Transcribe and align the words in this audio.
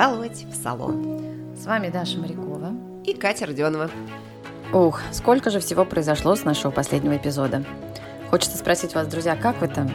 Пожаловать 0.00 0.46
в 0.46 0.54
салон. 0.54 1.54
С 1.54 1.66
вами 1.66 1.90
Даша 1.90 2.16
Морякова 2.16 2.72
и 3.04 3.12
Катя 3.12 3.44
Родионова. 3.44 3.90
Ух, 4.72 5.02
сколько 5.12 5.50
же 5.50 5.60
всего 5.60 5.84
произошло 5.84 6.34
с 6.34 6.42
нашего 6.42 6.70
последнего 6.70 7.18
эпизода. 7.18 7.62
Хочется 8.30 8.56
спросить 8.56 8.94
вас, 8.94 9.06
друзья, 9.08 9.36
как 9.36 9.60
вы 9.60 9.68
там? 9.68 9.90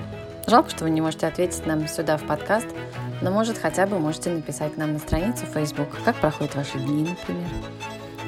Жалко, 0.46 0.70
что 0.70 0.84
вы 0.84 0.92
не 0.92 1.02
можете 1.02 1.26
ответить 1.26 1.66
нам 1.66 1.88
сюда 1.88 2.18
в 2.18 2.24
подкаст, 2.28 2.68
но, 3.24 3.32
может, 3.32 3.58
хотя 3.58 3.88
бы 3.88 3.98
можете 3.98 4.30
написать 4.30 4.78
нам 4.78 4.94
на 4.94 5.00
страницу 5.00 5.48
Facebook, 5.52 5.90
как 6.06 6.18
проходят 6.18 6.54
ваши 6.54 6.78
дни, 6.78 7.10
например. 7.10 7.50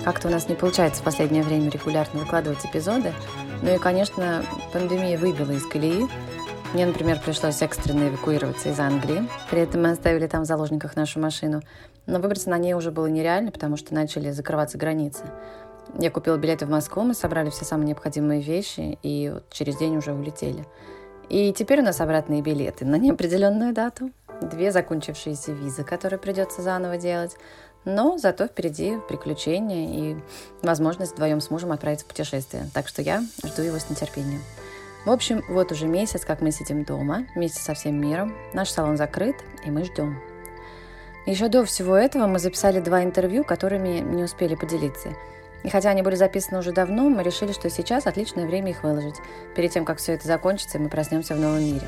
Как-то 0.04 0.30
у 0.30 0.32
нас 0.32 0.50
не 0.50 0.56
получается 0.56 1.04
в 1.04 1.06
последнее 1.06 1.44
время 1.44 1.70
регулярно 1.70 2.22
выкладывать 2.22 2.66
эпизоды, 2.66 3.14
ну 3.62 3.76
и, 3.76 3.78
конечно, 3.78 4.44
пандемия 4.74 5.20
выбила 5.20 5.52
из 5.52 5.68
колеи, 5.68 6.08
мне, 6.74 6.86
например, 6.86 7.20
пришлось 7.20 7.62
экстренно 7.62 8.10
эвакуироваться 8.10 8.70
из 8.70 8.80
Англии. 8.80 9.28
При 9.50 9.62
этом 9.62 9.84
мы 9.84 9.92
оставили 9.92 10.28
там 10.28 10.44
в 10.44 10.46
заложниках 10.46 10.96
нашу 10.96 11.20
машину. 11.20 11.62
Но 12.06 12.20
выбраться 12.20 12.50
на 12.50 12.58
ней 12.58 12.74
уже 12.74 12.92
было 12.92 13.08
нереально, 13.08 13.52
потому 13.52 13.78
что 13.78 13.94
начали 13.94 14.32
закрываться 14.32 14.78
границы. 14.78 15.24
Я 15.98 16.12
купила 16.12 16.38
билеты 16.38 16.66
в 16.66 16.70
Москву, 16.70 17.04
мы 17.04 17.14
собрали 17.14 17.50
все 17.50 17.64
самые 17.64 17.88
необходимые 17.88 18.42
вещи 18.42 19.00
и 19.02 19.32
вот 19.34 19.50
через 19.50 19.78
день 19.78 19.96
уже 19.98 20.14
улетели. 20.14 20.66
И 21.30 21.54
теперь 21.54 21.80
у 21.80 21.84
нас 21.84 22.02
обратные 22.02 22.42
билеты 22.42 22.86
на 22.86 22.98
неопределенную 22.98 23.74
дату. 23.74 24.12
Две 24.42 24.72
закончившиеся 24.72 25.54
визы, 25.54 25.84
которые 25.84 26.20
придется 26.20 26.62
заново 26.62 26.98
делать. 26.98 27.36
Но 27.86 28.18
зато 28.18 28.48
впереди 28.48 28.98
приключения 29.08 30.12
и 30.12 30.18
возможность 30.62 31.14
вдвоем 31.14 31.40
с 31.40 31.50
мужем 31.50 31.72
отправиться 31.72 32.06
в 32.06 32.10
путешествие. 32.10 32.70
Так 32.74 32.88
что 32.88 33.02
я 33.02 33.24
жду 33.46 33.62
его 33.62 33.80
с 33.80 33.90
нетерпением. 33.90 34.42
В 35.08 35.12
общем, 35.12 35.42
вот 35.48 35.72
уже 35.72 35.88
месяц, 35.88 36.26
как 36.26 36.42
мы 36.42 36.52
сидим 36.52 36.84
дома 36.84 37.26
вместе 37.34 37.62
со 37.62 37.74
всем 37.74 37.96
миром. 37.96 38.36
Наш 38.52 38.70
салон 38.70 38.98
закрыт, 38.98 39.38
и 39.64 39.72
мы 39.72 39.86
ждем. 39.86 40.20
Еще 41.26 41.48
до 41.48 41.64
всего 41.64 41.96
этого 41.96 42.28
мы 42.28 42.40
записали 42.40 42.82
два 42.82 43.02
интервью, 43.06 43.46
которыми 43.46 44.00
не 44.00 44.26
успели 44.26 44.56
поделиться. 44.56 45.14
И 45.64 45.70
хотя 45.70 45.92
они 45.92 46.02
были 46.02 46.16
записаны 46.16 46.60
уже 46.60 46.74
давно, 46.74 47.08
мы 47.08 47.24
решили, 47.24 47.54
что 47.54 47.70
сейчас 47.70 48.06
отличное 48.06 48.48
время 48.48 48.72
их 48.72 48.84
выложить, 48.84 49.16
перед 49.56 49.72
тем, 49.72 49.86
как 49.86 50.00
все 50.00 50.12
это 50.12 50.28
закончится, 50.28 50.78
и 50.78 50.82
мы 50.82 50.90
проснемся 50.90 51.36
в 51.36 51.40
новом 51.40 51.64
мире. 51.64 51.88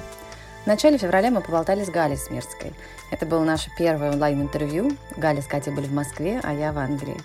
В 0.70 0.72
начале 0.72 1.00
февраля 1.00 1.32
мы 1.32 1.42
поболтали 1.42 1.84
с 1.84 1.90
Галей 1.90 2.16
Смирской. 2.16 2.74
Это 3.10 3.26
было 3.26 3.44
наше 3.44 3.72
первое 3.76 4.12
онлайн-интервью. 4.12 4.96
Галя 5.18 5.42
с 5.42 5.48
Катей 5.48 5.74
были 5.74 5.88
в 5.88 5.94
Москве, 5.94 6.40
а 6.44 6.54
я 6.54 6.72
в 6.72 6.78
Англии. 6.78 7.20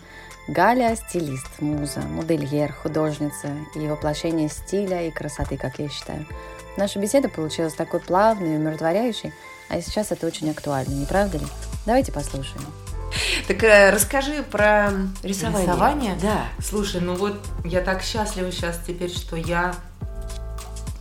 Галя– 0.48 0.96
стилист, 0.96 1.60
муза, 1.60 2.00
модельер, 2.00 2.72
художница 2.72 3.48
и 3.74 3.86
воплощение 3.86 4.48
стиля 4.48 5.06
и 5.06 5.10
красоты, 5.10 5.58
как 5.58 5.78
я 5.78 5.90
считаю. 5.90 6.24
Наша 6.78 6.98
беседа 6.98 7.28
получилась 7.28 7.74
такой 7.74 8.00
плавной 8.00 8.54
и 8.54 8.56
умиротворяющей, 8.56 9.34
а 9.68 9.78
сейчас 9.82 10.10
это 10.10 10.26
очень 10.26 10.50
актуально, 10.50 10.94
не 10.94 11.04
правда 11.04 11.36
ли? 11.36 11.46
Давайте 11.84 12.12
послушаем. 12.12 12.64
Так 13.46 13.62
э, 13.62 13.90
расскажи 13.90 14.42
про 14.42 14.90
рисование. 15.22 15.66
Рисование? 15.66 16.18
Да. 16.22 16.46
Слушай, 16.62 17.02
ну 17.02 17.14
вот 17.14 17.44
я 17.62 17.82
так 17.82 18.02
счастлива 18.02 18.50
сейчас 18.50 18.80
теперь, 18.86 19.10
что 19.10 19.36
я 19.36 19.74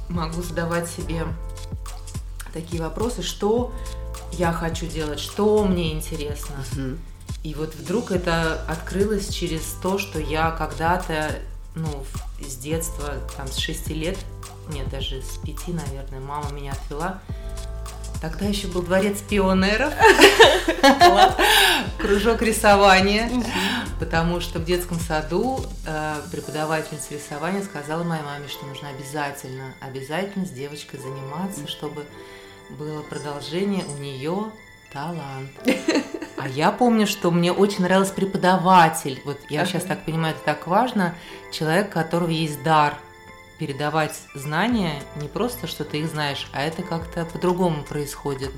могу 0.09 0.41
задавать 0.41 0.89
себе 0.89 1.23
такие 2.53 2.81
вопросы, 2.81 3.21
что 3.21 3.73
я 4.33 4.51
хочу 4.51 4.85
делать, 4.85 5.19
что 5.19 5.63
мне 5.63 5.91
интересно. 5.93 6.55
Мгм. 6.73 6.99
И 7.43 7.53
вот 7.55 7.75
вдруг 7.75 8.11
это 8.11 8.63
открылось 8.67 9.27
через 9.29 9.61
то, 9.81 9.97
что 9.97 10.19
я 10.19 10.51
когда-то, 10.51 11.31
ну, 11.75 12.05
с 12.39 12.55
детства, 12.55 13.15
там, 13.35 13.47
с 13.47 13.57
6 13.57 13.89
лет, 13.89 14.17
нет, 14.71 14.89
даже 14.89 15.21
с 15.21 15.37
5, 15.43 15.67
наверное, 15.69 16.19
мама 16.19 16.51
меня 16.51 16.71
отвела. 16.71 17.19
Тогда 18.21 18.45
еще 18.45 18.67
был 18.67 18.81
дворец 18.81 19.17
пионеров, 19.19 19.93
кружок 21.99 22.41
рисования, 22.41 23.29
потому 23.99 24.39
что 24.39 24.59
в 24.59 24.65
детском 24.65 24.97
саду 24.97 25.65
э, 25.85 26.21
преподавательница 26.31 27.15
рисования 27.15 27.61
сказала 27.63 28.03
моей 28.03 28.23
маме, 28.23 28.47
что 28.47 28.65
нужно 28.65 28.87
обязательно, 28.87 29.73
обязательно 29.81 30.45
с 30.45 30.51
девочкой 30.51 31.01
заниматься, 31.01 31.67
чтобы 31.67 32.05
было 32.71 33.01
продолжение 33.01 33.83
у 33.85 33.97
нее 33.97 34.51
талант. 34.91 35.51
А 36.35 36.47
я 36.49 36.73
помню, 36.73 37.07
что 37.07 37.31
мне 37.31 37.53
очень 37.53 37.83
нравился 37.83 38.13
преподаватель. 38.13 39.21
Вот 39.23 39.39
я 39.47 39.61
Ага. 39.61 39.69
сейчас 39.69 39.83
так 39.83 40.03
понимаю, 40.03 40.35
это 40.35 40.43
так 40.43 40.67
важно. 40.67 41.15
Человек, 41.53 41.87
у 41.87 41.93
которого 41.93 42.29
есть 42.29 42.61
дар 42.63 42.97
передавать 43.59 44.19
знания, 44.35 45.01
не 45.15 45.29
просто, 45.29 45.67
что 45.67 45.85
ты 45.85 45.99
их 45.99 46.07
знаешь, 46.09 46.49
а 46.51 46.61
это 46.61 46.81
как-то 46.81 47.23
по-другому 47.23 47.83
происходит. 47.83 48.51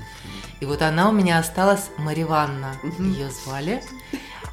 И 0.58 0.64
вот 0.64 0.82
она 0.82 1.10
у 1.10 1.12
меня 1.12 1.38
осталась, 1.38 1.90
Мариванна 1.96 2.74
ее 2.98 3.30
звали, 3.30 3.80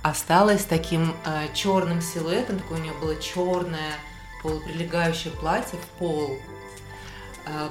осталась 0.03 0.65
таким 0.65 1.15
черным 1.55 2.01
силуэтом, 2.01 2.59
такое 2.59 2.77
у 2.77 2.81
нее 2.83 2.93
было 3.01 3.15
черное 3.15 3.93
полуприлегающее 4.43 5.33
платье 5.33 5.79
в 5.79 5.85
пол, 5.97 6.37
э, 6.37 6.52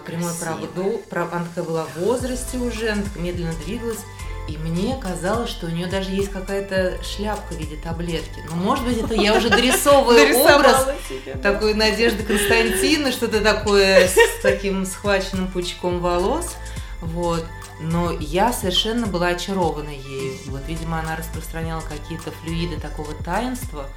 прямой 0.07 0.33
правду, 0.41 1.01
прав- 1.11 1.33
она 1.33 1.45
такая 1.45 1.65
была 1.65 1.85
в 1.85 1.99
возрасте 2.01 2.59
уже, 2.59 2.91
она 2.91 3.03
медленно 3.17 3.53
двигалась, 3.65 4.01
и 4.49 4.59
мне 4.59 4.97
казалось, 5.01 5.51
что 5.51 5.67
у 5.67 5.71
нее 5.71 5.87
даже 5.87 6.11
есть 6.11 6.31
какая-то 6.31 7.03
шляпка 7.05 7.55
в 7.55 7.57
виде 7.57 7.77
таблетки. 7.77 8.41
Ну, 8.51 8.57
может 8.57 8.85
быть, 8.85 8.99
это 8.99 9.15
я 9.15 9.35
уже 9.35 9.49
дорисовываю 9.49 10.19
образ 10.57 10.89
такой 11.43 11.75
Надежды 11.75 12.25
Константиновны, 12.25 13.13
что-то 13.13 13.41
такое 13.41 14.09
с 14.09 14.17
таким 14.43 14.85
схваченным 14.85 15.49
пучком 15.49 16.01
волос. 16.01 16.57
Вот. 17.01 17.45
Но 17.81 18.13
я 18.13 18.53
совершенно 18.53 19.07
была 19.07 19.29
очарована 19.29 19.91
ею. 19.91 20.35
Вот, 20.47 20.63
видимо, 20.69 21.01
она 21.01 21.17
распространяла 21.17 21.81
какие-то 21.81 22.31
флюиды 22.31 22.79
такого 22.81 23.13
таинства, 23.25 23.89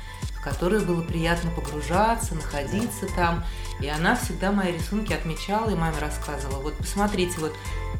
в 0.45 0.49
которые 0.49 0.81
было 0.81 1.01
приятно 1.01 1.49
погружаться, 1.51 2.35
находиться 2.35 3.07
там. 3.15 3.43
И 3.81 3.87
она 3.87 4.15
всегда 4.15 4.51
мои 4.51 4.71
рисунки 4.71 5.13
отмечала 5.13 5.69
и 5.69 5.75
маме 5.75 5.97
рассказывала. 5.99 6.61
Вот 6.61 6.77
посмотрите, 6.77 7.33
вот 7.39 7.51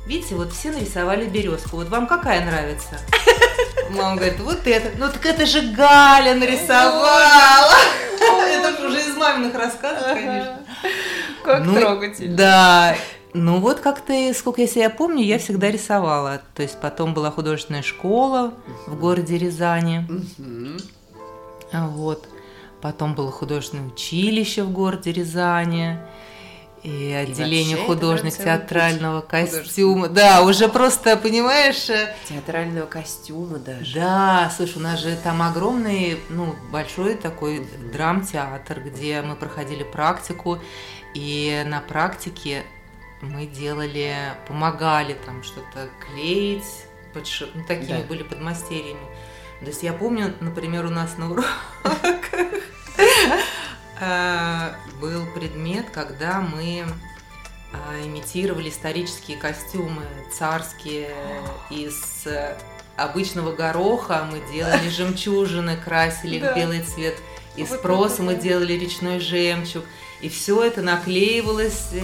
видите, 0.06 0.36
вот 0.36 0.54
все 0.54 0.72
нарисовали 0.72 1.26
березку. 1.26 1.78
Вот 1.78 1.90
вам 1.90 2.08
какая 2.08 2.46
нравится? 2.46 3.00
Мама 3.90 4.16
говорит, 4.16 4.40
вот 4.40 4.66
это. 4.66 4.92
Ну 4.98 5.10
так 5.10 5.26
это 5.26 5.46
же 5.46 5.62
Галя 5.74 6.36
нарисовала. 6.36 7.74
Это 8.48 8.82
же 8.82 8.88
уже 8.88 9.00
из 9.02 9.16
маминых 9.16 9.54
рассказов, 9.56 10.04
конечно. 10.14 10.60
Как 11.44 11.64
Ну, 11.64 11.76
трогательно. 11.76 12.38
Да. 12.38 12.96
Ну 13.34 13.60
вот 13.60 13.82
как-то, 13.82 14.14
сколько 14.34 14.62
я 14.62 14.68
себя 14.68 14.90
помню, 14.90 15.24
я 15.24 15.38
всегда 15.38 15.70
рисовала. 15.70 16.42
То 16.56 16.64
есть 16.64 16.80
потом 16.80 17.14
была 17.14 17.32
художественная 17.32 17.82
школа 17.82 18.54
в 18.88 18.98
городе 18.98 19.38
Рязани. 19.38 20.08
Вот. 21.72 22.28
Потом 22.86 23.16
было 23.16 23.32
художественное 23.32 23.88
училище 23.88 24.62
в 24.62 24.70
городе 24.72 25.12
Рязани. 25.12 25.98
И 26.84 27.12
отделение 27.12 27.78
это 27.78 27.86
художник 27.88 28.38
театрального 28.38 29.22
путь 29.22 29.30
костюма. 29.32 30.08
Да, 30.08 30.44
уже 30.44 30.68
просто, 30.70 31.18
понимаешь, 31.18 31.90
э, 31.90 32.14
Театрального 32.30 32.86
костюма 32.86 33.58
даже. 33.58 33.96
да, 33.96 34.54
слушай, 34.56 34.78
у 34.78 34.82
нас 34.82 35.00
же 35.02 35.18
там 35.24 35.42
огромный, 35.42 36.20
ну, 36.30 36.54
большой 36.72 37.16
такой 37.16 37.68
драмтеатр, 37.92 38.82
где 38.82 39.24
мы 39.24 39.36
проходили 39.36 39.82
практику, 39.82 40.60
и 41.16 41.64
на 41.66 41.80
практике 41.82 42.62
мы 43.24 43.48
делали, 43.48 44.14
помогали 44.48 45.18
там 45.26 45.42
что-то 45.42 45.90
клеить, 46.06 46.62
подши- 47.16 47.50
ну, 47.56 47.64
такими 47.68 48.02
Да. 48.02 48.08
были 48.08 48.22
подмастерьями. 48.22 49.00
То 49.62 49.68
есть 49.68 49.82
я 49.82 49.94
помню, 49.94 50.36
например, 50.40 50.86
у 50.86 50.90
нас 50.92 51.18
на 51.18 51.32
уроках 51.32 51.50
был 55.00 55.26
предмет, 55.34 55.86
когда 55.94 56.42
мы 56.42 56.86
а, 57.76 58.06
имитировали 58.06 58.70
исторические 58.70 59.38
костюмы 59.38 60.04
царские 60.32 61.10
из 61.70 62.26
э, 62.26 62.58
обычного 62.96 63.54
гороха. 63.54 64.28
Мы 64.32 64.42
делали 64.52 64.90
жемчужины, 64.90 65.78
красили 65.78 66.40
в 66.40 66.56
белый 66.56 66.84
цвет. 66.84 67.16
Из 67.56 67.70
проса 67.70 68.22
мы 68.22 68.36
делали 68.36 68.74
речной 68.74 69.20
жемчуг. 69.20 69.84
И 70.22 70.30
все 70.30 70.64
это 70.64 70.82
наклеивалось, 70.82 71.90
э, 71.94 72.04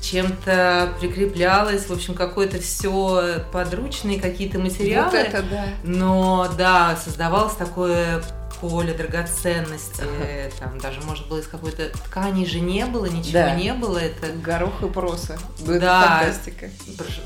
чем-то 0.00 0.94
прикреплялось. 1.00 1.86
В 1.86 1.92
общем, 1.92 2.14
какое-то 2.14 2.60
все 2.60 3.44
подручные 3.52 4.20
какие-то 4.20 4.58
материалы. 4.58 5.10
Вот 5.10 5.14
это 5.14 5.42
да. 5.42 5.64
Но 5.82 6.50
да, 6.56 6.96
создавалось 7.02 7.54
такое 7.54 8.22
поле 8.60 8.92
драгоценности. 8.94 10.02
Ага. 10.02 10.50
Там 10.58 10.78
даже, 10.78 11.00
может, 11.02 11.28
было 11.28 11.38
из 11.38 11.46
какой-то 11.46 11.88
ткани 12.06 12.44
же 12.44 12.60
не 12.60 12.84
было, 12.86 13.06
ничего 13.06 13.32
Да. 13.32 13.54
не 13.54 13.72
было. 13.74 13.98
Это 13.98 14.28
Горох 14.32 14.82
и 14.82 14.88
проса. 14.88 15.38
Ну, 15.60 15.72
это 15.72 15.80
Да. 15.80 16.18
фантастика. 16.20 16.66
прош- 16.96 17.22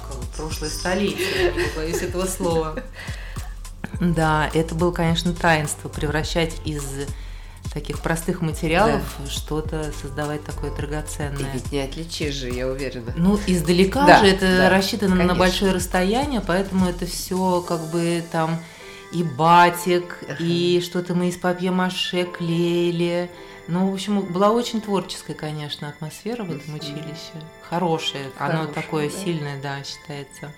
такое 0.00 0.26
прошлое 0.36 0.70
столетие, 0.70 1.52
не 1.52 1.76
боюсь 1.76 2.02
этого 2.02 2.26
слова. 2.26 2.82
Да, 4.00 4.48
это 4.54 4.74
было, 4.74 4.92
конечно, 4.92 5.32
таинство 5.32 5.88
превращать 5.88 6.52
из 6.64 6.84
таких 7.72 7.98
простых 8.00 8.40
материалов 8.42 9.02
да. 9.18 9.30
что-то 9.30 9.92
создавать 10.00 10.44
такое 10.44 10.74
драгоценное. 10.74 11.50
И 11.50 11.52
ведь 11.54 11.72
не 11.72 11.80
отличишь 11.80 12.34
же, 12.34 12.48
я 12.50 12.68
уверена. 12.68 13.12
Ну, 13.16 13.38
издалека 13.46 14.06
да, 14.06 14.20
же 14.20 14.26
это 14.28 14.46
да, 14.56 14.70
рассчитано 14.70 15.12
конечно. 15.16 15.34
на 15.34 15.38
большое 15.38 15.72
расстояние, 15.72 16.40
поэтому 16.40 16.86
это 16.88 17.06
все 17.06 17.60
как 17.66 17.80
бы 17.90 18.22
там 18.30 18.58
и 19.12 19.22
батик, 19.22 20.18
ага. 20.22 20.36
и 20.40 20.80
что-то 20.80 21.14
мы 21.14 21.28
из 21.28 21.36
папье-маше 21.36 22.24
клеили. 22.24 23.30
Ну, 23.66 23.90
в 23.90 23.94
общем, 23.94 24.20
была 24.20 24.50
очень 24.50 24.80
творческая, 24.80 25.34
конечно, 25.34 25.88
атмосфера 25.88 26.42
в 26.42 26.50
этом 26.50 26.74
училище. 26.74 27.32
Хорошая, 27.68 28.30
Хорошая 28.36 28.62
оно 28.62 28.72
такое 28.72 29.10
да. 29.10 29.16
сильное, 29.16 29.60
да, 29.60 29.82
считается. 29.84 30.52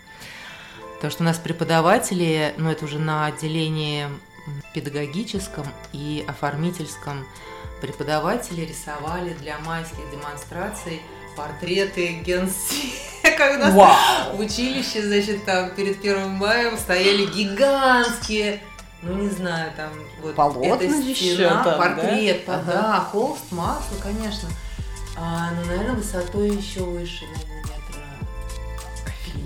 Потому 0.94 1.10
что 1.10 1.22
у 1.22 1.26
нас 1.26 1.38
преподаватели, 1.38 2.54
ну, 2.56 2.70
это 2.70 2.84
уже 2.84 2.98
на 2.98 3.26
отделении 3.26 4.06
педагогическом 4.74 5.66
и 5.92 6.24
оформительском 6.26 7.26
преподаватели 7.80 8.62
рисовали 8.62 9.32
для 9.34 9.58
майских 9.60 10.10
демонстраций 10.10 11.00
портреты 11.40 12.20
генсека. 12.24 13.54
У 13.54 13.58
нас 13.58 13.74
Вау. 13.74 14.36
в 14.36 14.40
училище, 14.40 15.02
значит, 15.02 15.44
там 15.44 15.70
перед 15.70 16.00
первым 16.00 16.32
маем 16.32 16.76
стояли 16.76 17.26
гигантские 17.26 18.60
ну 19.02 19.14
не 19.14 19.30
знаю, 19.30 19.72
там 19.76 19.88
вот 20.22 20.34
Полотна 20.34 20.84
эта 20.84 21.14
стена, 21.14 21.64
там, 21.64 21.78
портрет, 21.78 22.42
да? 22.46 22.54
Ага. 22.54 22.72
да, 22.72 23.00
холст, 23.10 23.50
масло, 23.50 23.96
конечно. 24.02 24.48
А, 25.16 25.50
ну, 25.52 25.64
наверное, 25.64 25.94
высотой 25.94 26.50
еще 26.50 26.80
выше, 26.80 27.24
наверное, 27.26 27.64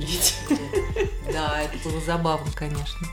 метра. 0.00 1.32
Да, 1.32 1.62
это 1.62 1.88
было 1.88 2.00
забавно, 2.00 2.50
конечно. 2.55 3.06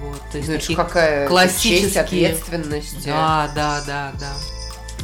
Вот, 0.00 0.20
то 0.32 0.38
есть 0.38 0.48
ну, 0.48 0.58
такие 0.58 0.76
какая 0.76 1.28
классические... 1.28 1.80
честь, 1.80 1.96
ответственность. 1.96 3.06
Да, 3.06 3.50
да, 3.54 3.80
да, 3.86 4.12
да. 4.18 4.57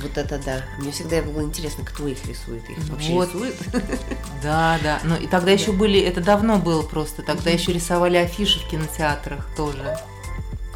Вот 0.04 0.18
это 0.18 0.38
да. 0.38 0.62
Мне 0.78 0.92
всегда 0.92 1.22
было 1.22 1.42
интересно, 1.42 1.82
кто 1.82 2.06
их 2.06 2.26
рисует. 2.26 2.68
Их 2.68 2.76
вообще 2.90 3.12
вот. 3.12 3.28
рисует? 3.28 3.54
Да, 4.42 4.78
да. 4.82 5.00
Ну 5.04 5.16
и 5.16 5.26
тогда 5.26 5.46
да. 5.46 5.52
еще 5.52 5.72
были, 5.72 5.98
это 5.98 6.20
давно 6.20 6.58
было 6.58 6.82
просто, 6.82 7.22
тогда 7.22 7.48
еще 7.48 7.72
рисовали 7.72 8.18
афиши 8.18 8.60
в 8.60 8.68
кинотеатрах 8.68 9.46
тоже. 9.56 9.98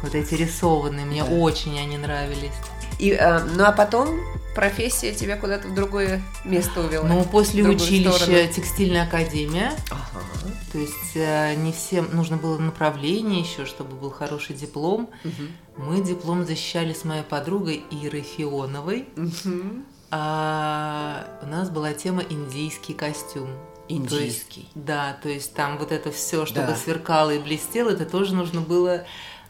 Вот 0.01 0.15
эти 0.15 0.33
рисованные, 0.33 1.05
мне 1.05 1.23
да. 1.23 1.29
очень 1.29 1.79
они 1.79 1.97
нравились. 1.97 2.55
И, 2.97 3.11
э, 3.11 3.43
ну 3.43 3.63
а 3.63 3.71
потом 3.71 4.19
профессия 4.55 5.13
тебя 5.13 5.37
куда-то 5.37 5.67
в 5.67 5.75
другое 5.75 6.21
место 6.43 6.81
увела? 6.81 7.07
Ну, 7.07 7.23
после 7.23 7.63
училища 7.63 8.11
сторону. 8.11 8.53
текстильная 8.53 9.03
академия. 9.03 9.73
Ага. 9.89 10.23
То 10.71 10.77
есть 10.77 11.15
э, 11.15 11.55
не 11.55 11.71
всем 11.71 12.09
нужно 12.13 12.37
было 12.37 12.57
направление 12.57 13.41
еще, 13.41 13.65
чтобы 13.65 13.95
был 13.95 14.11
хороший 14.11 14.55
диплом. 14.55 15.09
Угу. 15.23 15.85
Мы 15.87 16.03
диплом 16.03 16.45
защищали 16.45 16.93
с 16.93 17.03
моей 17.05 17.23
подругой 17.23 17.83
Ирой 17.91 18.21
Фионовой. 18.21 19.07
Угу. 19.15 19.83
А 20.11 21.25
у 21.43 21.47
нас 21.47 21.69
была 21.69 21.93
тема 21.93 22.23
индийский 22.29 22.93
костюм. 22.93 23.49
Индийский. 23.87 24.61
То 24.61 24.79
есть, 24.79 24.85
да, 24.85 25.17
то 25.23 25.29
есть 25.29 25.53
там 25.55 25.77
вот 25.79 25.91
это 25.91 26.11
все, 26.11 26.45
чтобы 26.45 26.67
да. 26.67 26.75
сверкало 26.75 27.31
и 27.31 27.39
блестело, 27.39 27.89
это 27.89 28.05
тоже 28.05 28.35
нужно 28.35 28.61
было 28.61 29.05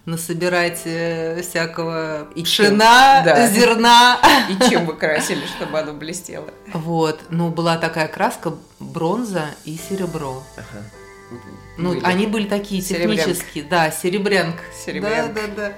насобирать 0.09 0.81
э, 0.85 1.41
всякого 1.41 2.29
и 2.35 2.43
пшена, 2.43 3.21
да. 3.23 3.47
зерна. 3.47 4.19
И 4.49 4.69
чем 4.69 4.85
вы 4.85 4.93
красили, 4.95 5.45
чтобы 5.45 5.79
оно 5.79 5.93
блестело? 5.93 6.49
Вот, 6.73 7.21
ну 7.29 7.49
была 7.49 7.77
такая 7.77 8.07
краска 8.07 8.53
бронза 8.79 9.45
и 9.65 9.77
серебро. 9.77 10.43
Ага. 10.55 10.83
Ну, 11.77 11.91
были. 11.91 12.03
они 12.03 12.27
были 12.27 12.47
такие 12.47 12.81
технические, 12.81 13.63
да, 13.63 13.91
серебрянка. 13.91 14.63
Серебрянка. 14.85 15.33
Да, 15.33 15.47
да, 15.47 15.73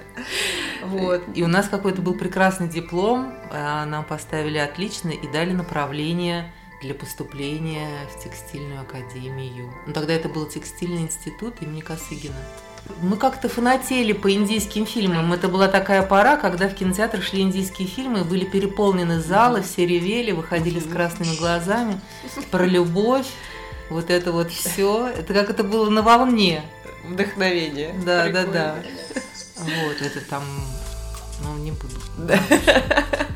да. 0.81 0.87
Вот. 0.87 1.23
И 1.35 1.43
у 1.43 1.47
нас 1.47 1.67
какой-то 1.67 2.01
был 2.01 2.13
прекрасный 2.15 2.67
диплом, 2.67 3.33
а, 3.51 3.85
нам 3.85 4.03
поставили 4.03 4.57
отлично 4.57 5.09
и 5.09 5.27
дали 5.27 5.51
направление 5.51 6.51
для 6.81 6.95
поступления 6.95 7.87
в 8.15 8.23
текстильную 8.23 8.81
академию. 8.81 9.71
Ну, 9.85 9.93
тогда 9.93 10.13
это 10.13 10.29
был 10.29 10.47
текстильный 10.47 11.01
институт 11.01 11.61
имени 11.61 11.81
Косыгина. 11.81 12.33
Мы 13.01 13.17
как-то 13.17 13.49
фанатели 13.49 14.13
по 14.13 14.31
индийским 14.31 14.85
фильмам. 14.85 15.33
Это 15.33 15.47
была 15.47 15.67
такая 15.67 16.03
пора, 16.03 16.37
когда 16.37 16.67
в 16.67 16.73
кинотеатрах 16.75 17.23
шли 17.23 17.41
индийские 17.41 17.87
фильмы, 17.87 18.23
были 18.23 18.45
переполнены 18.45 19.19
залы, 19.19 19.61
все 19.61 19.85
ревели, 19.85 20.31
выходили 20.31 20.79
с 20.79 20.85
красными 20.85 21.35
глазами 21.37 21.99
про 22.49 22.65
любовь. 22.65 23.27
Вот 23.89 24.09
это 24.09 24.31
вот 24.31 24.51
все. 24.51 25.07
Это 25.07 25.33
как 25.33 25.49
это 25.49 25.63
было 25.63 25.89
на 25.89 26.01
волне. 26.01 26.63
Вдохновение. 27.03 27.93
Да, 28.05 28.23
Прикольно. 28.23 28.53
да, 28.53 28.75
да. 28.75 29.21
Вот, 29.57 30.01
это 30.01 30.21
там, 30.29 30.43
ну, 31.43 31.57
не 31.57 31.71
буду. 31.71 31.95
Да. 32.17 32.39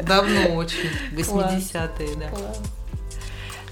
Давно 0.03 0.55
очень, 0.55 0.89
80-е, 1.11 2.15
да. 2.15 2.29
Класс. 2.29 2.61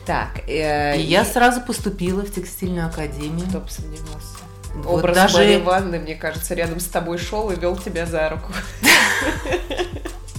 Так. 0.06 0.42
Э, 0.48 0.98
и, 0.98 1.02
и 1.02 1.06
я 1.06 1.24
сразу 1.24 1.62
поступила 1.62 2.22
в 2.22 2.32
текстильную 2.34 2.88
академию. 2.88 3.48
Кто 3.48 3.60
бы 3.60 3.70
сомневался. 3.70 4.33
Вот 4.76 5.00
Образ 5.00 5.16
даже... 5.16 5.38
Марии 5.38 5.58
Ивановны, 5.58 6.00
мне 6.00 6.16
кажется, 6.16 6.54
рядом 6.56 6.80
с 6.80 6.88
тобой 6.88 7.18
шел 7.18 7.52
и 7.52 7.56
вел 7.56 7.78
тебя 7.78 8.06
за 8.06 8.30
руку. 8.30 8.52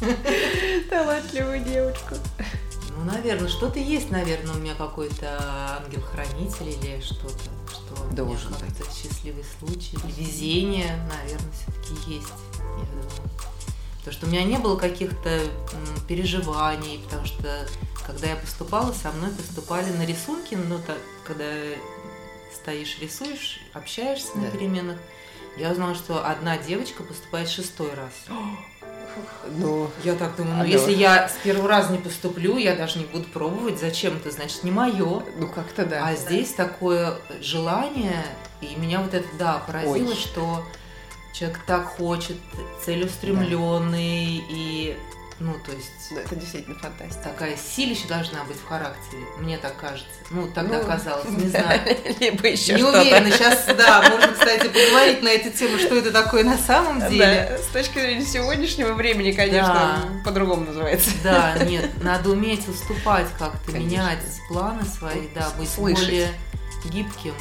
Талантливую 0.91 1.61
девочку. 1.61 2.17
Ну, 2.97 3.05
наверное, 3.05 3.49
что-то 3.49 3.79
есть, 3.79 4.11
наверное, 4.11 4.55
у 4.55 4.59
меня 4.59 4.75
какой-то 4.75 5.39
ангел-хранитель 5.85 6.69
или 6.69 7.01
что-то, 7.01 7.51
что 7.71 8.15
Должен 8.15 8.53
быть. 8.53 8.95
счастливый 8.95 9.45
случай, 9.59 9.97
везение, 10.17 10.97
наверное, 11.09 11.53
все-таки 11.53 12.15
есть, 12.15 12.29
я 12.61 12.87
думаю. 12.87 13.31
Потому 13.99 14.13
что 14.13 14.27
у 14.27 14.29
меня 14.29 14.43
не 14.45 14.59
было 14.59 14.77
каких-то 14.77 15.41
переживаний, 16.07 17.01
потому 17.05 17.25
что 17.25 17.67
когда 18.07 18.27
я 18.29 18.37
поступала, 18.37 18.93
со 18.93 19.11
мной 19.13 19.31
поступали 19.31 19.91
на 19.91 20.05
рисунки, 20.05 20.55
ну, 20.55 20.79
так, 20.87 20.99
когда 21.27 21.45
стоишь, 22.55 22.99
рисуешь, 23.01 23.61
общаешься 23.73 24.33
да. 24.35 24.43
на 24.43 24.51
переменах. 24.51 24.99
Я 25.57 25.71
узнала, 25.71 25.95
что 25.95 26.27
одна 26.27 26.59
девочка 26.59 27.03
поступает 27.03 27.49
шестой 27.49 27.93
раз. 27.95 28.13
Ну, 29.49 29.89
я 30.03 30.17
так 30.17 30.35
думаю, 30.35 30.57
ну 30.57 30.63
а 30.65 30.67
если 30.67 30.93
я 30.93 31.29
с 31.29 31.35
первого 31.45 31.69
раза 31.69 31.93
не 31.93 31.99
поступлю, 31.99 32.57
я 32.57 32.75
даже 32.75 32.99
не 32.99 33.05
буду 33.05 33.23
пробовать, 33.27 33.79
зачем 33.79 34.17
это, 34.17 34.33
значит, 34.33 34.65
не 34.65 34.73
мое. 34.73 35.23
Ну, 35.37 35.47
как-то 35.55 35.87
да. 35.87 36.05
А 36.05 36.11
да. 36.11 36.17
здесь 36.17 36.53
такое 36.53 37.17
желание, 37.41 38.25
и 38.61 38.75
меня 38.75 38.99
вот 38.99 39.15
это, 39.15 39.29
да, 39.39 39.63
поразило, 39.65 40.09
Ой. 40.09 40.17
что 40.17 40.65
человек 41.33 41.61
так 41.65 41.85
хочет, 41.87 42.37
целеустремленный, 42.85 44.39
да. 44.39 44.45
и 44.49 44.97
ну, 45.41 45.55
то 45.65 45.73
есть... 45.73 45.91
Ну, 46.11 46.19
это 46.21 46.37
действительно 46.37 46.77
фантастика. 46.77 47.25
Такая 47.25 47.57
силища 47.57 48.07
должна 48.07 48.45
быть 48.45 48.57
в 48.57 48.67
характере, 48.67 49.23
мне 49.39 49.59
так 49.59 49.77
кажется. 49.77 50.09
Ну, 50.31 50.49
тогда 50.53 50.79
ну, 50.79 50.87
казалось, 50.87 51.29
не 51.29 51.49
знаю. 51.49 51.81
Либо 52.21 52.47
еще 52.47 52.75
Не 52.75 52.79
что-то. 52.79 53.01
уверена. 53.01 53.31
Сейчас, 53.31 53.65
да, 53.77 54.03
можно, 54.09 54.33
кстати, 54.33 54.69
поговорить 54.69 55.23
на 55.23 55.29
эту 55.29 55.51
тему, 55.51 55.79
что 55.79 55.97
это 55.97 56.13
такое 56.13 56.45
на 56.45 56.57
самом 56.57 57.01
деле. 57.09 57.49
Да, 57.51 57.59
с 57.59 57.67
точки 57.67 57.99
зрения 57.99 58.25
сегодняшнего 58.25 58.93
времени, 58.95 59.33
конечно, 59.33 60.03
да. 60.05 60.23
по-другому 60.25 60.67
называется. 60.67 61.11
Да, 61.23 61.59
нет, 61.65 62.03
надо 62.03 62.31
уметь 62.31 62.69
уступать 62.69 63.27
как-то, 63.39 63.73
менять 63.73 64.21
планы 64.49 64.85
свои, 64.85 65.29
да, 65.35 65.51
быть 65.59 65.69
Слышать. 65.69 66.05
более 66.05 66.29
гибким, 66.85 67.35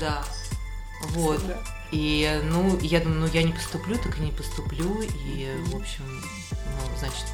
да. 0.00 0.22
Вот. 1.10 1.44
Да. 1.46 1.56
И, 1.92 2.40
ну, 2.44 2.78
я 2.80 3.00
думаю, 3.00 3.20
ну, 3.20 3.26
я 3.26 3.42
не 3.42 3.52
поступлю, 3.52 3.96
так 3.98 4.18
и 4.18 4.22
не 4.22 4.32
поступлю. 4.32 5.02
И, 5.02 5.52
в 5.66 5.76
общем, 5.76 6.04
ну, 6.80 6.98
значит, 6.98 7.26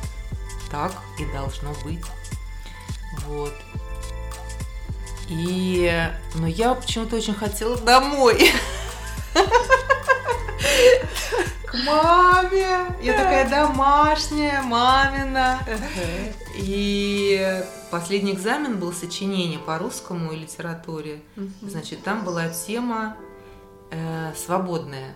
так 0.70 0.92
и 1.18 1.24
должно 1.32 1.72
быть. 1.84 2.04
Вот. 3.26 3.54
И, 5.28 5.92
ну, 6.34 6.46
я 6.46 6.74
почему-то 6.74 7.16
очень 7.16 7.34
хотела 7.34 7.76
домой. 7.76 8.50
К 11.66 11.74
маме. 11.84 12.96
Я 13.02 13.12
такая 13.12 13.48
домашняя, 13.48 14.62
мамина. 14.62 15.58
И 16.56 17.62
последний 17.90 18.32
экзамен 18.32 18.78
был 18.78 18.92
сочинение 18.92 19.58
по 19.58 19.78
русскому 19.78 20.32
и 20.32 20.36
литературе. 20.36 21.20
Значит, 21.60 22.02
там 22.02 22.24
была 22.24 22.48
тема 22.48 23.16
э, 23.90 24.32
свободная. 24.34 25.14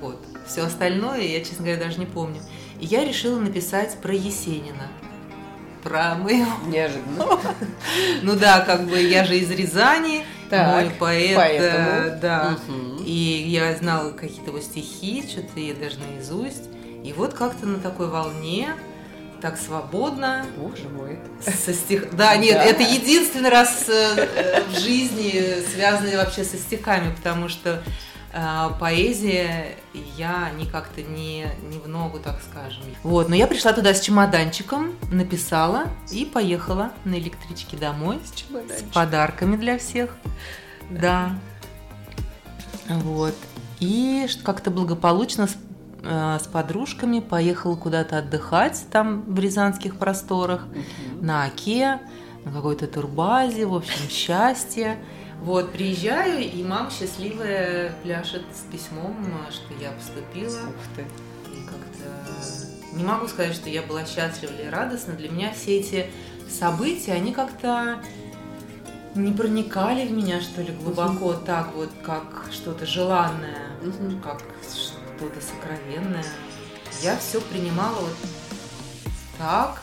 Вот. 0.00 0.22
Все 0.46 0.62
остальное 0.62 1.22
я, 1.22 1.40
честно 1.40 1.64
говоря, 1.64 1.84
даже 1.84 1.98
не 1.98 2.06
помню. 2.06 2.40
И 2.80 2.86
я 2.86 3.04
решила 3.04 3.38
написать 3.40 3.96
про 4.02 4.14
Есенина. 4.14 4.88
Про 5.82 6.16
моего... 6.16 6.50
Неожиданно. 6.66 7.26
Ну 8.22 8.36
да, 8.36 8.60
как 8.60 8.86
бы 8.86 9.00
я 9.00 9.24
же 9.24 9.38
из 9.38 9.50
Рязани, 9.50 10.24
мой 10.50 10.90
поэт, 10.98 11.38
э, 11.38 12.18
да. 12.20 12.58
И 13.04 13.44
я 13.48 13.74
знала 13.76 14.10
какие-то 14.10 14.50
его 14.50 14.60
стихи, 14.60 15.24
что-то 15.28 15.60
я 15.60 15.74
даже 15.74 15.98
наизусть. 15.98 16.64
И 17.04 17.12
вот 17.12 17.34
как-то 17.34 17.66
на 17.66 17.78
такой 17.78 18.08
волне 18.08 18.74
так 19.40 19.58
свободно. 19.58 20.44
Боже 20.56 20.88
мой. 20.88 21.18
Со 21.40 21.72
стих... 21.72 22.14
Да, 22.16 22.36
нет, 22.36 22.54
да. 22.54 22.64
это 22.64 22.82
единственный 22.82 23.50
раз 23.50 23.88
э, 23.88 24.62
в 24.68 24.78
жизни 24.78 25.62
связанный 25.72 26.16
вообще 26.16 26.42
со 26.42 26.56
стихами, 26.56 27.14
потому 27.14 27.48
что 27.48 27.82
а, 28.32 28.70
поэзия, 28.78 29.76
я 30.16 30.50
не 30.58 30.66
как-то 30.66 31.02
не, 31.02 31.46
не 31.70 31.78
в 31.78 31.88
ногу, 31.88 32.18
так 32.18 32.40
скажем. 32.42 32.82
Вот, 33.02 33.28
но 33.28 33.34
я 33.34 33.46
пришла 33.46 33.72
туда 33.72 33.94
с 33.94 34.00
чемоданчиком, 34.00 34.92
написала 35.10 35.84
и 36.10 36.24
поехала 36.24 36.92
на 37.04 37.14
электричке 37.14 37.76
домой 37.76 38.18
с, 38.24 38.38
с 38.78 38.82
подарками 38.92 39.56
для 39.56 39.78
всех. 39.78 40.16
Да. 40.90 41.38
Вот. 42.88 43.34
И 43.80 44.26
как-то 44.42 44.70
благополучно 44.70 45.46
с, 45.46 45.56
э, 46.02 46.38
с 46.42 46.46
подружками 46.46 47.20
поехала 47.20 47.76
куда-то 47.76 48.18
отдыхать 48.18 48.86
там 48.90 49.22
в 49.22 49.38
рязанских 49.38 49.96
просторах, 49.96 50.66
угу. 50.66 51.24
на 51.24 51.44
Оке, 51.44 52.00
на 52.44 52.52
какой-то 52.52 52.86
турбазе, 52.86 53.66
в 53.66 53.74
общем, 53.74 54.08
счастье. 54.08 54.98
Вот, 55.40 55.72
приезжаю, 55.72 56.40
и 56.40 56.62
мама 56.62 56.90
счастливая 56.90 57.92
пляшет 58.02 58.42
с 58.52 58.70
письмом, 58.72 59.16
что 59.50 59.72
я 59.82 59.92
поступила. 59.92 60.56
Ух 60.56 60.96
ты. 60.96 61.02
И 61.52 61.64
как-то... 61.64 62.96
Не 62.96 63.04
могу 63.04 63.28
сказать, 63.28 63.54
что 63.54 63.68
я 63.68 63.82
была 63.82 64.04
счастлива 64.04 64.50
или 64.52 64.68
радостна. 64.68 65.14
Для 65.14 65.28
меня 65.28 65.52
все 65.52 65.78
эти 65.78 66.10
события, 66.48 67.12
они 67.12 67.32
как-то 67.32 68.00
не 69.14 69.32
проникали 69.32 70.06
в 70.06 70.12
меня, 70.12 70.40
что 70.40 70.62
ли, 70.62 70.72
глубоко 70.72 71.26
угу. 71.26 71.44
так 71.44 71.72
вот, 71.74 71.90
как 72.02 72.46
что-то 72.50 72.86
желанное, 72.86 73.70
угу. 73.82 74.18
как 74.22 74.42
что-то 74.62 75.40
сокровенное. 75.40 76.24
Я 77.02 77.16
все 77.18 77.40
принимала 77.40 78.00
вот 78.00 78.16
так, 79.38 79.82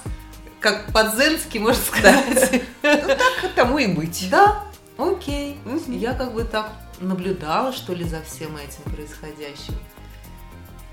как 0.59 0.91
по-дзенски, 0.91 1.57
можно 1.57 1.81
сказать. 1.81 2.63
Ну 2.81 3.07
так 3.07 3.51
тому 3.55 3.77
и 3.77 3.87
быть. 3.87 4.27
Да, 4.29 4.63
окей. 4.97 5.57
Я 5.87 6.13
как 6.13 6.33
бы 6.33 6.43
так 6.43 6.71
наблюдала, 6.99 7.73
что 7.73 7.93
ли, 7.93 8.03
за 8.03 8.21
всем 8.21 8.55
этим 8.57 8.83
происходящим. 8.93 9.75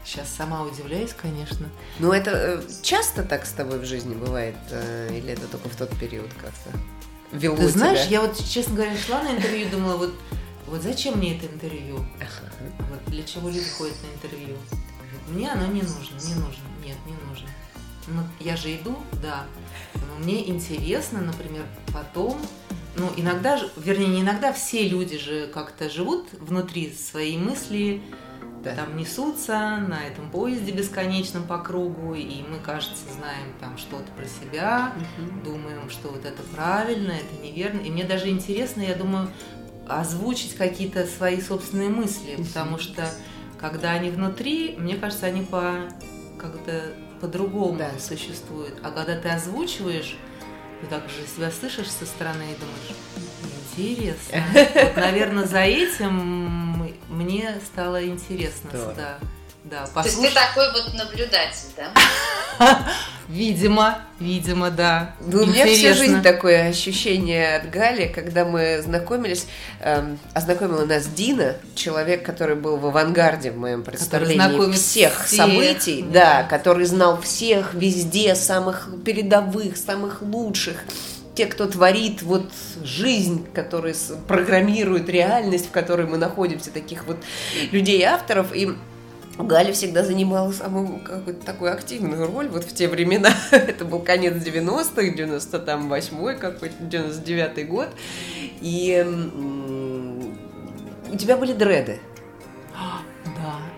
Сейчас 0.04 0.28
сама 0.28 0.62
удивляюсь, 0.62 1.12
конечно. 1.12 1.68
Но 1.98 2.12
это 2.12 2.30
э, 2.30 2.62
часто 2.82 3.22
так 3.22 3.46
с 3.46 3.52
тобой 3.52 3.78
в 3.78 3.84
жизни 3.84 4.14
бывает? 4.14 4.56
Э, 4.70 5.08
или 5.12 5.32
это 5.32 5.46
только 5.46 5.68
в 5.68 5.76
тот 5.76 5.90
период 5.98 6.30
как-то 6.34 6.70
вело 7.32 7.56
Ты 7.56 7.68
знаешь, 7.68 8.06
я 8.08 8.22
вот, 8.22 8.36
честно 8.44 8.74
говоря, 8.74 8.96
шла 8.96 9.22
на 9.22 9.36
интервью 9.36 9.66
и 9.66 9.70
думала, 9.70 9.96
вот, 9.96 10.14
вот 10.66 10.82
зачем 10.82 11.18
мне 11.18 11.36
это 11.36 11.46
интервью? 11.46 12.04
Вот 12.78 13.04
для 13.06 13.22
чего 13.22 13.48
люди 13.48 13.68
ходят 13.78 13.96
на 14.02 14.14
интервью? 14.14 14.56
Мне 15.28 15.50
оно 15.52 15.66
не 15.66 15.82
нужно, 15.82 16.18
не 16.24 16.34
нужно, 16.34 16.64
нет, 16.84 16.96
не 17.06 17.14
нужно. 17.28 17.48
Ну, 18.08 18.22
я 18.40 18.56
же 18.56 18.74
иду, 18.74 18.98
да. 19.22 19.44
Но 19.94 20.24
мне 20.24 20.48
интересно, 20.48 21.20
например, 21.20 21.64
потом 21.92 22.40
ну, 22.96 23.10
иногда, 23.16 23.58
вернее, 23.76 24.08
не 24.08 24.20
иногда, 24.22 24.52
все 24.52 24.88
люди 24.88 25.18
же 25.18 25.46
как-то 25.46 25.88
живут 25.88 26.28
внутри 26.32 26.92
своей 26.92 27.38
мысли, 27.38 28.02
да. 28.62 28.74
там 28.74 28.96
несутся 28.96 29.76
на 29.88 30.06
этом 30.06 30.30
поезде 30.30 30.72
бесконечном 30.72 31.44
по 31.44 31.58
кругу, 31.58 32.14
и 32.14 32.42
мы, 32.42 32.58
кажется, 32.58 33.04
знаем 33.16 33.54
там 33.60 33.78
что-то 33.78 34.10
про 34.12 34.26
себя, 34.26 34.92
угу. 34.96 35.52
думаем, 35.52 35.88
что 35.88 36.08
вот 36.08 36.24
это 36.24 36.42
правильно, 36.54 37.12
это 37.12 37.42
неверно. 37.42 37.80
И 37.80 37.90
мне 37.90 38.04
даже 38.04 38.28
интересно, 38.28 38.82
я 38.82 38.94
думаю, 38.94 39.28
озвучить 39.88 40.54
какие-то 40.54 41.06
свои 41.06 41.40
собственные 41.40 41.88
мысли, 41.88 42.36
потому 42.36 42.78
что 42.78 43.08
когда 43.58 43.92
они 43.92 44.10
внутри, 44.10 44.76
мне 44.78 44.96
кажется, 44.96 45.26
они 45.26 45.42
по 45.42 45.88
как-то 46.38 46.94
по-другому 47.20 47.78
да. 47.78 47.90
существуют. 47.98 48.78
А 48.82 48.90
когда 48.90 49.14
ты 49.16 49.28
озвучиваешь, 49.28 50.16
ты 50.80 50.86
так 50.86 51.02
же 51.08 51.26
себя 51.26 51.50
слышишь 51.50 51.90
со 51.90 52.06
стороны 52.06 52.44
и 52.52 52.56
думаешь, 52.58 52.96
интересно. 53.76 54.42
Вот, 54.84 54.96
наверное, 54.96 55.44
за 55.44 55.60
этим 55.60 56.86
мне 57.08 57.60
стало 57.64 58.06
интересно, 58.06 58.70
да. 58.96 59.18
Да, 59.70 59.86
послуш... 59.94 60.14
То 60.14 60.20
есть 60.20 60.20
ты 60.22 60.30
такой 60.34 60.72
вот 60.72 60.94
наблюдатель, 60.94 61.68
да? 61.76 61.92
Видимо, 63.28 63.98
видимо, 64.18 64.70
да. 64.70 65.14
Ну, 65.20 65.44
у 65.44 65.46
меня 65.46 65.64
всю 65.64 65.94
жизнь 65.94 66.20
такое 66.20 66.68
ощущение 66.68 67.58
от 67.58 67.70
Гали, 67.70 68.08
когда 68.12 68.44
мы 68.44 68.82
знакомились, 68.82 69.46
эм, 69.80 70.18
ознакомила 70.34 70.84
нас 70.84 71.06
Дина, 71.06 71.54
человек, 71.76 72.26
который 72.26 72.56
был 72.56 72.76
в 72.76 72.86
авангарде 72.86 73.52
в 73.52 73.56
моем 73.56 73.84
представлении 73.84 74.72
всех, 74.72 75.24
всех 75.24 75.36
событий, 75.36 76.02
да. 76.02 76.42
да, 76.42 76.48
который 76.48 76.86
знал 76.86 77.20
всех 77.20 77.72
везде, 77.74 78.34
самых 78.34 78.88
передовых, 79.04 79.76
самых 79.76 80.22
лучших 80.22 80.78
те, 81.36 81.46
кто 81.46 81.66
творит 81.66 82.22
вот 82.22 82.50
жизнь, 82.82 83.46
которые 83.54 83.94
программируют 84.26 85.08
реальность, 85.08 85.68
в 85.68 85.70
которой 85.70 86.06
мы 86.06 86.18
находимся, 86.18 86.70
таких 86.70 87.06
вот 87.06 87.18
людей-авторов. 87.70 88.54
И 88.54 88.74
Галя 89.44 89.72
всегда 89.72 90.04
занимала 90.04 90.52
самую 90.52 91.00
какую-то 91.00 91.44
такую 91.44 91.72
активную 91.72 92.26
роль 92.26 92.48
вот 92.48 92.64
в 92.64 92.74
те 92.74 92.88
времена. 92.88 93.30
Это 93.50 93.84
был 93.84 94.00
конец 94.00 94.34
90-х, 94.34 95.02
98-й 95.02 96.36
какой-то, 96.36 96.76
99-й 96.84 97.64
год. 97.64 97.88
И 98.60 99.04
у 101.12 101.16
тебя 101.16 101.36
были 101.36 101.52
дреды. 101.52 102.00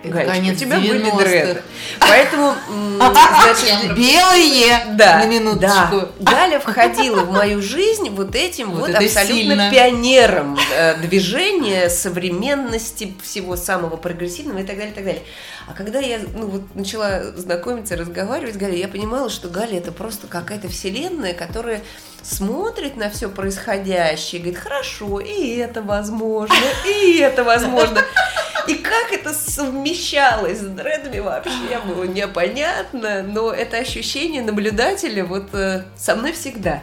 Галечка, 0.04 0.34
конец 0.34 0.56
у 0.56 0.60
тебя 0.60 0.78
были 0.78 1.10
дреды. 1.18 1.62
Поэтому, 2.00 2.54
значит, 2.98 3.96
белые 3.96 4.96
да, 4.96 5.18
на 5.18 5.26
минуточку. 5.26 6.08
Да. 6.18 6.32
Галя 6.32 6.60
входила 6.60 7.20
в 7.22 7.32
мою 7.32 7.62
жизнь 7.62 8.10
вот 8.10 8.34
этим 8.34 8.70
вот, 8.70 8.88
вот 8.88 8.94
абсолютно 8.94 9.34
сильно. 9.34 9.70
пионером 9.70 10.58
э, 10.74 10.96
движения, 10.96 11.88
современности, 11.88 13.14
всего 13.22 13.56
самого 13.56 13.96
прогрессивного 13.96 14.58
и 14.58 14.64
так 14.64 14.76
далее, 14.76 14.92
и 14.92 14.94
так 14.94 15.04
далее. 15.04 15.22
А 15.66 15.74
когда 15.74 16.00
я 16.00 16.20
ну, 16.34 16.46
вот, 16.46 16.74
начала 16.74 17.22
знакомиться, 17.36 17.96
разговаривать 17.96 18.54
с 18.54 18.58
Галей, 18.58 18.80
я 18.80 18.88
понимала, 18.88 19.30
что 19.30 19.48
Галя 19.48 19.78
это 19.78 19.92
просто 19.92 20.26
какая-то 20.26 20.68
вселенная, 20.68 21.34
которая 21.34 21.82
смотрит 22.22 22.96
на 22.96 23.10
все 23.10 23.28
происходящее, 23.28 24.40
говорит, 24.40 24.60
хорошо, 24.60 25.20
и 25.20 25.56
это 25.56 25.82
возможно, 25.82 26.54
и 26.86 27.18
это 27.18 27.44
возможно. 27.44 28.02
И 28.66 28.74
как 28.74 29.12
это 29.12 29.32
совмещалось 29.32 30.58
с 30.58 30.66
дредами 30.66 31.18
вообще 31.20 31.80
было 31.86 32.04
непонятно, 32.04 33.22
но 33.22 33.50
это 33.52 33.78
ощущение 33.78 34.42
наблюдателя 34.42 35.24
вот 35.24 35.54
э, 35.54 35.84
со 35.96 36.16
мной 36.16 36.32
всегда. 36.32 36.82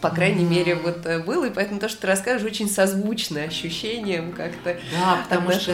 По 0.00 0.10
крайней 0.10 0.44
мере, 0.44 0.74
вот 0.74 1.06
э, 1.06 1.20
было, 1.20 1.46
и 1.46 1.50
поэтому 1.50 1.80
то, 1.80 1.88
что 1.88 2.02
ты 2.02 2.06
расскажешь, 2.08 2.46
очень 2.46 2.68
созвучно 2.68 3.42
ощущением 3.42 4.32
как-то. 4.32 4.76
Да, 4.92 5.20
потому 5.22 5.50
что 5.52 5.72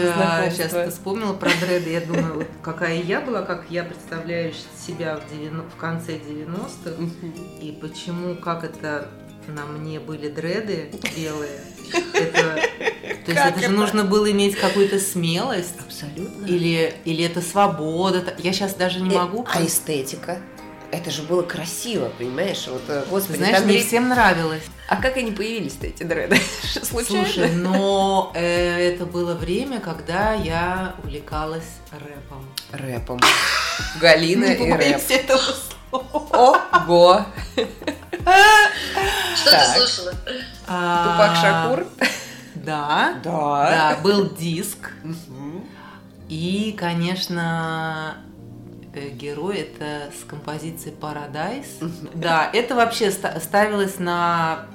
сейчас 0.51 0.71
ты 0.71 0.91
вспомнила 0.91 1.33
про 1.33 1.51
дреды, 1.61 1.91
я 1.91 2.01
думаю, 2.01 2.35
вот 2.35 2.47
какая 2.63 3.03
я 3.03 3.21
была, 3.21 3.43
как 3.43 3.65
я 3.71 3.83
представляю 3.83 4.53
себя 4.87 5.17
в, 5.17 5.29
90, 5.35 5.69
в 5.69 5.77
конце 5.77 6.13
90-х, 6.13 7.03
и 7.61 7.77
почему, 7.81 8.37
как 8.37 8.63
это 8.63 9.09
на 9.49 9.67
мне 9.67 9.99
были 9.99 10.29
дреды 10.29 10.93
белые. 11.17 11.61
Это, 11.93 12.61
то 13.25 13.33
есть 13.33 13.47
это 13.47 13.61
же 13.61 13.69
нужно 13.69 14.05
было 14.05 14.31
иметь 14.31 14.57
какую-то 14.57 14.99
смелость. 14.99 15.75
Абсолютно. 15.85 16.47
Или, 16.47 16.95
или 17.05 17.25
это 17.25 17.41
свобода. 17.41 18.35
Я 18.39 18.53
сейчас 18.53 18.75
даже 18.75 19.01
не 19.01 19.15
э, 19.15 19.19
могу. 19.19 19.47
А 19.53 19.65
эстетика? 19.65 20.39
Это 20.91 21.11
же 21.11 21.23
было 21.23 21.43
красиво, 21.43 22.11
понимаешь? 22.19 22.67
Вот, 22.67 22.83
э, 22.89 23.05
господи, 23.09 23.37
Знаешь, 23.39 23.65
мне 23.65 23.79
всем 23.81 24.09
нравилось. 24.09 24.63
А 24.89 24.97
как 24.97 25.17
они 25.17 25.31
появились-то, 25.31 25.87
эти 25.87 26.03
дреды? 26.03 26.37
Случайно? 26.83 27.25
Слушай, 27.25 27.51
но 27.55 28.33
э, 28.35 28.93
это 28.93 29.07
было 29.07 29.35
время, 29.35 29.81
когда 29.81 30.35
я 30.35 30.95
увлекалась 31.05 31.79
рэпом. 31.93 32.45
Рэпом. 32.73 33.21
Галина 34.01 34.47
и 34.47 34.73
рэп. 34.73 35.01
этого 35.09 35.41
Ого! 35.93 37.25
Что 39.37 39.51
ты 39.51 39.79
слушала? 39.79 40.15
Тупак 40.71 41.37
Шакур? 41.37 41.87
Да. 42.55 43.15
Да. 43.25 43.95
Да, 43.95 43.99
был 44.03 44.31
диск. 44.31 44.93
И, 46.29 46.77
конечно, 46.79 48.15
э, 48.95 49.09
герой 49.09 49.59
это 49.59 50.13
с 50.17 50.25
композицией 50.25 50.95
Paradise. 50.95 51.91
Да, 52.15 52.49
это 52.53 52.77
вообще 52.77 53.11
ставилось 53.11 53.99
на 53.99 54.67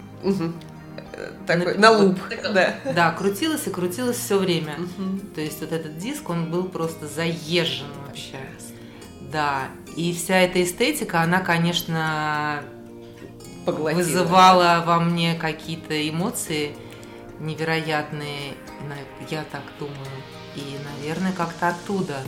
такой, 1.48 1.76
на, 1.76 1.92
на 1.92 1.98
луп. 1.98 2.20
Да. 2.54 2.76
да, 2.94 3.12
крутилось 3.12 3.68
и 3.68 3.70
крутилось 3.70 4.18
все 4.18 4.38
время. 4.38 4.76
То 5.34 5.42
есть 5.42 5.62
вот 5.62 5.72
этот 5.72 5.98
диск, 5.98 6.30
он 6.30 6.52
был 6.52 6.66
просто 6.66 7.08
заезжен 7.08 7.88
вообще. 8.06 8.38
Да, 9.32 9.64
и 9.96 10.14
вся 10.14 10.40
эта 10.40 10.62
эстетика, 10.62 11.22
она, 11.22 11.40
конечно, 11.40 12.64
Поглотила. 13.66 14.04
вызывала 14.04 14.84
во 14.86 15.00
мне 15.00 15.36
какие-то 15.36 16.10
эмоции 16.10 16.76
невероятные, 17.40 18.54
я 19.30 19.44
так 19.52 19.64
думаю. 19.80 19.96
И, 20.56 20.78
наверное, 20.98 21.34
как-то 21.34 21.70
оттуда 21.70 22.22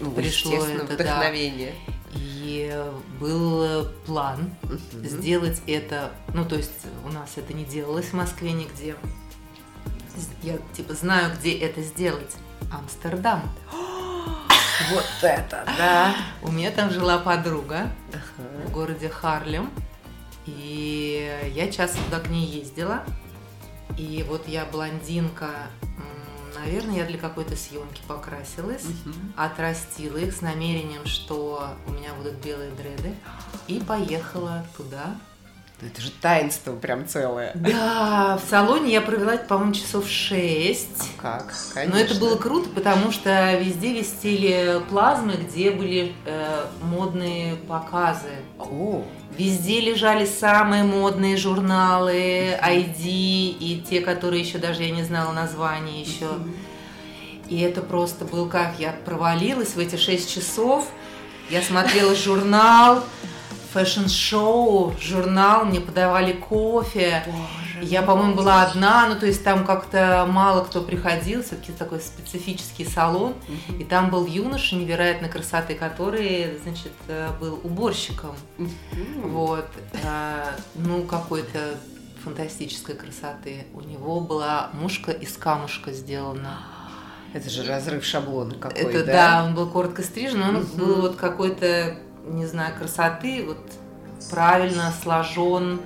ну, 0.00 0.10
пришло 0.10 0.64
это 0.64 0.84
вдохновение. 0.84 1.74
Да. 1.86 1.92
И 2.14 2.84
был 3.20 3.86
план 4.06 4.50
угу. 4.64 4.78
сделать 5.04 5.62
это, 5.68 6.10
ну 6.34 6.44
то 6.44 6.56
есть 6.56 6.86
у 7.04 7.08
нас 7.08 7.30
это 7.36 7.52
не 7.52 7.64
делалось 7.64 8.06
в 8.06 8.14
Москве 8.14 8.52
нигде. 8.52 8.96
я 10.42 10.58
типа 10.74 10.94
знаю, 10.94 11.32
где 11.38 11.56
это 11.58 11.82
сделать. 11.82 12.36
Амстердам. 12.72 13.42
Вот 14.92 15.04
это, 15.20 15.62
да. 15.76 16.16
У 16.42 16.50
меня 16.50 16.70
там 16.70 16.90
жила 16.90 17.18
подруга 17.18 17.92
в 18.64 18.72
городе 18.72 19.10
Харлем. 19.10 19.70
И 20.46 21.50
я 21.54 21.70
часто 21.70 22.02
туда 22.04 22.20
к 22.20 22.28
ней 22.28 22.46
ездила. 22.46 23.04
И 23.98 24.24
вот 24.28 24.48
я 24.48 24.64
блондинка, 24.64 25.68
наверное, 26.54 26.96
я 26.96 27.04
для 27.04 27.18
какой-то 27.18 27.56
съемки 27.56 28.00
покрасилась, 28.06 28.84
угу. 28.84 29.14
отрастила 29.36 30.16
их 30.16 30.34
с 30.34 30.40
намерением, 30.40 31.04
что 31.06 31.74
у 31.86 31.92
меня 31.92 32.14
будут 32.14 32.34
белые 32.34 32.70
дреды, 32.72 33.14
и 33.66 33.80
поехала 33.80 34.64
туда 34.76 35.16
это 35.82 36.00
же 36.00 36.10
таинство 36.10 36.74
прям 36.74 37.06
целое. 37.06 37.52
Да, 37.54 38.38
в 38.44 38.48
салоне 38.48 38.92
я 38.92 39.00
провела, 39.00 39.36
по-моему, 39.36 39.72
часов 39.72 40.08
шесть. 40.08 41.10
А 41.18 41.22
как? 41.22 41.54
Конечно. 41.74 41.94
Но 41.94 42.00
это 42.00 42.14
было 42.16 42.36
круто, 42.36 42.68
потому 42.68 43.10
что 43.10 43.54
везде 43.58 43.92
висели 43.94 44.80
плазмы, 44.88 45.34
где 45.34 45.70
были 45.70 46.12
э, 46.26 46.66
модные 46.82 47.56
показы. 47.56 48.28
О. 48.58 49.04
Везде 49.38 49.80
лежали 49.80 50.26
самые 50.26 50.84
модные 50.84 51.36
журналы, 51.36 52.58
ID 52.62 53.06
и 53.06 53.84
те, 53.88 54.00
которые 54.00 54.42
еще 54.42 54.58
даже 54.58 54.82
я 54.82 54.90
не 54.90 55.02
знала 55.02 55.32
названия 55.32 56.02
еще. 56.02 56.28
И 57.48 57.58
это 57.60 57.80
просто 57.80 58.24
был 58.24 58.48
как 58.48 58.74
я 58.78 58.94
провалилась 59.04 59.74
в 59.74 59.78
эти 59.78 59.96
шесть 59.96 60.32
часов. 60.32 60.86
Я 61.48 61.62
смотрела 61.62 62.14
журнал, 62.14 63.02
fashion 63.72 64.43
show, 64.43 64.94
журнал, 65.00 65.64
мне 65.64 65.80
подавали 65.80 66.32
кофе. 66.32 67.22
Боже 67.26 67.70
я, 67.82 68.02
по-моему, 68.02 68.34
была 68.34 68.62
одна, 68.62 69.06
ну 69.08 69.18
то 69.18 69.26
есть 69.26 69.42
там 69.42 69.64
как-то 69.64 70.26
мало 70.28 70.64
кто 70.64 70.82
приходил, 70.82 71.42
все-таки 71.42 71.72
такой 71.72 72.00
специфический 72.00 72.84
салон. 72.84 73.32
Угу. 73.68 73.78
И 73.78 73.84
там 73.84 74.10
был 74.10 74.26
юноша 74.26 74.76
невероятной 74.76 75.28
красоты, 75.28 75.74
который, 75.74 76.58
значит, 76.62 76.92
э, 77.08 77.30
был 77.40 77.60
уборщиком. 77.62 78.34
Угу. 78.58 79.28
Вот. 79.28 79.68
А, 80.04 80.54
ну, 80.74 81.02
какой-то 81.04 81.58
фантастической 82.22 82.94
красоты. 82.94 83.66
У 83.72 83.80
него 83.80 84.20
была 84.20 84.70
мушка 84.74 85.12
из 85.12 85.36
камушка 85.36 85.92
сделана. 85.92 86.58
Это 87.32 87.48
же 87.48 87.64
разрыв 87.64 88.04
шаблона 88.04 88.54
какой, 88.56 88.82
Это, 88.82 89.04
да? 89.04 89.12
да, 89.12 89.44
он 89.44 89.54
был 89.54 89.68
коротко 89.68 90.02
стрижен, 90.02 90.42
он 90.42 90.56
угу. 90.56 90.66
был 90.76 91.00
вот 91.02 91.16
какой-то 91.16 91.96
не 92.30 92.46
знаю, 92.46 92.74
красоты, 92.78 93.44
вот 93.46 93.58
правильно 94.30 94.92
сложен, 95.02 95.80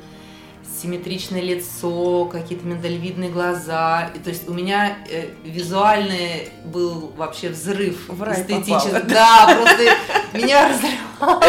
симметричное 0.80 1.40
лицо, 1.40 2.26
какие-то 2.26 2.66
миндалевидные 2.66 3.30
глаза. 3.30 4.10
И, 4.14 4.18
то 4.18 4.30
есть 4.30 4.48
у 4.48 4.52
меня 4.52 4.98
э, 5.08 5.28
визуальный 5.44 6.50
был 6.64 7.12
вообще 7.16 7.50
взрыв 7.50 8.08
В 8.08 8.22
эстетический. 8.24 9.02
Да, 9.08 9.56
просто 9.56 10.36
меня 10.36 10.68
разрывало 10.68 11.42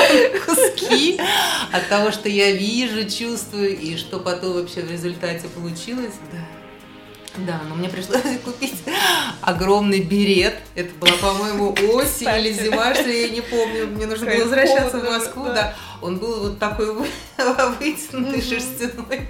куски 0.46 1.20
от 1.72 1.88
того, 1.90 2.12
что 2.12 2.30
я 2.30 2.52
вижу, 2.52 3.10
чувствую, 3.10 3.78
и 3.78 3.98
что 3.98 4.20
потом 4.20 4.54
вообще 4.54 4.82
в 4.82 4.92
результате 4.92 5.48
получилось. 5.50 6.14
Да. 6.32 6.38
Да, 7.38 7.62
но 7.68 7.76
мне 7.76 7.90
пришлось 7.90 8.22
купить 8.44 8.84
огромный 9.42 10.02
берет. 10.02 10.56
Это 10.76 10.94
была, 10.96 11.14
по-моему, 11.22 11.72
осень 11.94 12.28
или 12.28 12.54
зима, 12.54 12.94
что 12.94 13.10
я 13.10 13.30
не 13.30 13.42
помню. 13.42 13.88
Мне 13.88 14.06
нужно 14.06 14.26
было 14.26 14.44
возвращаться 14.44 15.00
в 15.00 15.04
Москву, 15.04 15.46
да. 15.46 15.76
Он 16.02 16.18
был 16.18 16.42
вот 16.42 16.60
такой 16.60 16.94
вытянутый 17.80 18.42
шерстяной 18.42 19.30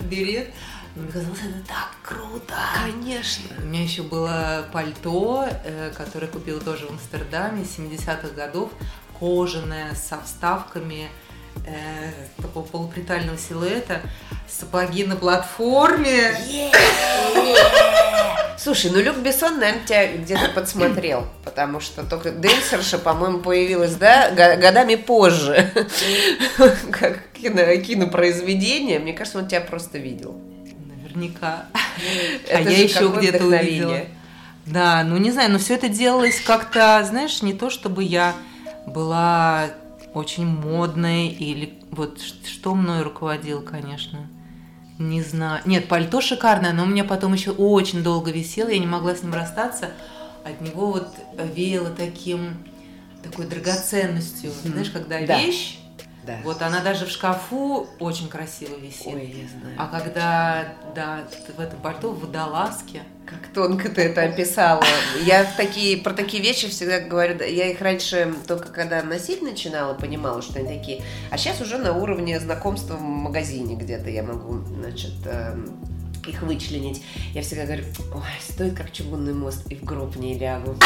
берет. 0.00 0.48
Мне 0.94 1.10
казалось, 1.10 1.40
это 1.40 1.66
так 1.66 1.90
круто. 2.04 2.54
Конечно. 2.84 3.44
У 3.58 3.62
меня 3.62 3.82
еще 3.82 4.02
было 4.02 4.64
пальто, 4.72 5.44
э, 5.64 5.92
которое 5.96 6.28
купила 6.28 6.60
тоже 6.60 6.86
в 6.86 6.90
Амстердаме 6.90 7.64
70-х 7.64 8.28
годов, 8.28 8.70
кожаное, 9.18 9.92
со 9.94 10.20
вставками 10.20 11.08
э, 11.66 12.10
такого 12.42 12.64
полупритального 12.64 13.38
силуэта, 13.38 14.00
сапоги 14.48 15.04
на 15.04 15.16
платформе. 15.16 16.36
Слушай, 18.56 18.92
ну 18.92 19.00
Люк 19.00 19.16
Бессон, 19.18 19.58
наверное, 19.58 19.84
тебя 19.84 20.16
где-то 20.16 20.48
подсмотрел, 20.54 21.26
потому 21.44 21.80
что 21.80 22.02
только 22.02 22.32
Дэнсерша, 22.32 22.98
по-моему, 22.98 23.40
появилась, 23.40 23.94
да, 23.96 24.30
годами 24.30 24.94
позже, 24.94 25.70
как 26.90 27.20
кино, 27.32 27.76
кинопроизведение. 27.76 29.00
Мне 29.00 29.12
кажется, 29.12 29.38
он 29.38 29.48
тебя 29.48 29.60
просто 29.60 29.98
видел. 29.98 30.40
Наверняка. 30.86 31.66
а 32.50 32.60
я 32.60 32.78
еще 32.78 33.12
где-то 33.14 33.44
увидела. 33.44 34.00
Да, 34.66 35.04
ну 35.04 35.18
не 35.18 35.30
знаю, 35.30 35.50
но 35.52 35.58
все 35.58 35.74
это 35.74 35.88
делалось 35.88 36.40
как-то, 36.40 37.04
знаешь, 37.04 37.42
не 37.42 37.52
то 37.52 37.68
чтобы 37.68 38.02
я 38.02 38.34
была 38.86 39.68
очень 40.14 40.46
модной 40.46 41.28
или 41.28 41.74
вот 41.90 42.20
что 42.20 42.74
мной 42.74 43.02
руководил, 43.02 43.62
конечно. 43.62 44.26
Не 44.98 45.22
знаю. 45.22 45.60
Нет, 45.64 45.88
пальто 45.88 46.20
шикарное, 46.20 46.72
но 46.72 46.84
у 46.84 46.86
меня 46.86 47.04
потом 47.04 47.32
еще 47.32 47.50
очень 47.50 48.02
долго 48.02 48.30
висело, 48.30 48.68
я 48.68 48.78
не 48.78 48.86
могла 48.86 49.14
с 49.14 49.22
ним 49.22 49.34
расстаться. 49.34 49.90
От 50.44 50.60
него 50.60 50.92
вот 50.92 51.08
веяло 51.54 51.90
таким, 51.90 52.58
такой 53.22 53.46
драгоценностью. 53.46 54.50
Mm. 54.50 54.68
Знаешь, 54.68 54.90
когда 54.90 55.20
да. 55.26 55.38
вещь 55.40 55.78
да. 56.26 56.38
Вот 56.42 56.62
она 56.62 56.80
даже 56.80 57.06
в 57.06 57.10
шкафу 57.10 57.86
очень 57.98 58.28
красиво 58.28 58.76
висит. 58.76 59.06
Ой, 59.06 59.26
я 59.26 59.48
знаю. 59.48 59.76
А 59.78 59.86
когда, 59.86 60.74
да, 60.94 61.24
в 61.56 61.60
этом 61.60 61.78
пальто 61.80 62.10
в 62.10 62.20
водолазке. 62.20 63.02
Как 63.26 63.52
тонко 63.54 63.88
ты 63.88 64.02
это 64.02 64.22
описала. 64.22 64.82
Я 65.24 65.44
в 65.44 65.56
такие, 65.56 65.96
про 65.98 66.12
такие 66.12 66.42
вещи 66.42 66.68
всегда 66.68 67.00
говорю, 67.00 67.42
я 67.42 67.70
их 67.70 67.80
раньше 67.80 68.34
только 68.46 68.68
когда 68.68 69.02
носить 69.02 69.42
начинала, 69.42 69.94
понимала, 69.94 70.42
что 70.42 70.58
они 70.58 70.78
такие. 70.78 71.02
А 71.30 71.38
сейчас 71.38 71.60
уже 71.60 71.78
на 71.78 71.96
уровне 71.96 72.38
знакомства 72.38 72.96
в 72.96 73.02
магазине 73.02 73.76
где-то 73.76 74.10
я 74.10 74.22
могу, 74.22 74.58
значит, 74.58 75.14
эм, 75.26 75.78
их 76.26 76.42
вычленить. 76.42 77.02
Я 77.32 77.42
всегда 77.42 77.64
говорю, 77.64 77.84
ой, 78.14 78.22
стоит 78.40 78.76
как 78.76 78.92
чугунный 78.92 79.34
мост, 79.34 79.66
и 79.70 79.74
в 79.74 79.84
гроб 79.84 80.16
не 80.16 80.38
лягу. 80.38 80.76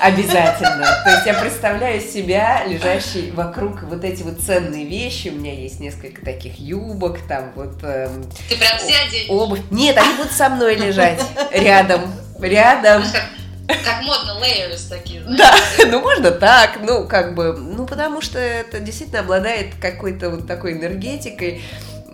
Обязательно. 0.00 0.86
То 1.04 1.10
есть 1.10 1.26
я 1.26 1.34
представляю 1.34 2.00
себя, 2.00 2.64
лежащий 2.66 3.30
вокруг 3.30 3.82
вот 3.84 4.04
эти 4.04 4.22
вот 4.22 4.40
ценные 4.40 4.84
вещи. 4.84 5.28
У 5.28 5.36
меня 5.36 5.54
есть 5.54 5.80
несколько 5.80 6.24
таких 6.24 6.58
юбок, 6.58 7.18
там 7.28 7.52
вот... 7.54 7.82
Эм, 7.82 8.24
Ты 8.48 8.56
прям 8.56 8.78
все 8.78 8.96
оденешь? 9.06 9.30
Обувь. 9.30 9.60
Нет, 9.70 9.96
они 9.96 10.14
будут 10.14 10.32
со 10.32 10.48
мной 10.48 10.74
лежать 10.76 11.20
рядом. 11.52 12.12
Рядом. 12.40 13.02
Как 13.66 14.02
модно, 14.02 14.38
layers 14.42 14.88
такие, 14.90 15.22
знаешь? 15.22 15.38
Да, 15.38 15.86
ну 15.86 16.00
можно 16.00 16.30
так, 16.30 16.80
ну 16.82 17.08
как 17.08 17.34
бы, 17.34 17.56
ну 17.56 17.86
потому 17.86 18.20
что 18.20 18.38
это 18.38 18.78
действительно 18.78 19.20
обладает 19.20 19.74
какой-то 19.80 20.28
вот 20.28 20.46
такой 20.46 20.72
энергетикой, 20.72 21.62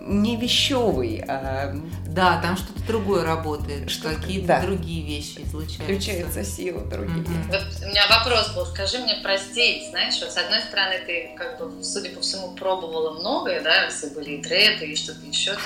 не 0.07 0.35
вещевый, 0.35 1.23
а... 1.27 1.73
Да, 2.07 2.41
там 2.41 2.57
что-то 2.57 2.81
другое 2.87 3.23
работает, 3.23 3.89
что 3.89 4.09
какие-то 4.09 4.47
да. 4.47 4.61
другие 4.61 5.05
вещи 5.05 5.39
излучаются. 5.45 5.83
Включается 5.83 6.43
сила 6.43 6.81
другие. 6.81 7.23
Mm-hmm. 7.23 7.47
Вот 7.47 7.85
у 7.85 7.87
меня 7.87 8.05
вопрос 8.09 8.49
был, 8.53 8.65
скажи 8.65 8.99
мне 8.99 9.15
про 9.23 9.37
стиль, 9.37 9.89
знаешь, 9.89 10.19
вот 10.19 10.31
с 10.31 10.37
одной 10.37 10.59
стороны 10.59 10.99
ты, 11.05 11.31
как 11.37 11.57
бы, 11.57 11.83
судя 11.83 12.09
по 12.09 12.19
всему, 12.19 12.51
пробовала 12.51 13.17
многое, 13.19 13.61
да, 13.61 13.87
все 13.89 14.07
были 14.07 14.31
и 14.31 14.41
дреды, 14.41 14.87
и 14.87 14.95
что-то 14.95 15.25
еще 15.25 15.53
там, 15.53 15.61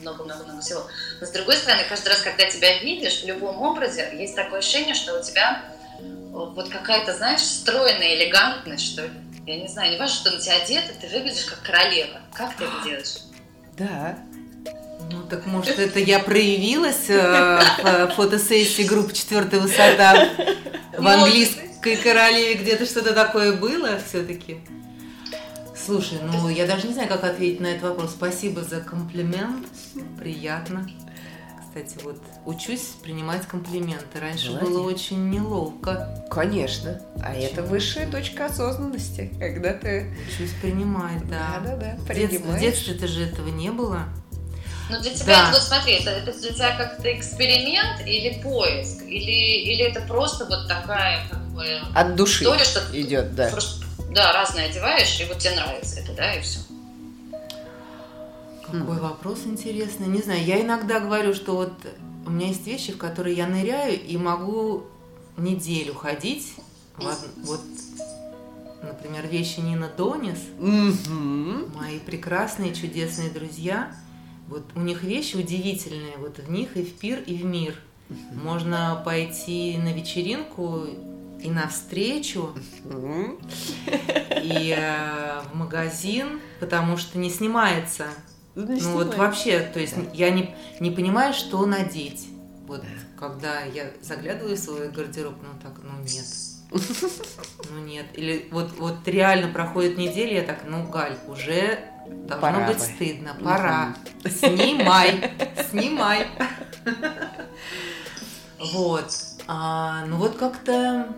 много-много-много 0.00 0.62
всего. 0.62 0.86
Но 1.20 1.26
с 1.26 1.30
другой 1.30 1.56
стороны, 1.56 1.82
каждый 1.88 2.08
раз, 2.08 2.22
когда 2.22 2.48
тебя 2.48 2.78
видишь 2.78 3.22
в 3.22 3.26
любом 3.26 3.60
образе, 3.60 4.10
есть 4.18 4.34
такое 4.34 4.60
ощущение, 4.60 4.94
что 4.94 5.18
у 5.18 5.22
тебя 5.22 5.62
вот 6.30 6.68
какая-то, 6.68 7.14
знаешь, 7.14 7.42
стройная 7.42 8.14
элегантность, 8.14 8.92
что 8.92 9.02
ли. 9.02 9.10
Я 9.46 9.60
не 9.60 9.68
знаю, 9.68 9.92
не 9.92 9.98
важно, 9.98 10.16
что 10.16 10.30
на 10.30 10.40
тебя 10.40 10.56
одето, 10.56 10.92
ты 10.98 11.08
выглядишь 11.08 11.44
как 11.44 11.60
королева. 11.62 12.20
Как 12.32 12.56
ты 12.56 12.64
это 12.64 12.72
делаешь? 12.84 13.16
Да. 13.76 14.18
Ну, 15.10 15.22
так 15.28 15.46
может, 15.46 15.78
это 15.78 15.98
я 15.98 16.18
проявилась 16.18 17.08
э, 17.08 17.60
в 17.82 18.14
фотосессии 18.16 18.82
группы 18.82 19.12
«Четвертая 19.12 19.60
высота» 19.60 20.28
в 20.96 21.06
английской 21.06 21.96
королеве, 21.96 22.54
где-то 22.54 22.86
что-то 22.86 23.12
такое 23.12 23.52
было 23.52 23.98
все-таки? 24.08 24.58
Слушай, 25.76 26.18
ну 26.22 26.48
я 26.48 26.66
даже 26.66 26.86
не 26.86 26.94
знаю, 26.94 27.08
как 27.08 27.24
ответить 27.24 27.60
на 27.60 27.66
этот 27.66 27.82
вопрос. 27.82 28.12
Спасибо 28.12 28.62
за 28.62 28.80
комплимент. 28.80 29.66
Приятно. 30.18 30.88
Кстати, 31.74 32.04
вот 32.04 32.22
учусь 32.46 32.92
принимать 33.02 33.48
комплименты. 33.48 34.20
Раньше 34.20 34.50
Молодец. 34.50 34.68
было 34.68 34.86
очень 34.86 35.28
неловко. 35.28 36.24
Конечно. 36.30 37.00
А 37.16 37.32
Почему? 37.32 37.46
это 37.46 37.62
высшая 37.62 38.08
точка 38.08 38.46
осознанности, 38.46 39.34
когда 39.40 39.72
ты... 39.72 40.14
Учусь 40.28 40.52
принимать, 40.62 41.28
да. 41.28 41.60
Да-да-да, 41.64 41.96
В 41.96 42.60
детстве-то 42.60 43.08
же 43.08 43.24
этого 43.24 43.48
не 43.48 43.72
было. 43.72 44.04
Ну 44.88 45.00
для 45.00 45.12
тебя, 45.12 45.46
да. 45.46 45.50
вот 45.50 45.62
смотри, 45.62 45.94
это, 45.94 46.10
это 46.10 46.32
для 46.38 46.52
тебя 46.52 46.76
как-то 46.76 47.12
эксперимент 47.12 48.06
или 48.06 48.40
поиск? 48.40 49.02
Или, 49.02 49.72
или 49.72 49.84
это 49.84 50.00
просто 50.02 50.44
вот 50.44 50.68
такая 50.68 51.26
как 51.28 51.42
бы... 51.48 51.80
От 51.92 52.14
души 52.14 52.44
история, 52.44 52.62
что 52.62 52.82
идет, 52.92 53.34
да. 53.34 53.48
Просто, 53.48 53.84
да, 54.12 54.32
разное 54.32 54.66
одеваешь, 54.68 55.20
и 55.20 55.24
вот 55.24 55.38
тебе 55.38 55.56
нравится 55.56 55.98
это, 55.98 56.12
да, 56.12 56.34
и 56.34 56.40
все. 56.40 56.60
Какой 58.66 58.98
вопрос 58.98 59.42
интересный. 59.46 60.06
Не 60.06 60.20
знаю, 60.22 60.44
я 60.44 60.60
иногда 60.60 61.00
говорю, 61.00 61.34
что 61.34 61.54
вот 61.54 61.72
у 62.26 62.30
меня 62.30 62.48
есть 62.48 62.66
вещи, 62.66 62.92
в 62.92 62.98
которые 62.98 63.36
я 63.36 63.46
ныряю 63.46 64.00
и 64.02 64.16
могу 64.16 64.84
неделю 65.36 65.94
ходить. 65.94 66.54
Вот, 66.96 67.18
вот 67.44 67.60
например, 68.82 69.26
вещи 69.26 69.60
Нина 69.60 69.90
Донис, 69.96 70.38
Мгм. 70.58 71.72
мои 71.74 71.98
прекрасные, 71.98 72.74
чудесные 72.74 73.30
друзья. 73.30 73.94
Вот 74.48 74.62
у 74.74 74.80
них 74.80 75.02
вещи 75.02 75.36
удивительные, 75.36 76.16
вот 76.18 76.38
в 76.38 76.50
них 76.50 76.76
и 76.76 76.84
в 76.84 76.92
пир, 76.94 77.20
и 77.20 77.34
в 77.36 77.44
мир. 77.44 77.74
Можно 78.32 79.00
пойти 79.04 79.76
на 79.78 79.92
вечеринку 79.92 80.84
и 81.42 81.50
на 81.50 81.66
встречу, 81.68 82.50
Мгм. 82.84 83.38
и 84.42 84.74
э, 84.76 85.40
в 85.50 85.56
магазин, 85.56 86.40
потому 86.60 86.96
что 86.98 87.18
не 87.18 87.30
снимается. 87.30 88.06
Не 88.54 88.80
ну 88.80 88.92
вот 88.94 89.16
вообще, 89.16 89.60
то 89.60 89.80
есть 89.80 89.96
Да. 89.96 90.02
я 90.14 90.30
не, 90.30 90.54
не 90.80 90.90
понимаю, 90.90 91.34
что 91.34 91.64
надеть. 91.66 92.28
Вот 92.66 92.80
Да. 92.82 92.86
когда 93.18 93.60
я 93.62 93.90
заглядываю 94.00 94.56
в 94.56 94.60
свой 94.60 94.88
гардероб, 94.90 95.34
ну 95.42 95.48
так, 95.62 95.72
ну 95.82 96.00
нет. 96.02 96.24
Ну 97.70 97.78
нет. 97.84 98.06
Или 98.14 98.48
вот, 98.50 98.72
вот 98.78 99.06
реально 99.06 99.48
проходит 99.52 99.96
неделя, 99.98 100.40
я 100.40 100.42
так, 100.42 100.60
ну, 100.66 100.86
Галь, 100.88 101.16
уже 101.28 101.78
должно 102.08 102.40
Пора 102.40 102.66
быть 102.68 102.78
бы. 102.78 102.82
стыдно, 102.84 103.36
пора. 103.42 103.94
Снимай, 104.24 105.32
снимай. 105.70 106.26
Вот. 108.72 109.10
А, 109.46 110.06
ну 110.06 110.16
вот 110.16 110.36
как-то 110.36 111.08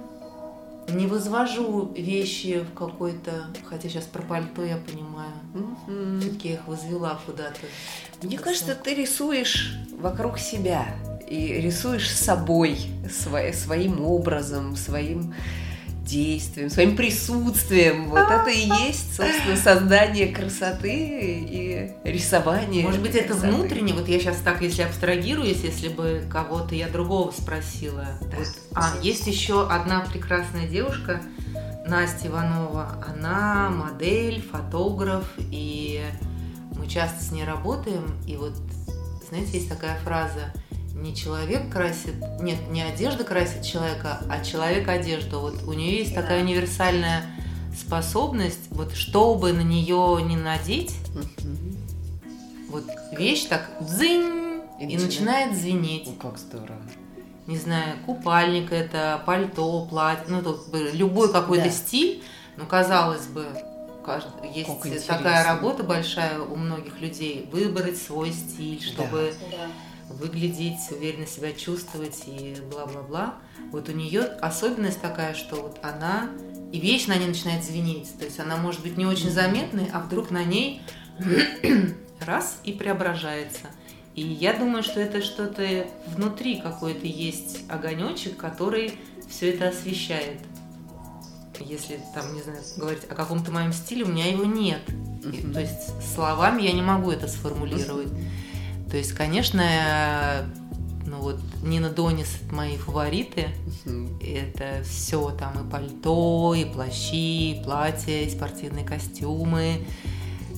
не 0.88 1.06
возвожу 1.06 1.92
вещи 1.96 2.60
в 2.70 2.74
какой-то, 2.76 3.46
хотя 3.64 3.88
сейчас 3.88 4.04
про 4.04 4.22
пальто 4.22 4.64
я 4.64 4.76
понимаю, 4.76 5.32
Мгм. 5.54 6.20
все-таки 6.20 6.48
я 6.48 6.54
их 6.54 6.66
возвела 6.68 7.18
куда-то. 7.26 7.58
Мне 8.22 8.38
кажется, 8.38 8.74
ты 8.74 8.94
рисуешь 8.94 9.74
вокруг 9.98 10.38
себя 10.38 10.86
и 11.28 11.54
рисуешь 11.54 12.10
собой, 12.10 12.78
сво- 13.08 13.52
своим 13.52 14.04
образом, 14.04 14.76
своим 14.76 15.34
действием, 16.06 16.70
своим 16.70 16.96
присутствием. 16.96 18.08
Вот 18.08 18.30
это 18.30 18.48
и 18.48 18.68
есть, 18.86 19.14
собственно, 19.16 19.56
создание 19.56 20.28
красоты 20.28 20.94
и 20.94 21.90
рисование. 22.04 22.84
Может 22.84 23.02
быть, 23.02 23.14
это 23.14 23.34
красоты. 23.34 23.48
внутренне, 23.48 23.92
вот 23.92 24.08
я 24.08 24.18
сейчас 24.18 24.38
так, 24.38 24.62
если 24.62 24.82
абстрагируюсь, 24.82 25.62
если 25.62 25.88
бы 25.88 26.22
кого-то 26.30 26.74
я 26.74 26.88
другого 26.88 27.30
спросила. 27.32 28.06
Вот, 28.20 28.46
а, 28.74 28.94
есть 29.02 29.26
еще 29.26 29.68
одна 29.68 30.00
прекрасная 30.00 30.66
девушка, 30.66 31.20
Настя 31.86 32.28
Иванова. 32.28 33.04
Она 33.06 33.70
модель, 33.70 34.42
фотограф, 34.42 35.24
и 35.38 36.02
мы 36.76 36.86
часто 36.86 37.22
с 37.22 37.30
ней 37.32 37.44
работаем. 37.44 38.16
И 38.26 38.36
вот, 38.36 38.54
знаете, 39.28 39.52
есть 39.54 39.68
такая 39.68 39.98
фраза, 40.00 40.52
не 40.96 41.14
человек 41.14 41.70
красит, 41.70 42.14
нет, 42.40 42.58
не 42.70 42.82
одежда 42.82 43.24
красит 43.24 43.62
человека, 43.62 44.20
а 44.28 44.42
человек 44.44 44.88
одежду. 44.88 45.40
Вот 45.40 45.62
у 45.64 45.72
нее 45.72 45.98
есть 45.98 46.14
такая 46.14 46.42
универсальная 46.42 47.22
способность, 47.78 48.70
вот 48.70 48.94
что 48.94 49.34
бы 49.34 49.52
на 49.52 49.60
нее 49.60 50.20
не 50.22 50.36
надеть, 50.36 50.94
вот 52.70 52.84
вещь 53.16 53.44
так 53.44 53.70
дзынь 53.80 54.60
И 54.80 54.86
и, 54.86 54.96
начинает- 54.96 55.54
звенеть. 55.56 56.04
Ну, 56.06 56.12
как 56.14 56.38
здорово. 56.38 56.80
Не 57.46 57.58
знаю, 57.58 57.96
купальник 58.04 58.72
это, 58.72 59.22
пальто, 59.24 59.84
платье, 59.86 60.24
ну 60.28 60.42
тут 60.42 60.68
бы 60.68 60.90
любой 60.92 61.30
какой-то 61.30 61.64
Да. 61.66 61.70
стиль, 61.70 62.24
ну 62.56 62.66
казалось 62.66 63.26
бы, 63.26 63.46
есть 64.54 64.66
Как 64.68 64.76
интересно. 64.86 65.16
такая 65.16 65.44
работа 65.44 65.82
большая 65.82 66.40
у 66.40 66.56
многих 66.56 67.00
людей, 67.00 67.48
выбрать 67.52 67.98
свой 67.98 68.32
стиль, 68.32 68.82
чтобы 68.82 69.32
Да. 69.50 69.56
Выглядеть, 70.08 70.78
уверенно 70.90 71.26
себя 71.26 71.52
чувствовать 71.52 72.22
и 72.26 72.56
бла-бла-бла. 72.70 73.34
Вот 73.72 73.88
у 73.88 73.92
нее 73.92 74.22
особенность 74.22 75.00
такая, 75.00 75.34
что 75.34 75.56
вот 75.56 75.78
она 75.82 76.30
и 76.72 76.80
вещь 76.80 77.06
на 77.06 77.16
ней 77.16 77.28
начинает 77.28 77.64
звенеть. 77.64 78.16
То 78.18 78.24
есть 78.24 78.38
она 78.38 78.56
может 78.56 78.82
быть 78.82 78.96
не 78.96 79.06
очень 79.06 79.30
заметной, 79.30 79.88
а 79.92 80.00
вдруг 80.00 80.30
на 80.30 80.44
ней 80.44 80.82
раз 82.20 82.60
и 82.64 82.72
преображается. 82.72 83.68
И 84.14 84.22
я 84.22 84.54
думаю, 84.54 84.82
что 84.82 84.98
это 85.00 85.20
что-то 85.22 85.86
внутри 86.14 86.60
какой-то 86.60 87.06
есть 87.06 87.64
огонечек, 87.68 88.36
который 88.36 88.94
все 89.28 89.50
это 89.50 89.68
освещает. 89.68 90.40
Если 91.58 92.00
там, 92.14 92.34
не 92.34 92.42
знаю, 92.42 92.60
говорить 92.76 93.04
о 93.08 93.14
каком-то 93.14 93.50
моем 93.50 93.72
стиле, 93.72 94.04
у 94.04 94.08
меня 94.08 94.30
его 94.30 94.44
нет. 94.44 94.80
И, 95.24 95.42
то 95.52 95.60
есть 95.60 95.90
словами 96.14 96.62
я 96.62 96.72
не 96.72 96.82
могу 96.82 97.10
это 97.10 97.28
сформулировать. 97.28 98.08
То 98.90 98.96
есть, 98.96 99.12
конечно, 99.12 99.62
э, 99.62 100.44
ну 101.06 101.18
вот 101.18 101.40
Нина 101.62 101.90
Донис 101.90 102.28
это 102.42 102.54
мои 102.54 102.76
фавориты. 102.76 103.48
Мгм. 103.84 104.18
Это 104.20 104.82
все 104.84 105.30
там 105.30 105.66
и 105.66 105.70
пальто, 105.70 106.54
и 106.54 106.64
плащи, 106.64 107.52
и 107.52 107.62
платья, 107.64 108.22
и 108.22 108.30
спортивные 108.30 108.84
костюмы. 108.84 109.86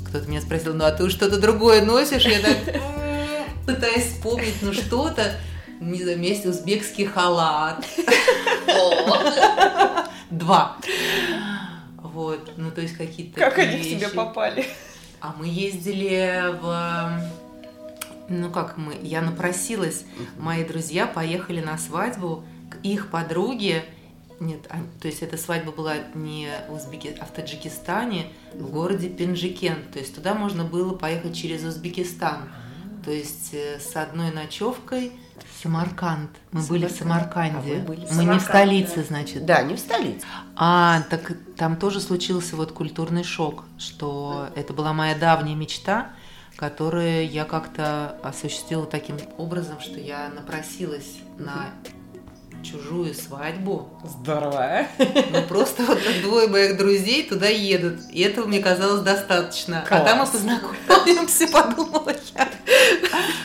Кто-то 0.09 0.29
меня 0.29 0.41
спросил, 0.41 0.75
ну 0.75 0.85
а 0.85 0.91
ты 0.91 1.09
что-то 1.11 1.39
другое 1.39 1.83
носишь? 1.85 2.25
Я 2.25 2.41
так 2.41 2.57
«М, 2.69 3.45
пытаюсь 3.67 4.05
вспомнить, 4.07 4.55
ну 4.63 4.73
что-то. 4.73 5.35
Не 5.81 6.03
знаю, 6.03 6.21
есть 6.23 6.45
узбекский 6.47 7.05
халат. 7.07 7.85
Два. 10.31 10.77
Вот, 12.03 12.53
ну 12.57 12.71
то 12.71 12.81
есть 12.81 12.97
какие-то 12.97 13.39
Как 13.39 13.59
они 13.59 13.79
к 13.79 13.83
тебе 13.83 14.09
попали? 14.09 14.67
А 15.21 15.35
мы 15.39 15.47
ездили 15.47 16.55
в... 16.61 17.21
Ну 18.29 18.51
как 18.51 18.77
мы, 18.77 18.95
я 19.03 19.23
напросилась, 19.23 20.05
мои 20.39 20.65
друзья 20.65 21.07
поехали 21.07 21.61
на 21.61 21.79
свадьбу 21.79 22.45
к 22.71 22.77
их 22.83 23.11
подруге. 23.11 23.85
Нет, 24.41 24.61
а- 24.69 24.79
то 25.01 25.09
есть 25.09 25.23
эта 25.23 25.37
свадьба 25.37 25.73
была 25.73 25.95
не 26.15 26.49
в 26.69 26.75
Узбеки, 26.75 27.17
а 27.19 27.25
в 27.25 27.33
Таджикистане, 27.33 28.27
в 28.55 28.71
городе 28.71 29.09
Пенджикент. 29.09 29.91
То 29.91 29.99
есть 29.99 30.15
туда 30.15 30.35
можно 30.35 30.65
было 30.65 30.95
поехать 30.95 31.35
через 31.35 31.65
Узбекистан. 31.65 32.49
То 33.05 33.11
есть 33.11 33.51
э, 33.53 33.81
с 33.81 33.97
одной 33.97 34.31
ночевкой 34.31 35.13
Самарканд. 35.63 36.31
Мы 36.53 36.63
были 36.63 36.87
в 36.87 36.91
Самарканд. 36.91 37.55
Самарканде. 37.55 37.83
А 37.83 37.87
были 37.87 38.05
в 38.05 38.13
Мы 38.17 38.25
не 38.25 38.39
в 38.39 38.43
столице, 38.43 39.03
значит. 39.03 39.45
Да, 39.45 39.63
не 39.63 39.75
в 39.75 39.79
столице. 39.79 40.25
А, 40.57 41.03
так 41.11 41.33
там 41.57 41.77
тоже 41.77 42.01
случился 42.01 42.55
вот 42.57 42.73
культурный 42.73 43.25
шок, 43.25 43.65
что 43.79 44.49
это 44.55 44.73
была 44.73 44.93
моя 44.93 45.17
давняя 45.17 45.57
мечта, 45.57 46.11
которую 46.59 47.29
я 47.31 47.45
как-то 47.45 48.17
осуществила 48.23 48.85
таким 48.85 49.17
образом, 49.39 49.81
что 49.81 50.01
я 50.01 50.29
напросилась 50.35 51.19
на 51.39 51.67
чужую 52.65 53.15
свадьбу. 53.15 53.89
Здорово. 54.05 54.87
Ну 54.99 55.43
просто 55.49 55.85
вот 55.85 56.01
двое 56.23 56.49
моих 56.49 56.77
друзей 56.77 57.29
туда 57.29 57.47
едут. 57.47 58.01
И 58.11 58.21
этого 58.23 58.47
мне 58.49 58.59
казалось 58.59 59.03
достаточно. 59.03 59.85
А 59.89 60.01
там 60.01 60.19
мы 60.19 60.25
Класс. 60.27 60.31
познакомимся, 60.31 61.47
подумала 61.53 62.13
я. 62.35 62.49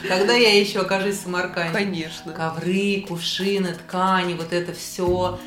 Когда 0.07 0.33
я 0.33 0.59
еще 0.59 0.79
окажусь 0.79 1.17
в 1.17 1.21
Самарканде 1.23 1.71
Конечно. 1.73 2.33
ковры, 2.33 3.05
кувшины, 3.07 3.73
ткани, 3.73 4.33
вот 4.33 4.51
это 4.51 4.73
все 4.73 5.39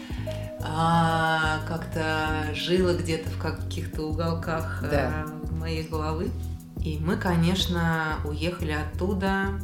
как-то 1.68 2.46
жило 2.54 2.92
где-то 2.94 3.28
в 3.30 3.38
каких-то 3.38 4.02
уголках 4.02 4.82
Да. 4.90 5.26
моей 5.50 5.82
головы. 5.82 6.30
И 6.86 7.00
мы, 7.00 7.16
конечно, 7.16 8.20
уехали 8.24 8.70
оттуда 8.70 9.60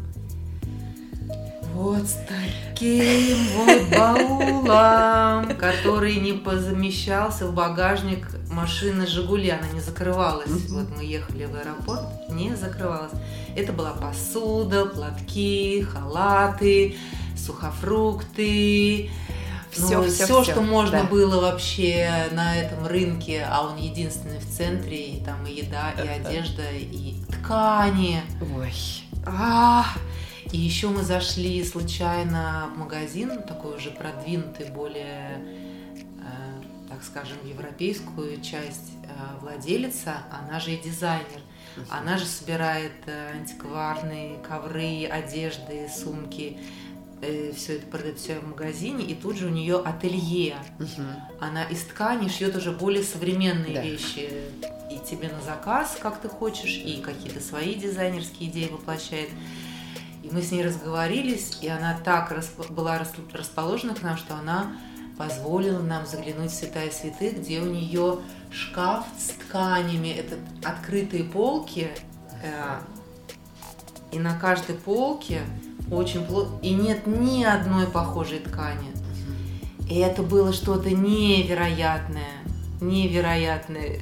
вот 1.72 2.04
с 2.04 2.18
таким 2.26 3.38
вот 3.54 3.96
баулом, 3.96 5.56
который 5.56 6.16
не 6.16 6.32
позамещался 6.32 7.46
в 7.46 7.54
багажник 7.54 8.26
машины 8.50 9.06
«Жигули», 9.06 9.50
она 9.50 9.68
не 9.72 9.78
закрывалась. 9.78 10.50
Вот 10.68 10.88
мы 10.96 11.04
ехали 11.04 11.44
в 11.44 11.54
аэропорт, 11.54 12.02
не 12.28 12.56
закрывалась. 12.56 13.12
Это 13.54 13.72
была 13.72 13.92
посуда, 13.92 14.87
платки, 14.87 15.87
халаты, 15.92 16.96
сухофрукты, 17.37 19.11
Всё, 19.72 20.02
ну, 20.02 20.04
всё, 20.04 20.24
всё, 20.26 20.42
всё, 20.42 20.52
что 20.52 20.61
можно 20.61 21.02
да. 21.02 21.04
было 21.04 21.40
вообще 21.40 22.28
на 22.32 22.56
этом 22.56 22.87
рынке, 22.87 23.46
а 23.50 23.62
он 23.66 23.78
единственный 23.78 24.38
в 24.38 24.46
центре, 24.46 25.12
и 25.12 25.24
там 25.24 25.46
и 25.46 25.52
еда, 25.54 25.92
и 25.92 26.06
одежда, 26.06 26.70
и 26.72 27.14
ткани. 27.30 28.20
Ой. 28.54 28.72
А, 29.26 29.87
и 30.52 30.58
еще 30.58 30.88
мы 30.88 31.02
зашли 31.02 31.64
случайно 31.64 32.70
в 32.74 32.78
магазин, 32.78 33.42
такой 33.44 33.76
уже 33.76 33.90
продвинутый, 33.90 34.70
более, 34.70 35.40
э, 36.20 36.62
так 36.90 37.02
скажем, 37.02 37.38
европейскую 37.44 38.42
часть 38.42 38.92
э, 39.04 39.40
владелица, 39.40 40.16
она 40.30 40.61
же 40.61 40.72
и 40.72 40.76
дизайнер. 40.82 41.40
Она 41.88 42.18
же 42.18 42.26
собирает 42.26 42.92
э, 43.06 43.30
антикварные 43.35 44.37
ковры, 44.46 45.06
одежды, 45.06 45.88
сумки. 45.88 46.58
Все 47.56 47.76
это 47.76 47.87
продает 47.87 48.18
все 48.18 48.40
в 48.40 48.48
магазине, 48.48 49.04
и 49.04 49.14
тут 49.14 49.37
же 49.37 49.46
у 49.46 49.50
нее 49.50 49.78
ателье. 49.78 50.56
Мгм. 50.80 51.06
Она 51.38 51.62
из 51.64 51.82
ткани 51.82 52.28
шьет 52.28 52.56
уже 52.56 52.72
более 52.72 53.04
современные 53.04 53.74
Да. 53.74 53.82
вещи. 53.82 54.28
И 54.90 54.98
тебе 55.08 55.28
на 55.28 55.40
заказ, 55.40 55.96
как 56.00 56.20
ты 56.20 56.28
хочешь, 56.28 56.82
и 56.85 57.00
какие-то 57.00 57.40
свои 57.40 57.74
дизайнерские 57.74 58.50
идеи 58.50 58.68
воплощает. 58.68 59.30
И 60.24 60.30
мы 60.30 60.42
с 60.42 60.50
ней 60.50 60.64
разговорились, 60.64 61.58
и 61.62 61.68
она 61.68 61.96
так 62.04 62.32
расп... 62.32 62.70
была 62.70 63.00
расположена 63.32 63.94
к 63.94 64.02
нам, 64.02 64.16
что 64.16 64.35
она 64.35 64.72
позволила 65.16 65.80
нам 65.80 66.06
заглянуть 66.06 66.50
в 66.50 66.54
святая 66.54 66.90
святых, 66.90 67.38
где 67.38 67.61
у 67.61 67.66
нее 67.66 68.18
шкаф 68.50 69.06
с 69.16 69.28
тканями, 69.28 70.08
это 70.08 70.37
открытые 70.64 71.22
полки, 71.24 71.88
э, 72.42 72.80
и 74.11 74.18
на 74.18 74.38
каждой 74.38 74.74
полке 74.74 75.42
очень 75.90 76.25
плотно, 76.25 76.59
и 76.62 76.71
нет 76.73 77.07
ни 77.07 77.45
одной 77.45 77.87
похожей 77.87 78.38
ткани. 78.38 78.92
И 79.88 79.99
это 79.99 80.23
было 80.23 80.53
что-то 80.53 80.90
невероятное, 80.90 82.42
невероятное. 82.81 84.01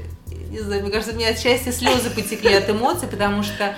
Не 0.51 0.61
знаю, 0.61 0.83
мне 0.83 0.91
кажется, 0.91 1.15
мне 1.15 1.29
от 1.29 1.39
счастья 1.39 1.73
слезы 1.73 2.11
потекли 2.11 2.53
от 2.55 2.69
эмоций, 2.71 3.09
потому 3.09 3.43
что 3.43 3.75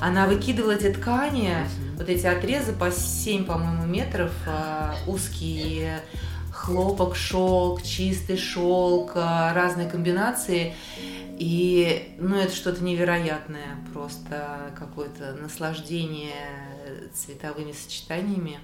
она 0.00 0.26
выкидывала 0.26 0.72
эти 0.72 0.92
ткани, 0.92 1.54
вот 1.96 2.08
эти 2.08 2.26
отрезы 2.26 2.72
по 2.72 2.90
7, 2.90 3.44
по-моему, 3.44 3.84
метров, 3.84 4.32
а, 4.46 4.94
узкие, 5.06 6.00
хлопок, 6.50 7.16
шелк, 7.16 7.82
чистый 7.82 8.38
шелк, 8.38 9.12
а, 9.14 9.52
разные 9.52 9.88
комбинации. 9.88 10.74
И, 11.40 12.16
ну, 12.18 12.36
это 12.36 12.54
что-то 12.54 12.84
невероятное, 12.84 13.78
просто 13.94 14.74
какое-то 14.78 15.32
наслаждение 15.40 16.34
цветовыми 17.14 17.72
сочетаниями. 17.72 18.58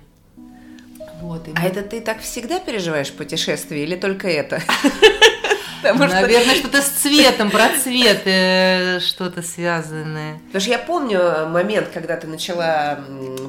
Вот, 1.22 1.48
а 1.48 1.58
мы... 1.58 1.66
это 1.66 1.80
ты 1.80 2.02
так 2.02 2.20
всегда 2.20 2.60
переживаешь 2.60 3.10
путешествие 3.12 3.84
или 3.84 3.96
только 3.96 4.28
это? 4.28 4.60
Потому 5.82 6.12
Наверное, 6.12 6.56
что... 6.56 6.68
то 6.68 6.82
с 6.82 6.88
цветом, 6.88 7.50
про 7.50 7.70
цвет 7.82 8.26
э, 8.26 9.00
что-то 9.00 9.40
связанное. 9.40 10.34
Потому 10.48 10.60
что 10.60 10.70
я 10.70 10.78
помню 10.78 11.48
момент, 11.48 11.88
когда 11.94 12.18
ты 12.18 12.26
начала 12.26 13.00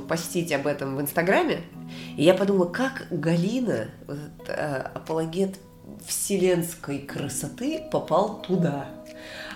постить 0.07 0.53
об 0.53 0.67
этом 0.67 0.95
в 0.95 1.01
Инстаграме, 1.01 1.63
и 2.15 2.23
я 2.23 2.33
подумала, 2.33 2.69
как 2.71 3.07
Галина, 3.11 3.89
вот, 4.07 4.47
э, 4.47 4.83
апологет 4.93 5.55
вселенской 6.05 6.99
красоты, 6.99 7.81
попал 7.91 8.41
туда. 8.41 8.87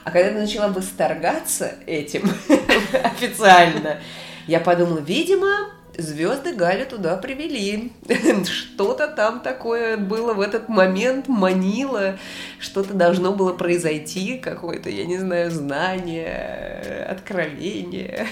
А 0.04 0.12
когда 0.12 0.30
ты 0.30 0.40
начала 0.40 0.68
восторгаться 0.70 1.76
этим 1.86 2.30
официально, 3.04 4.00
я 4.48 4.60
подумала, 4.60 5.00
видимо, 5.00 5.72
звезды 5.98 6.54
Галю 6.54 6.86
туда 6.86 7.18
привели. 7.18 7.92
Что-то 8.46 9.08
там 9.08 9.42
такое 9.42 9.98
было 9.98 10.34
в 10.34 10.42
этот 10.42 10.70
момент, 10.70 11.28
манило, 11.28 12.18
что-то 12.60 12.94
должно 12.94 13.34
было 13.34 13.54
произойти, 13.54 14.38
какое-то, 14.38 14.90
я 14.90 15.06
не 15.06 15.18
знаю, 15.18 15.52
знание, 15.52 17.06
откровение. 17.10 18.28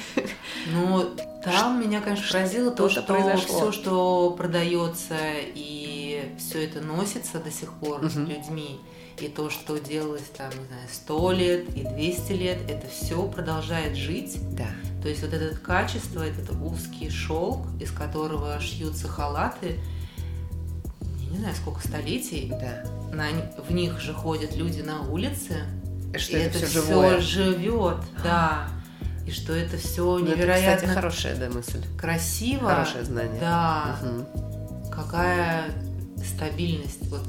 Ну, 0.74 1.06
там 1.44 1.82
меня, 1.82 2.02
конечно, 2.02 2.26
поразило 2.32 2.72
то, 2.72 2.90
что 2.90 3.04
все, 3.38 3.72
что 3.72 4.32
продается 4.32 5.16
и 5.56 6.34
все 6.38 6.66
это 6.66 6.82
носится 6.82 7.40
до 7.40 7.52
сих 7.52 7.74
пор 7.74 8.04
угу. 8.04 8.20
людьми, 8.20 8.80
и 9.22 9.28
то, 9.28 9.50
что 9.50 9.78
делалось 9.78 10.30
там, 10.38 10.50
не 10.50 10.66
знаю, 10.68 10.88
100 10.92 11.32
лет 11.32 11.76
и 11.76 11.84
200 11.84 12.32
лет, 12.34 12.58
это 12.70 12.88
все 12.88 13.28
продолжает 13.28 13.96
жить. 13.96 14.38
Да. 14.56 14.68
То 15.02 15.10
есть 15.10 15.22
вот 15.22 15.34
это 15.34 15.56
качество, 15.58 16.22
этот 16.22 16.52
узкий 16.62 17.10
шелк, 17.10 17.68
из 17.80 17.92
которого 17.92 18.60
шьются 18.60 19.08
халаты, 19.08 19.80
не 21.30 21.38
знаю, 21.38 21.56
сколько 21.56 21.88
столетий, 21.88 22.50
да. 22.50 22.84
на, 23.14 23.28
в 23.62 23.72
них 23.72 24.00
же 24.00 24.14
ходят 24.14 24.56
люди 24.56 24.82
на 24.82 25.02
улице, 25.02 25.64
что 26.18 26.38
и 26.38 26.42
это, 26.42 26.58
это 26.58 26.68
все, 26.68 26.82
все 26.82 27.20
живет, 27.20 27.98
да. 28.24 28.68
И 29.28 29.32
что 29.32 29.54
это 29.54 29.78
все 29.78 30.18
невероятно. 30.18 30.70
Это, 30.70 30.76
кстати, 30.78 30.96
хорошая 30.96 31.36
да, 31.36 31.50
мысль. 31.50 31.84
Красиво. 32.00 32.70
Хорошее 32.70 33.04
знание. 33.04 33.40
Да. 33.40 34.00
Угу. 34.02 34.90
Какая 34.90 35.66
стабильность. 36.26 37.08
Вот, 37.10 37.22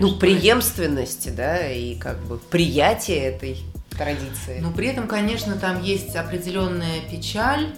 ну, 0.00 0.16
преемственности, 0.16 1.28
да, 1.30 1.70
и 1.70 1.96
как 1.96 2.18
бы 2.24 2.38
приятие 2.38 3.18
этой 3.18 3.58
традиции. 3.90 4.60
Но 4.60 4.70
при 4.70 4.88
этом, 4.88 5.08
конечно, 5.08 5.56
там 5.56 5.82
есть 5.82 6.14
определенная 6.16 7.00
печаль 7.10 7.74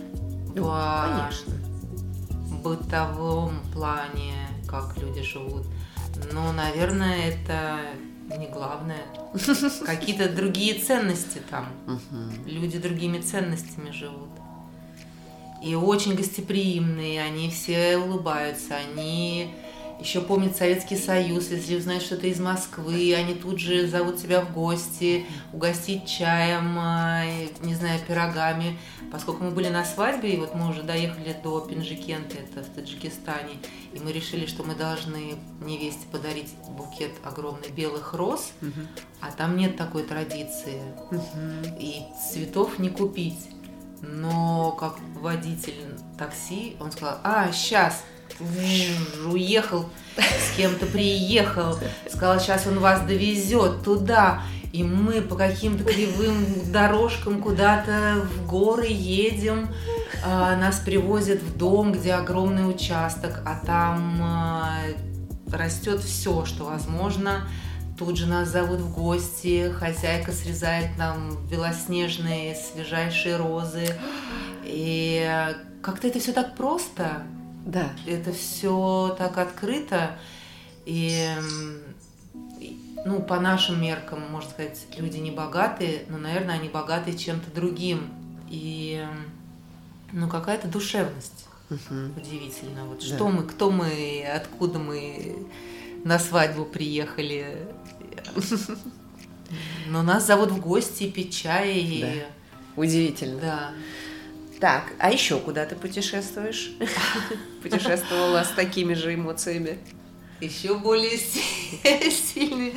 ну, 0.54 0.64
в 0.64 1.30
конечно. 1.30 1.52
бытовом 2.62 3.60
плане, 3.72 4.34
как 4.66 4.96
люди 4.98 5.22
живут. 5.22 5.66
Но, 6.32 6.52
наверное, 6.52 7.28
это 7.28 7.78
не 8.36 8.46
главное. 8.48 9.02
Какие-то 9.86 10.28
другие 10.28 10.74
ценности 10.74 11.40
там. 11.50 11.66
Люди 12.46 12.78
другими 12.78 13.20
ценностями 13.20 13.90
живут. 13.90 14.28
И 15.62 15.74
очень 15.74 16.14
гостеприимные, 16.14 17.20
они 17.20 17.50
все 17.50 17.96
улыбаются, 17.96 18.76
они 18.76 19.52
еще 20.00 20.20
помнит 20.20 20.56
Советский 20.56 20.96
Союз, 20.96 21.50
если 21.50 21.76
узнают 21.76 22.02
что-то 22.02 22.26
из 22.26 22.38
Москвы, 22.38 23.14
они 23.14 23.34
тут 23.34 23.58
же 23.58 23.86
зовут 23.88 24.18
тебя 24.18 24.42
в 24.42 24.52
гости, 24.52 25.26
угостить 25.52 26.06
чаем, 26.06 26.76
а, 26.78 27.24
не 27.62 27.74
знаю, 27.74 28.00
пирогами. 28.06 28.78
Поскольку 29.10 29.44
мы 29.44 29.50
были 29.50 29.68
на 29.68 29.84
свадьбе, 29.84 30.34
и 30.34 30.36
вот 30.36 30.54
мы 30.54 30.68
уже 30.68 30.82
доехали 30.82 31.34
до 31.42 31.60
Пинжикента, 31.60 32.36
это 32.36 32.62
в 32.62 32.68
Таджикистане, 32.74 33.54
и 33.92 33.98
мы 33.98 34.12
решили, 34.12 34.46
что 34.46 34.62
мы 34.62 34.74
должны 34.74 35.36
невесте 35.62 36.06
подарить 36.12 36.54
букет 36.68 37.12
огромный 37.24 37.70
белых 37.70 38.12
роз, 38.14 38.52
угу. 38.60 38.80
а 39.20 39.32
там 39.32 39.56
нет 39.56 39.76
такой 39.76 40.04
традиции. 40.04 40.82
Угу. 41.10 41.78
И 41.80 42.02
цветов 42.30 42.78
не 42.78 42.90
купить. 42.90 43.48
Но 44.00 44.72
как 44.72 44.98
водитель 45.16 45.96
такси, 46.16 46.76
он 46.78 46.92
сказал, 46.92 47.18
а, 47.24 47.50
сейчас, 47.50 48.04
уехал, 49.26 49.88
с 50.16 50.56
кем-то 50.56 50.86
приехал, 50.86 51.78
сказал, 52.10 52.40
сейчас 52.40 52.66
он 52.66 52.78
вас 52.78 53.02
довезет 53.02 53.82
туда. 53.82 54.42
И 54.72 54.84
мы 54.84 55.22
по 55.22 55.34
каким-то 55.34 55.82
кривым 55.82 56.70
дорожкам 56.70 57.40
куда-то 57.40 58.16
в 58.22 58.46
горы 58.46 58.86
едем, 58.88 59.70
а, 60.24 60.56
нас 60.56 60.78
привозят 60.78 61.42
в 61.42 61.56
дом, 61.56 61.92
где 61.92 62.12
огромный 62.12 62.68
участок, 62.68 63.40
а 63.46 63.64
там 63.64 64.18
а, 64.22 64.78
растет 65.50 66.02
все, 66.02 66.44
что 66.44 66.64
возможно. 66.64 67.48
Тут 67.98 68.18
же 68.18 68.26
нас 68.26 68.48
зовут 68.48 68.80
в 68.80 68.94
гости, 68.94 69.72
хозяйка 69.72 70.32
срезает 70.32 70.96
нам 70.98 71.36
белоснежные 71.50 72.54
свежайшие 72.54 73.36
розы. 73.36 73.86
И 74.64 75.26
как-то 75.82 76.08
это 76.08 76.20
все 76.20 76.32
так 76.32 76.54
просто. 76.56 77.22
Да. 77.68 77.90
Это 78.06 78.32
все 78.32 79.14
так 79.18 79.36
открыто. 79.36 80.18
И, 80.86 81.28
ну, 83.04 83.20
по 83.20 83.38
нашим 83.38 83.80
меркам, 83.80 84.22
можно 84.30 84.50
сказать, 84.50 84.86
люди 84.96 85.18
не 85.18 85.30
богатые, 85.30 86.04
но, 86.08 86.16
наверное, 86.16 86.54
они 86.54 86.70
богаты 86.70 87.12
чем-то 87.12 87.50
другим. 87.54 88.08
И, 88.48 89.06
ну, 90.12 90.30
какая-то 90.30 90.66
душевность. 90.66 91.44
Угу. 91.68 92.16
Удивительно. 92.16 92.86
Вот 92.86 93.00
да. 93.00 93.04
что 93.04 93.28
мы, 93.28 93.42
кто 93.42 93.70
мы, 93.70 94.26
откуда 94.34 94.78
мы 94.78 95.46
на 96.04 96.18
свадьбу 96.18 96.64
приехали. 96.64 97.68
Но 99.88 100.02
нас 100.02 100.26
зовут 100.26 100.52
в 100.52 100.60
гости 100.60 101.10
пить 101.10 101.36
чай. 101.36 101.74
И... 101.74 102.00
Да. 102.00 102.80
Удивительно. 102.80 103.40
Да. 103.40 103.70
Так, 104.60 104.92
а 104.98 105.12
еще 105.12 105.38
куда 105.38 105.66
ты 105.66 105.76
путешествуешь? 105.76 106.72
Путешествовала 107.62 108.42
с 108.42 108.50
такими 108.50 108.94
же 108.94 109.14
эмоциями? 109.14 109.78
Еще 110.40 110.76
более 110.76 111.16
сильные 112.10 112.74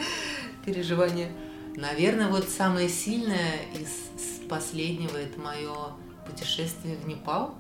переживания. 0.66 1.30
Наверное, 1.76 2.28
вот 2.28 2.48
самое 2.50 2.88
сильное 2.88 3.62
из 3.74 4.48
последнего 4.48 5.18
это 5.18 5.40
мое 5.40 5.94
путешествие 6.26 6.98
в 6.98 7.08
Непал. 7.08 7.56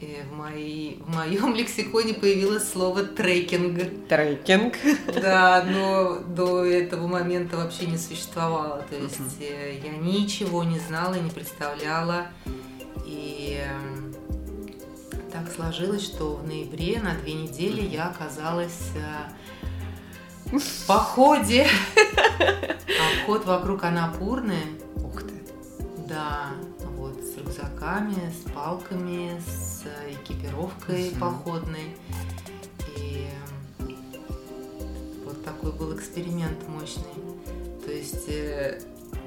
И 0.00 0.22
в, 0.28 0.32
моей, 0.32 1.02
в 1.04 1.14
моем 1.14 1.54
лексиконе 1.54 2.14
появилось 2.14 2.70
слово 2.70 3.04
трекинг. 3.04 4.08
Трекинг. 4.08 4.74
Да, 5.20 5.64
но 5.64 6.18
до 6.18 6.64
этого 6.64 7.06
момента 7.06 7.56
вообще 7.56 7.86
не 7.86 7.98
существовало. 7.98 8.84
То 8.88 8.96
есть 8.96 9.20
uh-huh. 9.20 9.84
я 9.84 9.96
ничего 9.96 10.64
не 10.64 10.78
знала, 10.78 11.14
не 11.14 11.30
представляла. 11.30 12.28
И 13.06 13.60
эм, 13.60 14.14
так 15.32 15.50
сложилось, 15.52 16.04
что 16.04 16.36
в 16.36 16.46
ноябре 16.46 17.00
на 17.00 17.14
две 17.14 17.34
недели 17.34 17.82
я 17.82 18.08
оказалась 18.08 18.90
э, 18.96 20.56
в 20.56 20.86
походе. 20.86 21.66
Обход 23.20 23.44
вокруг 23.46 23.84
Анапурны. 23.84 24.58
Ух 24.96 25.22
ты. 25.22 25.32
Да, 26.08 26.48
рюкзаками, 27.42 28.30
с 28.30 28.50
палками, 28.50 29.40
с 29.40 29.84
экипировкой 30.08 31.08
mm-hmm. 31.08 31.18
походной. 31.18 31.96
И 32.96 33.26
вот 35.24 35.44
такой 35.44 35.72
был 35.72 35.96
эксперимент 35.96 36.66
мощный. 36.68 37.02
То 37.84 37.90
есть 37.90 38.28
э, 38.28 38.80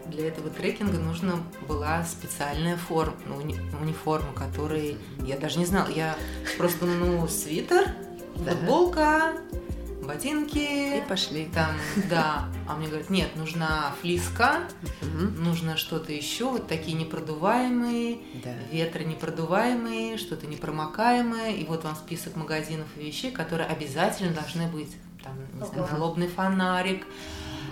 для 0.08 0.28
этого 0.28 0.50
трекинга 0.50 0.98
нужна 0.98 1.34
была 1.68 2.04
специальная 2.04 2.78
форма, 2.78 3.16
ну, 3.26 3.38
уни, 3.38 3.58
униформа, 3.82 4.32
которой 4.34 4.98
я 5.20 5.38
даже 5.38 5.60
не 5.60 5.66
знала. 5.66 5.90
Я 5.90 6.16
просто, 6.58 6.86
ну, 6.86 7.28
свитер, 7.28 7.90
футболка, 8.36 9.34
ботинки. 10.06 10.98
И 10.98 11.04
пошли. 11.08 11.46
Там, 11.54 11.76
да. 12.10 12.46
А 12.68 12.76
мне 12.76 12.88
говорят, 12.88 13.10
нет, 13.10 13.36
нужна 13.36 13.94
флиска, 14.02 14.62
нужно 15.38 15.78
что-то 15.78 16.12
еще, 16.12 16.50
вот 16.50 16.68
такие 16.68 16.98
непродуваемые, 16.98 18.20
да. 18.44 18.54
ветронепродуваемые, 18.72 20.18
что-то 20.18 20.48
непромокаемое. 20.48 21.52
И 21.52 21.66
вот 21.66 21.84
вам 21.84 21.96
список 21.96 22.36
магазинов 22.36 22.88
и 22.98 23.06
вещей, 23.06 23.32
которые 23.32 23.68
обязательно 23.68 24.34
должны 24.34 24.68
быть. 24.68 24.96
Там, 25.24 25.34
не 25.54 25.66
знаю, 25.66 25.88
налобный 25.92 26.28
фонарик, 26.28 27.06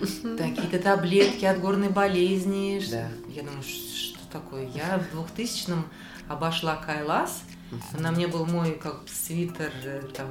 какие-то 0.00 0.78
таблетки 0.80 1.44
от 1.44 1.60
горной 1.60 1.88
болезни. 1.88 2.82
Да. 2.90 3.08
Я 3.28 3.42
думаю, 3.42 3.62
что 3.62 4.18
такое? 4.32 4.68
Я 4.74 4.98
в 4.98 5.16
2000-м 5.16 5.84
обошла 6.28 6.76
Кайлас, 6.76 7.42
на 7.98 8.10
мне 8.12 8.26
был 8.26 8.46
мой 8.46 8.72
как 8.72 9.02
свитер, 9.06 9.72
э, 9.84 10.02
там, 10.14 10.28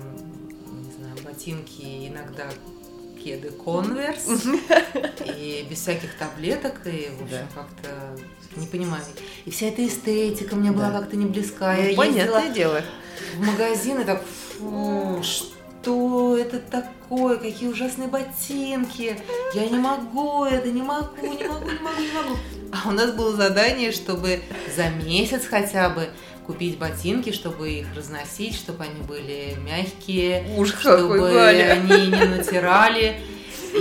ботинки, 1.33 2.07
иногда 2.07 2.45
кеды 3.23 3.51
конверс, 3.51 4.25
и 5.37 5.65
без 5.69 5.79
всяких 5.79 6.15
таблеток, 6.17 6.85
и, 6.85 7.09
в 7.17 7.23
общем, 7.23 7.29
да. 7.29 7.47
как-то 7.55 8.59
не 8.59 8.67
понимаю. 8.67 9.03
И 9.45 9.51
вся 9.51 9.67
эта 9.67 9.85
эстетика 9.85 10.55
мне 10.55 10.71
была 10.71 10.89
да. 10.89 10.99
как-то 10.99 11.15
не 11.15 11.25
близка. 11.25 11.75
Ну, 11.75 11.81
Я 11.81 11.95
понятное 11.95 12.49
дело. 12.49 12.81
В 13.35 13.41
магазин 13.41 14.01
и 14.01 14.03
так, 14.03 14.23
фу, 14.23 15.21
что 15.23 16.37
это 16.37 16.59
такое, 16.59 17.37
какие 17.37 17.69
ужасные 17.69 18.09
ботинки, 18.09 19.17
я 19.53 19.69
не 19.69 19.77
могу, 19.77 20.45
это 20.45 20.69
не 20.69 20.81
могу, 20.81 21.21
не 21.21 21.47
могу, 21.47 21.65
не 21.65 21.79
могу, 21.79 22.01
не 22.01 22.11
могу. 22.11 22.37
А 22.71 22.89
у 22.89 22.91
нас 22.91 23.11
было 23.11 23.35
задание, 23.35 23.91
чтобы 23.91 24.41
за 24.75 24.89
месяц 24.89 25.45
хотя 25.45 25.89
бы 25.89 26.09
купить 26.45 26.77
ботинки, 26.77 27.31
чтобы 27.31 27.71
их 27.71 27.87
разносить, 27.95 28.55
чтобы 28.55 28.83
они 28.83 29.01
были 29.01 29.55
мягкие, 29.65 30.45
Уж 30.57 30.73
чтобы 30.73 31.39
они 31.41 32.07
не 32.07 32.25
натирали. 32.25 33.19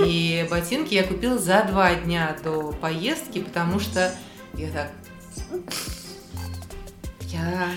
И 0.05 0.47
ботинки 0.49 0.93
я 0.95 1.03
купила 1.03 1.37
за 1.37 1.63
два 1.63 1.93
дня 1.93 2.35
до 2.43 2.71
поездки, 2.71 3.39
потому 3.39 3.79
что 3.79 4.13
я 4.55 4.69
так... 4.71 4.91
Я 7.31 7.67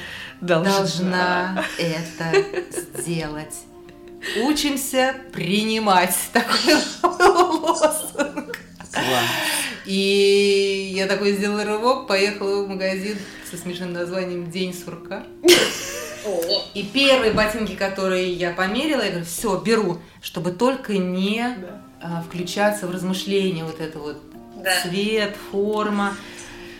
должна, 0.40 0.78
должна 0.78 1.64
это 1.78 2.44
сделать. 2.96 3.54
Учимся 4.42 5.14
принимать 5.32 6.14
такой 6.32 6.74
лозунг. 7.02 8.58
И 9.84 10.92
я 10.94 11.06
такой 11.06 11.32
сделала 11.32 11.64
рывок, 11.64 12.06
поехала 12.08 12.64
в 12.64 12.68
магазин 12.68 13.16
со 13.48 13.56
смешным 13.56 13.92
названием 13.92 14.50
«День 14.50 14.74
сурка». 14.74 15.24
И 16.74 16.82
первые 16.82 17.32
ботинки, 17.32 17.76
которые 17.76 18.32
я 18.32 18.50
померила, 18.50 19.02
я 19.02 19.10
говорю, 19.10 19.24
все, 19.24 19.60
беру, 19.60 19.98
чтобы 20.20 20.50
только 20.50 20.94
не 20.94 21.56
да. 21.58 21.82
а, 22.02 22.22
включаться 22.22 22.88
в 22.88 22.90
размышления, 22.90 23.64
вот 23.64 23.80
это 23.80 24.00
вот 24.00 24.20
да. 24.56 24.82
цвет, 24.82 25.36
форма. 25.52 26.16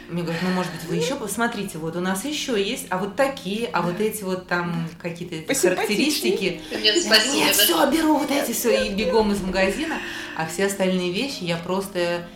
Мне 0.09 0.23
говорят, 0.23 0.43
ну, 0.43 0.51
может 0.51 0.73
быть, 0.73 0.85
вы 0.85 0.97
еще 0.97 1.17
посмотрите, 1.17 1.79
вот 1.79 1.97
у 1.97 2.01
нас 2.01 2.25
еще 2.25 2.63
есть, 2.63 2.87
а 2.91 2.99
вот 2.99 3.17
такие, 3.17 3.69
а 3.73 3.83
вот 3.83 4.01
эти 4.01 4.23
вот 4.23 4.47
там 4.47 4.89
какие-то 5.01 5.53
характеристики. 5.53 6.61
Спасибо, 6.71 7.35
Нет, 7.35 7.57
все, 7.57 7.91
беру 7.91 8.19
вот 8.19 8.31
эти 8.31 8.53
все, 8.53 8.87
и 8.87 8.95
бегом 8.95 9.33
из 9.33 9.41
магазина, 9.41 9.99
а 10.37 10.47
все 10.47 10.67
остальные 10.67 11.13
вещи 11.13 11.43
я 11.43 11.57
просто 11.57 12.29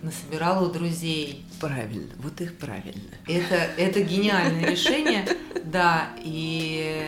насобирала 0.00 0.66
у 0.66 0.72
друзей. 0.72 1.44
Правильно, 1.60 2.12
вот 2.18 2.40
их 2.40 2.56
правильно. 2.56 3.10
Это, 3.28 3.54
это 3.76 4.00
гениальное 4.00 4.70
решение, 4.70 5.26
да, 5.64 6.08
и 6.18 7.06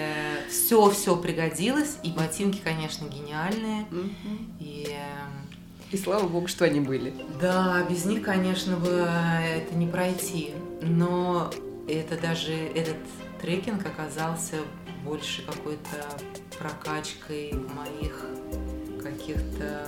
все-все 0.50 1.16
пригодилось, 1.16 1.96
и 2.02 2.10
ботинки, 2.10 2.60
конечно, 2.62 3.06
гениальные, 3.06 3.86
и... 4.60 4.96
И 5.94 5.96
слава 5.96 6.26
богу, 6.26 6.48
что 6.48 6.64
они 6.64 6.80
были. 6.80 7.14
Да, 7.40 7.86
без 7.88 8.04
них, 8.04 8.22
конечно, 8.22 8.76
бы 8.76 9.08
это 9.48 9.76
не 9.76 9.86
пройти. 9.86 10.50
Но 10.82 11.52
это 11.86 12.20
даже 12.20 12.52
этот 12.52 12.96
трекинг 13.40 13.86
оказался 13.86 14.56
больше 15.04 15.46
какой-то 15.46 16.04
прокачкой 16.58 17.52
моих 17.52 18.26
каких-то 19.00 19.86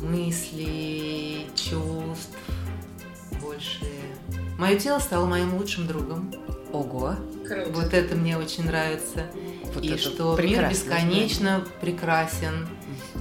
мыслей, 0.00 1.48
чувств 1.56 2.38
больше. 3.42 3.90
Мое 4.56 4.78
тело 4.78 5.00
стало 5.00 5.26
моим 5.26 5.56
лучшим 5.56 5.88
другом. 5.88 6.32
Ого! 6.72 7.16
Круто. 7.44 7.72
Вот 7.72 7.92
это 7.92 8.14
мне 8.14 8.38
очень 8.38 8.66
нравится. 8.66 9.26
Вот 9.74 9.82
и 9.82 9.96
что 9.96 10.38
мир 10.40 10.70
бесконечно 10.70 11.66
прекрасен. 11.80 12.68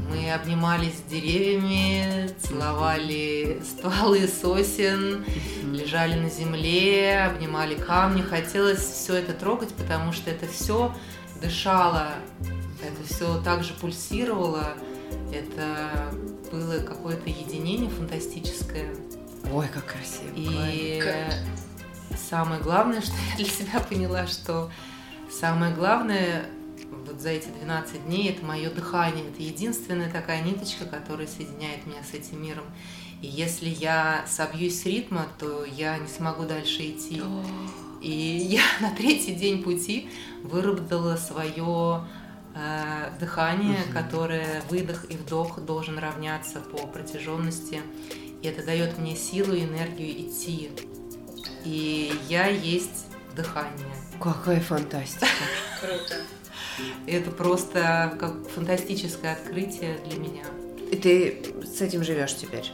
Мы 0.10 0.32
обнимались 0.32 0.98
с 0.98 1.10
деревьями, 1.10 2.30
целовали 2.40 3.62
стволы 3.64 4.28
сосен, 4.28 5.26
лежали 5.72 6.20
на 6.20 6.30
земле, 6.30 7.24
обнимали 7.24 7.76
камни. 7.76 8.22
Хотелось 8.22 8.80
все 8.80 9.16
это 9.16 9.34
трогать, 9.34 9.74
потому 9.74 10.12
что 10.12 10.30
это 10.30 10.48
все 10.48 10.94
дышало, 11.42 12.10
это 12.82 13.14
все 13.14 13.42
также 13.42 13.74
пульсировало. 13.74 14.74
Это 15.32 16.14
было 16.52 16.80
какое-то 16.80 17.30
единение 17.30 17.90
фантастическое. 17.90 18.94
Ой, 19.52 19.68
как 19.68 19.86
красиво. 19.86 20.32
И 20.36 21.02
самое 22.18 22.62
главное, 22.62 23.02
что 23.02 23.14
я 23.32 23.38
для 23.38 23.46
себя 23.46 23.80
поняла, 23.80 24.28
что 24.28 24.72
самое 25.30 25.74
главное 25.74 26.46
вот 27.06 27.20
за 27.20 27.30
эти 27.30 27.48
12 27.48 28.06
дней 28.06 28.30
это 28.30 28.46
мое 28.46 28.70
дыхание. 28.70 29.26
Это 29.30 29.42
единственная 29.42 30.12
такая 30.12 30.42
ниточка, 30.42 30.86
которая 30.86 31.28
соединяет 31.28 31.86
меня 31.86 32.04
с 32.04 32.14
этим 32.14 32.42
миром. 32.42 32.66
И 33.22 33.28
если 33.28 33.70
я 33.70 34.26
собьюсь 34.28 34.82
с 34.82 34.86
ритма, 34.86 35.28
то 35.40 35.64
я 35.66 35.98
не 35.98 36.08
смогу 36.08 36.44
дальше 36.44 36.84
идти. 36.90 37.22
И 38.02 38.12
я 38.12 38.62
на 38.82 38.92
третий 38.96 39.34
день 39.34 39.64
пути 39.64 40.10
выработала 40.44 41.16
свое 41.16 42.06
э, 42.54 43.12
дыхание, 43.20 43.82
угу. 43.84 43.94
которое 43.94 44.62
выдох 44.70 45.10
и 45.10 45.16
вдох 45.16 45.62
должен 45.62 45.98
равняться 45.98 46.60
по 46.60 46.86
протяженности. 46.86 47.82
И 48.42 48.48
это 48.48 48.66
дает 48.66 48.98
мне 48.98 49.16
силу 49.16 49.54
и 49.54 49.64
энергию 49.64 50.12
идти. 50.12 50.70
И 51.64 52.14
я 52.28 52.48
есть 52.48 53.08
дыхание. 53.36 53.96
Какая 54.20 54.60
фантастика. 54.60 55.28
Круто. 55.80 56.16
Это 57.08 57.32
просто 57.32 58.16
как 58.20 58.50
фантастическое 58.50 59.34
открытие 59.34 60.00
для 60.10 60.20
меня. 60.20 60.44
И 60.92 60.96
ты 60.96 61.44
с 61.64 61.82
этим 61.82 62.04
живешь 62.04 62.36
теперь? 62.36 62.72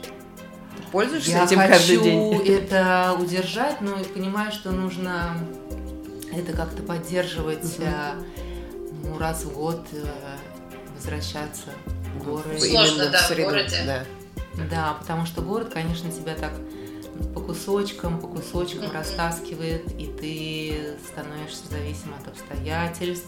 пользуешься 0.91 1.31
я 1.31 1.45
этим 1.45 1.57
каждый 1.57 1.97
день? 1.97 2.31
Я 2.31 2.37
хочу 2.37 2.51
это 2.51 3.17
удержать, 3.19 3.79
но 3.79 3.97
понимаю, 4.15 4.51
что 4.51 4.71
нужно 4.71 5.37
это 6.31 6.53
как-то 6.53 6.81
поддерживать. 6.81 7.77
Угу 7.79 8.25
ну, 9.03 9.17
раз 9.17 9.43
в 9.43 9.53
год 9.53 9.81
э, 9.91 10.05
возвращаться 10.95 11.69
в 12.15 12.23
горы. 12.23 12.57
Сложно, 12.59 12.93
Именно 12.93 13.11
да, 13.11 13.17
в, 13.19 13.27
среду, 13.27 13.41
в 13.41 13.45
городе. 13.45 13.77
Да. 13.85 14.05
да, 14.69 14.93
потому 14.99 15.25
что 15.25 15.41
город, 15.41 15.69
конечно, 15.73 16.11
тебя 16.11 16.35
так 16.35 16.51
по 17.33 17.41
кусочкам, 17.41 18.19
по 18.19 18.27
кусочкам 18.27 18.85
mm-hmm. 18.85 18.97
растаскивает, 18.97 19.91
и 19.99 20.07
ты 20.07 20.97
становишься 21.11 21.67
зависим 21.69 22.13
от 22.19 22.27
обстоятельств, 22.27 23.27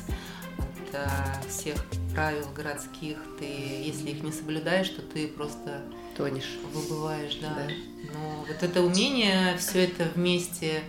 а, 0.94 1.42
всех 1.48 1.76
правил 2.14 2.48
городских. 2.56 3.18
Ты, 3.40 3.46
если 3.46 4.10
их 4.10 4.24
не 4.24 4.32
соблюдаешь, 4.32 4.90
то 4.90 5.02
ты 5.02 5.28
просто 5.28 5.82
тонешь, 6.16 6.58
выбываешь, 6.74 7.38
да. 7.42 7.56
да. 7.56 7.74
Но 8.14 8.46
вот 8.48 8.62
это 8.62 8.82
умение 8.82 9.58
все 9.58 9.86
это 9.86 10.06
вместе 10.16 10.82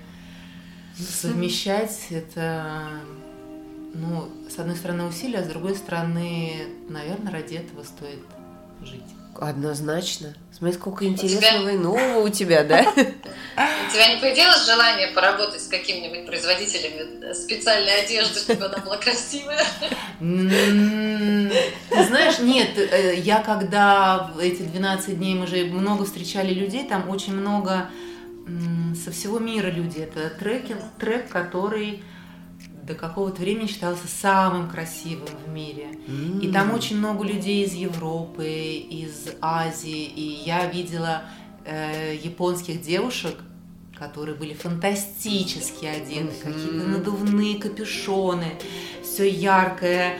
совмещать, 0.97 2.09
это 2.11 3.01
ну, 3.95 4.29
с 4.49 4.59
одной 4.59 4.77
стороны 4.77 5.05
усилия, 5.05 5.39
а 5.39 5.45
с 5.45 5.49
другой 5.49 5.77
стороны, 5.77 6.67
наверное, 6.89 7.33
ради 7.33 7.55
этого 7.57 7.85
стоит 7.85 8.21
жить. 8.83 9.03
Однозначно. 9.39 10.35
Смотри, 10.63 10.79
сколько 10.79 11.05
интересного 11.07 11.71
и 11.71 11.77
нового 11.77 12.21
у 12.21 12.29
тебя, 12.29 12.63
да? 12.63 12.83
У 12.95 13.93
тебя 13.93 14.15
не 14.15 14.21
появилось 14.21 14.65
желание 14.65 15.09
поработать 15.09 15.61
с 15.61 15.67
какими-нибудь 15.67 16.25
производителями 16.25 17.35
специальной 17.35 18.05
одежды, 18.05 18.39
чтобы 18.39 18.67
она 18.67 18.79
была 18.79 18.97
красивая? 18.97 19.59
Знаешь, 20.21 22.39
нет, 22.39 22.79
э, 22.79 23.17
я 23.17 23.43
когда 23.43 24.31
эти 24.41 24.63
12 24.63 25.19
дней 25.19 25.35
мы 25.35 25.49
же 25.49 25.65
много 25.65 26.05
встречали 26.05 26.55
людей, 26.55 26.87
там 26.87 27.11
очень 27.11 27.35
много 27.35 27.91
со 29.05 29.11
всего 29.11 29.41
мира 29.41 29.67
люди. 29.67 29.99
Это 29.99 30.31
трекинг, 30.31 30.83
трек, 31.01 31.29
который 31.29 32.05
до 32.83 32.95
какого-то 32.95 33.41
времени 33.41 33.67
считался 33.67 34.09
самым 34.09 34.69
красивым 34.69 35.29
в 35.47 35.49
мире. 35.49 35.89
Mm. 36.07 36.41
И 36.41 36.53
там 36.53 36.75
очень 36.75 36.99
много 36.99 37.25
людей 37.25 37.65
из 37.65 37.75
Европы, 37.75 38.47
из 38.47 39.29
Азии. 39.41 40.05
И 40.05 40.43
я 40.45 40.67
видела 40.67 41.23
э, 41.65 42.17
японских 42.23 42.83
девушек, 42.83 43.37
которые 43.97 44.35
были 44.35 44.53
фантастически 44.53 45.85
одеты, 45.85 46.33
mm-hmm. 46.33 46.43
какие-то 46.43 46.89
надувные 46.89 47.59
капюшоны, 47.61 48.55
все 49.03 49.29
яркое, 49.29 50.19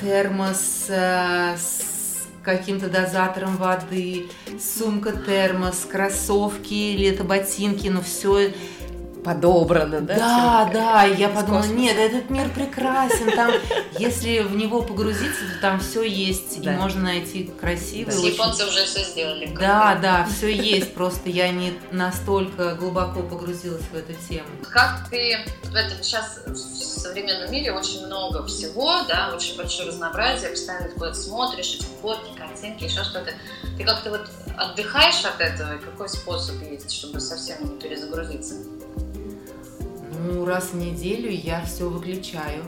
термос 0.00 0.86
э, 0.88 1.56
с 1.56 2.26
каким-то 2.42 2.88
дозатором 2.88 3.56
воды, 3.56 4.28
сумка 4.60 5.12
термос, 5.12 5.86
кроссовки 5.90 6.74
или 6.74 7.06
это 7.06 7.22
ботинки, 7.22 7.86
но 7.86 8.02
все 8.02 8.52
подобрано, 9.24 10.00
да? 10.00 10.16
Да, 10.16 10.70
да, 10.72 11.04
я 11.04 11.28
подумала, 11.28 11.64
нет, 11.64 11.96
этот 11.96 12.30
мир 12.30 12.48
прекрасен, 12.50 13.34
там, 13.34 13.52
если 13.98 14.40
в 14.40 14.56
него 14.56 14.82
погрузиться, 14.82 15.42
то 15.54 15.60
там 15.60 15.80
все 15.80 16.02
есть, 16.02 16.60
да. 16.62 16.74
и 16.74 16.76
можно 16.76 17.02
найти 17.02 17.50
красивые. 17.60 18.16
Да, 18.16 18.22
очень... 18.22 18.32
Японцы 18.32 18.66
уже 18.66 18.84
все 18.84 19.04
сделали. 19.04 19.54
Да, 19.58 19.98
да, 20.00 20.26
все 20.26 20.52
есть, 20.52 20.94
просто 20.94 21.28
я 21.28 21.50
не 21.50 21.74
настолько 21.90 22.74
глубоко 22.74 23.22
погрузилась 23.22 23.84
в 23.92 23.94
эту 23.94 24.14
тему. 24.28 24.48
Как 24.68 25.08
ты 25.10 25.38
в 25.64 25.74
этом 25.74 26.02
сейчас 26.02 26.40
в 26.46 26.56
современном 26.56 27.50
мире 27.50 27.72
очень 27.72 28.06
много 28.06 28.44
всего, 28.46 29.02
да, 29.08 29.32
очень 29.34 29.56
большое 29.56 29.88
разнообразие, 29.88 30.50
постоянно 30.50 30.88
куда-то 30.88 31.14
смотришь, 31.14 31.74
эти 31.74 31.86
фотки, 32.00 32.36
картинки, 32.36 32.84
еще 32.84 33.04
что-то. 33.04 33.32
Ты 33.76 33.84
как-то 33.84 34.10
вот 34.10 34.28
отдыхаешь 34.56 35.24
от 35.24 35.40
этого, 35.40 35.76
и 35.76 35.78
какой 35.78 36.08
способ 36.08 36.60
есть, 36.62 36.92
чтобы 36.92 37.20
совсем 37.20 37.62
не 37.62 37.80
перезагрузиться? 37.80 38.54
Ну, 40.24 40.44
раз 40.44 40.70
в 40.72 40.76
неделю 40.76 41.30
я 41.30 41.64
все 41.64 41.88
выключаю. 41.88 42.62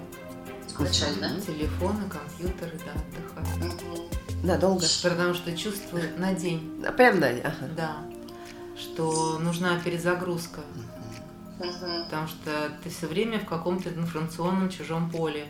Включать, 0.68 1.20
да? 1.20 1.30
Телефоны, 1.40 2.08
компьютеры, 2.08 2.72
да, 2.84 2.92
отдыхаю. 3.00 3.74
Надолго? 4.42 4.84
Потому 5.02 5.34
что 5.34 5.56
чувствую 5.56 6.18
на 6.18 6.34
день. 6.34 6.82
А, 6.86 6.92
прям 6.92 7.20
на 7.20 7.32
день, 7.32 7.42
ага. 7.42 7.68
Да. 7.76 7.96
Что 8.76 9.38
нужна 9.38 9.78
перезагрузка. 9.78 10.60
Угу. 11.60 12.04
Потому 12.04 12.26
что 12.26 12.72
ты 12.82 12.90
все 12.90 13.06
время 13.06 13.38
в 13.38 13.46
каком-то 13.46 13.88
информационном 13.90 14.68
чужом 14.68 15.08
поле. 15.10 15.46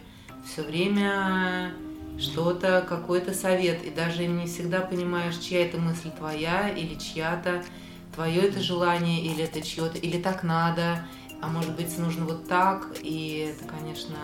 Все 0.46 0.62
время 0.62 1.72
что-то, 2.18 2.84
какой-то 2.86 3.32
совет. 3.32 3.82
И 3.82 3.90
даже 3.90 4.26
не 4.26 4.46
всегда 4.46 4.80
понимаешь, 4.80 5.38
чья 5.38 5.64
это 5.64 5.78
мысль 5.78 6.10
твоя 6.10 6.68
или 6.68 6.96
чья-то. 6.96 7.64
Твое 8.14 8.42
это 8.42 8.60
желание 8.60 9.24
или 9.24 9.42
это 9.42 9.60
чье-то, 9.60 9.98
или 9.98 10.22
так 10.22 10.44
надо, 10.44 11.04
а 11.44 11.48
может 11.48 11.76
быть 11.76 11.96
нужно 11.98 12.24
вот 12.24 12.48
так, 12.48 12.88
и 13.02 13.52
это, 13.52 13.68
конечно, 13.68 14.16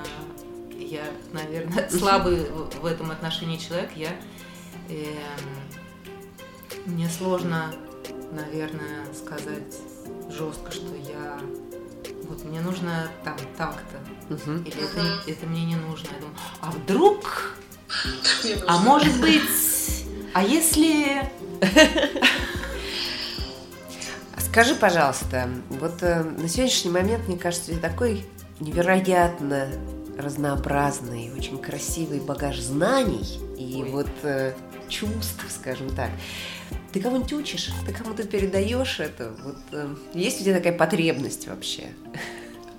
я, 0.78 1.04
наверное, 1.32 1.88
слабый 1.90 2.46
в 2.80 2.86
этом 2.86 3.10
отношении 3.10 3.58
человек, 3.58 3.90
я 3.94 4.16
э, 4.88 5.18
мне 6.86 7.10
сложно, 7.10 7.74
наверное, 8.32 9.04
сказать 9.12 9.76
жестко, 10.30 10.70
что 10.70 10.94
я 10.94 11.38
вот 12.26 12.42
мне 12.44 12.60
нужно 12.62 13.10
там 13.22 13.36
так-то, 13.58 14.34
угу. 14.34 14.58
или 14.64 14.82
это, 14.82 15.30
это 15.30 15.46
мне 15.46 15.66
не 15.66 15.76
нужно. 15.76 16.08
Я 16.14 16.20
думаю, 16.20 16.36
а 16.62 16.70
вдруг, 16.70 17.54
а 18.66 18.78
может 18.78 19.20
быть, 19.20 19.42
а 20.32 20.42
если 20.42 21.30
Скажи, 24.50 24.74
пожалуйста, 24.74 25.48
вот 25.68 26.02
э, 26.02 26.24
на 26.24 26.48
сегодняшний 26.48 26.90
момент, 26.90 27.28
мне 27.28 27.38
кажется, 27.38 27.72
такой 27.78 28.26
невероятно 28.58 29.68
разнообразный, 30.18 31.30
очень 31.32 31.56
красивый 31.56 32.18
багаж 32.18 32.58
знаний 32.58 33.38
и 33.56 33.80
Ой. 33.80 33.90
вот 33.90 34.10
э, 34.24 34.54
чувств, 34.88 35.44
скажем 35.48 35.94
так. 35.94 36.10
Ты 36.92 37.00
кого-нибудь 37.00 37.32
учишь? 37.32 37.70
Ты 37.86 37.92
кому-то 37.92 38.24
передаешь 38.24 38.98
это? 38.98 39.32
Вот, 39.44 39.58
э, 39.70 39.94
есть 40.14 40.40
у 40.40 40.44
тебя 40.44 40.56
такая 40.56 40.76
потребность 40.76 41.46
вообще? 41.46 41.84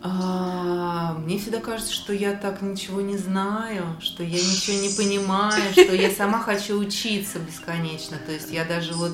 А, 0.01 1.13
мне 1.19 1.39
всегда 1.39 1.61
кажется, 1.61 1.93
что 1.93 2.11
я 2.11 2.33
так 2.33 2.61
ничего 2.61 2.99
не 2.99 3.15
знаю, 3.15 3.95
что 4.01 4.23
я 4.23 4.39
ничего 4.39 4.77
не 4.77 4.89
понимаю, 4.89 5.71
что 5.71 5.95
я 5.95 6.11
сама 6.11 6.41
хочу 6.41 6.77
учиться 6.77 7.39
бесконечно. 7.39 8.17
То 8.25 8.33
есть 8.33 8.51
я 8.51 8.65
даже 8.65 8.91
вот 8.93 9.13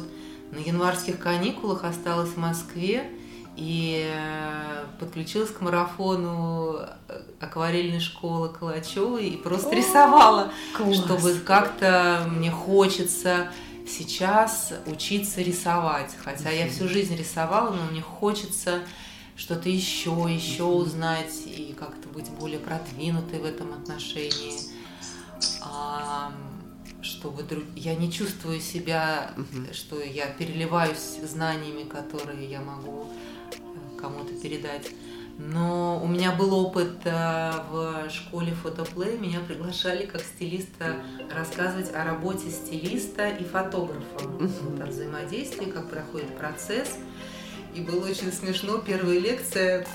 на 0.52 0.58
январских 0.60 1.20
каникулах 1.20 1.84
осталась 1.84 2.30
в 2.30 2.38
Москве 2.38 3.10
и 3.56 4.08
э, 4.08 4.86
подключилась 5.00 5.50
к 5.50 5.62
марафону 5.62 6.78
э, 7.08 7.22
акварельной 7.40 8.00
школы 8.00 8.50
Калачевой 8.50 9.30
и 9.30 9.38
просто 9.38 9.70
О, 9.70 9.76
рисовала, 9.76 10.52
класс. 10.76 10.96
чтобы 10.98 11.34
как-то 11.40 12.28
мне 12.30 12.52
хочется 12.52 13.52
сейчас 13.88 14.74
учиться 14.86 15.42
рисовать. 15.42 16.16
Хотя 16.24 16.52
я 16.52 16.70
всю 16.70 16.88
жизнь 16.88 17.16
рисовала, 17.16 17.72
но 17.72 17.92
мне 17.92 18.02
хочется 18.02 18.82
что-то 19.36 19.70
еще, 19.70 20.28
еще 20.30 20.64
узнать 20.64 21.34
и 21.46 21.76
как-то 21.78 22.08
быть 22.10 22.30
более 22.30 22.60
продвинутой 22.60 23.40
в 23.40 23.46
этом 23.46 23.74
отношении 23.74 24.60
чтобы 27.02 27.44
друг... 27.44 27.64
я 27.76 27.96
не 27.96 28.12
чувствую 28.12 28.60
себя, 28.60 29.32
угу. 29.36 29.74
что 29.74 30.02
я 30.02 30.28
переливаюсь 30.28 31.20
знаниями, 31.24 31.84
которые 31.84 32.50
я 32.50 32.62
могу 32.62 33.08
э, 33.52 34.00
кому-то 34.00 34.34
передать. 34.34 34.88
Но 35.40 36.02
у 36.04 36.08
меня 36.08 36.32
был 36.32 36.54
опыт 36.56 36.98
э, 37.04 37.52
в 37.70 38.10
школе 38.10 38.54
фотоплей, 38.54 39.18
меня 39.20 39.40
приглашали 39.40 40.08
как 40.08 40.22
стилиста 40.22 40.96
рассказывать 41.32 41.94
о 41.94 42.04
работе 42.04 42.50
стилиста 42.50 43.30
и 43.30 43.44
фотографа, 43.44 44.28
вот, 44.28 44.82
о 44.82 44.86
взаимодействии, 44.88 45.66
как 45.66 45.90
проходит 45.90 46.36
процесс. 46.38 46.98
И 47.76 47.82
было 47.82 48.08
очень 48.08 48.32
смешно, 48.32 48.80
первая 48.80 49.20
лекция, 49.20 49.86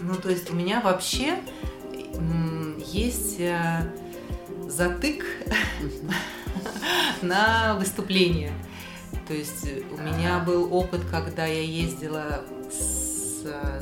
ну 0.00 0.16
то 0.16 0.30
есть 0.30 0.50
у 0.50 0.54
меня 0.54 0.80
вообще 0.80 1.38
есть 2.88 3.38
э, 3.38 3.92
затык 4.68 5.24
на 7.22 7.76
выступление. 7.78 8.52
То 9.26 9.34
есть 9.34 9.66
у 9.92 10.00
меня 10.00 10.38
был 10.38 10.72
опыт, 10.74 11.02
когда 11.10 11.46
я 11.46 11.62
ездила 11.62 12.42
с 12.70 13.28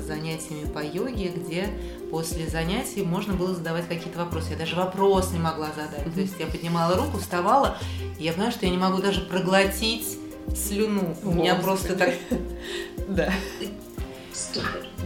занятиями 0.04 0.66
по 0.66 0.84
йоге, 0.84 1.28
где 1.28 1.68
после 2.10 2.46
занятий 2.48 3.02
можно 3.02 3.34
было 3.34 3.54
задавать 3.54 3.88
какие-то 3.88 4.18
вопросы. 4.18 4.50
Я 4.52 4.56
даже 4.56 4.76
вопрос 4.76 5.32
не 5.32 5.38
могла 5.38 5.68
задать. 5.68 6.12
То 6.14 6.20
есть 6.20 6.34
я 6.38 6.46
поднимала 6.46 6.96
руку, 6.96 7.18
вставала, 7.18 7.78
и 8.18 8.24
я 8.24 8.32
понимаю, 8.32 8.52
что 8.52 8.66
я 8.66 8.72
не 8.72 8.78
могу 8.78 8.98
даже 8.98 9.20
проглотить 9.22 10.18
слюну. 10.54 11.16
У 11.22 11.32
меня 11.32 11.54
просто 11.56 11.96
так... 11.96 12.14
Да. 13.08 13.32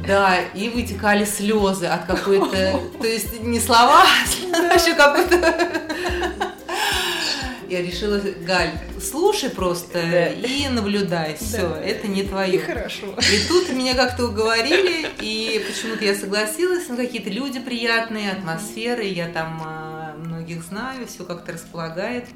Да, 0.06 0.40
и 0.54 0.70
вытекали 0.70 1.24
слезы 1.26 1.86
от 1.86 2.06
какой-то, 2.06 2.80
то 3.00 3.06
есть 3.06 3.42
не 3.42 3.60
слова, 3.60 4.04
а 4.54 4.74
еще 4.74 4.94
какой-то 4.94 6.49
я 7.70 7.82
решила, 7.82 8.20
Галь, 8.44 8.72
слушай 9.00 9.48
просто 9.48 9.94
да. 9.94 10.28
и 10.28 10.68
наблюдай. 10.68 11.36
Все, 11.36 11.68
да. 11.68 11.80
это 11.80 12.08
не 12.08 12.24
твое. 12.24 12.56
И 12.56 12.58
хорошо. 12.58 13.06
И 13.06 13.48
тут 13.48 13.70
меня 13.70 13.94
как-то 13.94 14.26
уговорили, 14.26 15.06
и 15.20 15.64
почему-то 15.66 16.04
я 16.04 16.14
согласилась. 16.14 16.88
Ну, 16.88 16.96
какие-то 16.96 17.30
люди 17.30 17.60
приятные, 17.60 18.32
атмосферы. 18.32 19.04
Я 19.04 19.28
там 19.28 19.62
а, 19.64 20.16
многих 20.18 20.64
знаю, 20.64 21.06
все 21.06 21.24
как-то 21.24 21.52
располагает. 21.52 22.26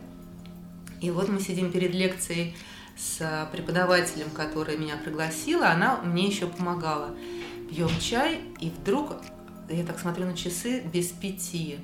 И 1.01 1.11
вот 1.11 1.28
мы 1.28 1.41
сидим 1.41 1.72
перед 1.72 1.93
лекцией 1.93 2.57
с 2.97 3.49
преподавателем, 3.53 4.30
которая 4.30 4.76
меня 4.76 4.97
пригласила. 4.97 5.68
Она 5.68 6.01
мне 6.03 6.28
еще 6.28 6.47
помогала. 6.47 7.11
Пьем 7.68 7.91
чай, 8.01 8.41
и 8.61 8.70
вдруг 8.70 9.16
я 9.68 9.85
так 9.85 9.99
смотрю 9.99 10.26
на 10.26 10.37
часы 10.37 10.80
без 10.93 11.09
пяти. 11.09 11.78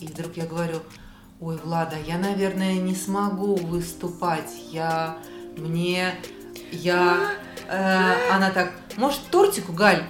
И 0.00 0.06
вдруг 0.06 0.36
я 0.36 0.46
говорю, 0.46 0.80
ой, 1.42 1.56
Влада, 1.56 1.96
я, 2.06 2.18
наверное, 2.18 2.74
не 2.74 2.94
смогу 2.94 3.56
выступать, 3.56 4.50
я, 4.70 5.18
мне, 5.56 6.14
я, 6.70 7.32
э, 7.68 8.32
она 8.32 8.50
так, 8.50 8.72
может, 8.96 9.20
тортику, 9.30 9.72
Галь? 9.72 10.04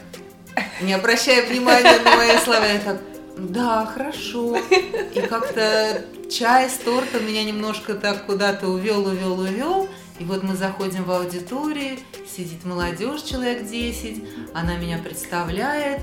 Не 0.83 0.93
обращая 0.93 1.47
внимания 1.47 1.99
на 2.05 2.17
мои 2.17 2.37
слова, 2.37 2.67
я 2.67 2.79
так, 2.81 3.01
да, 3.39 3.87
хорошо. 3.87 4.59
И 4.59 5.21
как-то 5.23 6.05
чай 6.31 6.69
с 6.69 6.77
тортом 6.77 7.27
меня 7.27 7.45
немножко 7.45 7.95
так 7.95 8.27
куда-то 8.27 8.69
увел, 8.69 9.07
увел, 9.07 9.41
увел. 9.41 9.89
И 10.19 10.25
вот 10.25 10.43
мы 10.43 10.55
заходим 10.55 11.05
в 11.05 11.11
аудиторию, 11.11 11.99
сидит 12.29 12.67
молодежь, 12.67 13.23
человек 13.23 13.67
10, 13.67 14.23
она 14.53 14.77
меня 14.77 14.99
представляет 14.99 16.03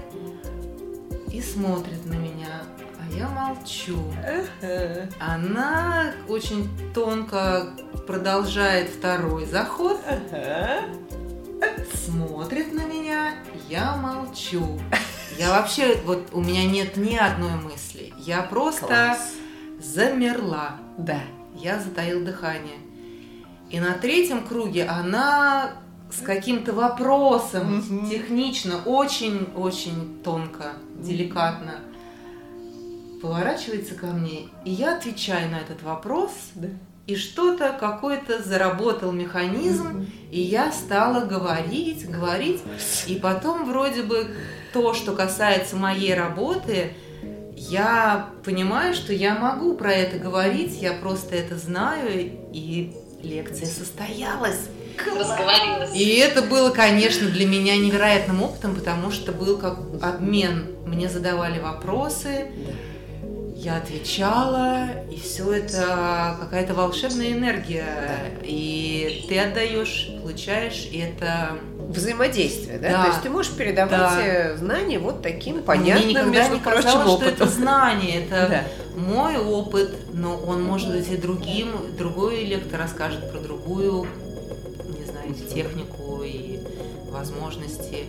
и 1.32 1.40
смотрит 1.40 2.04
на 2.08 2.16
меня 2.16 2.64
я 3.12 3.28
молчу. 3.30 3.98
Она 5.20 6.14
очень 6.28 6.70
тонко 6.94 7.74
продолжает 8.08 8.90
второй 8.90 9.46
заход. 9.46 10.00
Смотрит 11.94 12.74
на 12.74 12.86
меня, 12.86 13.36
я 13.68 13.96
молчу. 13.96 14.80
Я 15.38 15.52
вообще, 15.52 16.02
вот 16.06 16.30
у 16.34 16.42
меня 16.42 16.66
нет 16.66 16.98
ни 16.98 17.16
одной 17.16 17.56
мысли. 17.56 18.14
Я 18.18 18.42
просто 18.42 18.88
Класс. 18.88 19.34
замерла. 19.80 20.78
Да. 20.98 21.22
Я 21.56 21.80
затаил 21.80 22.24
дыхание. 22.24 22.78
И 23.70 23.80
на 23.80 23.94
третьем 23.94 24.46
круге 24.46 24.86
она 24.86 25.72
с 26.12 26.22
каким-то 26.22 26.74
вопросом, 26.74 27.84
технично, 28.10 28.82
очень-очень 28.84 30.22
тонко, 30.24 30.74
деликатно 30.96 31.76
поворачивается 33.22 33.96
ко 33.96 34.08
мне, 34.08 34.50
и 34.66 34.72
я 34.72 34.98
отвечаю 34.98 35.52
на 35.52 35.58
этот 35.58 35.84
вопрос, 35.84 36.32
да. 36.56 36.70
и 37.08 37.16
что-то, 37.16 37.76
какой-то 37.80 38.42
заработал 38.42 39.12
механизм, 39.12 40.08
и 40.32 40.40
я 40.40 40.72
стала 40.72 41.26
говорить, 41.26 42.10
говорить, 42.10 42.62
и 43.08 43.16
потом 43.16 43.66
вроде 43.70 44.04
бы 44.04 44.28
то, 44.74 44.94
что 44.94 45.14
касается 45.14 45.76
моей 45.76 46.14
работы, 46.14 46.94
я 47.56 48.30
понимаю, 48.46 48.94
что 48.94 49.12
я 49.12 49.36
могу 49.36 49.76
про 49.76 49.92
это 49.92 50.18
говорить, 50.18 50.82
я 50.82 50.94
просто 50.94 51.36
это 51.36 51.58
знаю, 51.58 52.32
и 52.54 52.94
лекция 53.22 53.68
состоялась. 53.68 54.70
И 55.94 56.18
это 56.18 56.42
было, 56.42 56.72
конечно, 56.72 57.28
для 57.30 57.46
меня 57.48 57.78
невероятным 57.78 58.44
опытом, 58.44 58.76
потому 58.76 59.12
что 59.12 59.32
был 59.32 59.58
как 59.58 59.80
обмен. 60.02 60.68
Мне 60.86 61.10
задавали 61.10 61.60
вопросы, 61.60 62.48
я 63.62 63.76
отвечала, 63.78 64.86
и 65.12 65.20
все 65.20 65.52
это 65.52 66.38
какая-то 66.40 66.74
волшебная 66.74 67.34
энергия. 67.34 67.86
И 68.44 69.26
ты 69.28 69.38
отдаешь, 69.38 70.10
получаешь, 70.22 70.88
и 70.90 71.00
это 71.00 71.58
взаимодействие, 71.78 72.78
да? 72.78 72.90
да? 72.90 73.02
То 73.04 73.10
есть 73.10 73.22
ты 73.24 73.30
можешь 73.30 73.52
передавать 73.52 73.92
да. 73.92 74.22
Э, 74.22 74.58
знания 74.58 74.98
вот 75.00 75.22
таким 75.22 75.62
понятным, 75.62 76.06
Мне 76.06 76.14
никогда 76.14 76.40
между 76.40 76.54
не 76.54 76.60
прочим, 76.62 76.84
казалось, 76.84 77.10
опытом. 77.10 77.36
что 77.36 77.44
это 77.44 77.52
знание, 77.54 78.24
это 78.24 78.48
да. 78.96 79.02
мой 79.02 79.38
опыт, 79.38 79.94
но 80.14 80.38
он 80.38 80.64
может 80.64 80.92
быть 80.92 81.10
и 81.12 81.18
другим, 81.18 81.70
другой 81.98 82.46
лектор 82.46 82.80
расскажет 82.80 83.30
про 83.30 83.40
другую, 83.40 84.08
не 84.98 85.06
знаю, 85.06 85.34
технику 85.54 86.22
и 86.24 86.60
возможности 87.10 88.06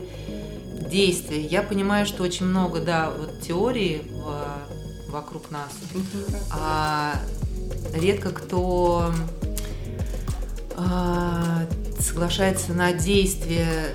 действия. 0.89 1.41
Я 1.41 1.63
понимаю, 1.63 2.07
что 2.07 2.23
очень 2.23 2.47
много, 2.47 2.81
да, 2.81 3.11
вот 3.11 3.41
теории 3.41 4.03
в, 4.11 4.80
вокруг 5.11 5.51
нас, 5.51 5.71
а 6.51 7.21
редко 7.93 8.31
кто 8.31 9.13
а, 10.77 11.67
соглашается 11.99 12.73
на 12.73 12.93
действие, 12.93 13.95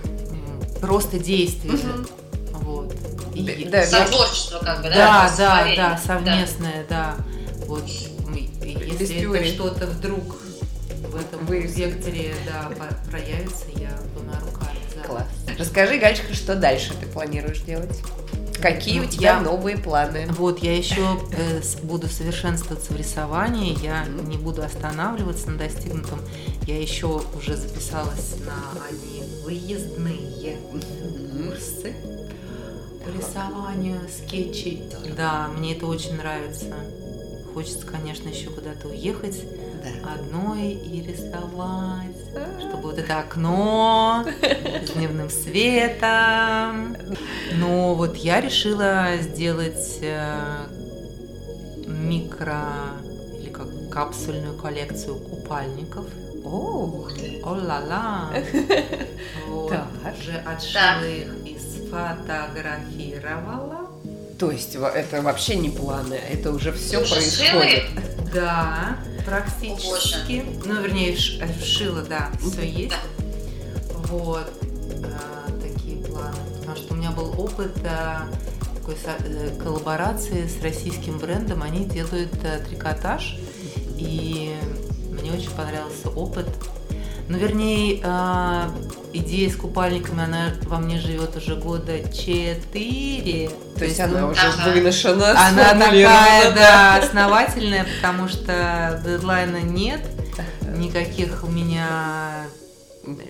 просто 0.82 1.20
действие. 1.20 1.74
Угу. 1.74 2.61
Вот. 2.61 2.95
И, 3.34 3.66
да, 3.66 3.86
Сотворчество, 3.86 4.59
как 4.59 4.78
бы, 4.78 4.89
да? 4.89 4.95
Да, 4.95 5.34
да, 5.38 5.76
да, 5.76 5.97
совместное, 5.97 6.86
да. 6.89 7.16
да. 7.18 7.66
Вот, 7.66 7.84
если 7.88 9.38
это 9.38 9.47
что-то 9.47 9.88
вдруг 9.88 10.38
в 11.16 11.16
этом 11.16 11.45
Вы... 11.45 11.61
векторе 11.61 12.36
да, 12.45 12.70
проявится, 13.09 13.66
я 13.76 13.91
двумя 14.13 14.39
руками. 14.39 14.78
Класс. 15.05 15.28
Расскажи, 15.57 15.97
Гальчика, 15.97 16.34
что 16.34 16.55
дальше 16.55 16.93
ты 16.99 17.05
планируешь 17.05 17.61
делать? 17.61 18.01
Какие 18.66 18.99
у 19.01 19.05
тебя 19.05 19.38
я, 19.38 19.41
новые 19.41 19.78
планы? 19.78 20.26
Вот, 20.30 20.57
я 20.63 20.76
еще 20.76 21.20
э, 21.34 21.61
буду 21.84 22.07
совершенствоваться 22.07 22.93
в 22.93 22.95
рисовании, 22.95 23.78
я 23.84 24.05
не 24.05 24.38
буду 24.38 24.63
останавливаться 24.63 25.51
на 25.51 25.59
достигнутом. 25.59 26.20
Я 26.66 26.82
еще 26.82 27.22
уже 27.38 27.55
записалась 27.55 28.38
на 28.39 28.84
одни 28.89 29.22
выездные 29.43 30.57
курсы 30.72 31.93
по 33.05 33.09
рисованию, 33.16 34.01
скетчей. 34.09 34.82
Да, 35.16 35.47
мне 35.49 35.76
это 35.76 35.86
очень 35.86 36.16
нравится. 36.16 36.74
Хочется, 37.53 37.86
конечно, 37.86 38.30
еще 38.30 38.49
куда-то 38.49 38.88
уехать 38.88 39.43
да. 40.03 40.13
одной 40.13 40.71
и 40.71 41.01
рисовать, 41.01 42.15
чтобы 42.59 42.83
вот 42.83 42.97
это 42.97 43.19
окно 43.19 44.25
с 44.86 44.89
дневным 44.91 45.29
светом. 45.29 46.97
Но 47.53 47.95
вот 47.95 48.17
я 48.17 48.41
решила 48.41 49.15
сделать 49.21 49.99
э, 50.01 50.65
микро 51.88 52.65
или 53.39 53.49
как 53.49 53.67
капсульную 53.89 54.57
коллекцию 54.57 55.15
купальников. 55.15 56.03
О, 56.43 57.07
о-ла-ла! 57.43 58.33
Вот, 59.47 59.73
уже 60.19 60.38
отшила 60.45 61.07
их 61.07 61.33
и 61.45 61.57
сфотографировала. 61.57 63.89
То 64.38 64.51
есть 64.51 64.75
это 64.75 65.21
вообще 65.21 65.55
не 65.55 65.69
планы, 65.69 66.15
это 66.15 66.51
уже 66.51 66.73
все 66.73 66.99
происходит. 66.99 67.86
Да, 68.33 68.97
практически. 69.26 70.45
Ну, 70.65 70.82
вернее, 70.82 71.15
вшила, 71.15 72.01
да, 72.03 72.30
все 72.39 72.63
есть. 72.63 72.89
Да. 72.89 73.97
Вот 74.07 74.51
а, 75.03 75.51
такие 75.61 76.03
планы. 76.05 76.36
Потому 76.59 76.78
что 76.78 76.93
у 76.93 76.97
меня 76.97 77.11
был 77.11 77.34
опыт 77.39 77.76
а, 77.84 78.28
такой 78.76 78.95
э, 79.03 79.57
коллаборации 79.61 80.47
с 80.47 80.61
российским 80.61 81.17
брендом. 81.17 81.63
Они 81.63 81.86
делают 81.86 82.34
а, 82.43 82.59
трикотаж. 82.59 83.38
И 83.97 84.55
мне 85.09 85.32
очень 85.32 85.51
понравился 85.51 86.09
опыт. 86.09 86.47
Ну, 87.28 87.38
вернее, 87.38 88.01
э, 88.03 88.69
идея 89.13 89.49
с 89.49 89.55
купальниками, 89.55 90.23
она 90.23 90.53
во 90.63 90.78
мне 90.78 90.99
живет 90.99 91.36
уже 91.36 91.55
года 91.55 91.97
четыре. 92.13 93.49
То, 93.49 93.80
То 93.80 93.86
есть 93.86 93.99
она 93.99 94.21
ну, 94.21 94.28
уже 94.30 94.41
ага. 94.41 94.71
выношена, 94.71 95.47
Она 95.47 95.73
такая, 95.73 96.53
да, 96.53 96.97
основательная, 96.97 97.86
потому 97.97 98.28
что 98.28 99.01
дедлайна 99.03 99.61
нет, 99.61 100.01
никаких 100.78 101.43
у 101.43 101.47
меня 101.47 102.45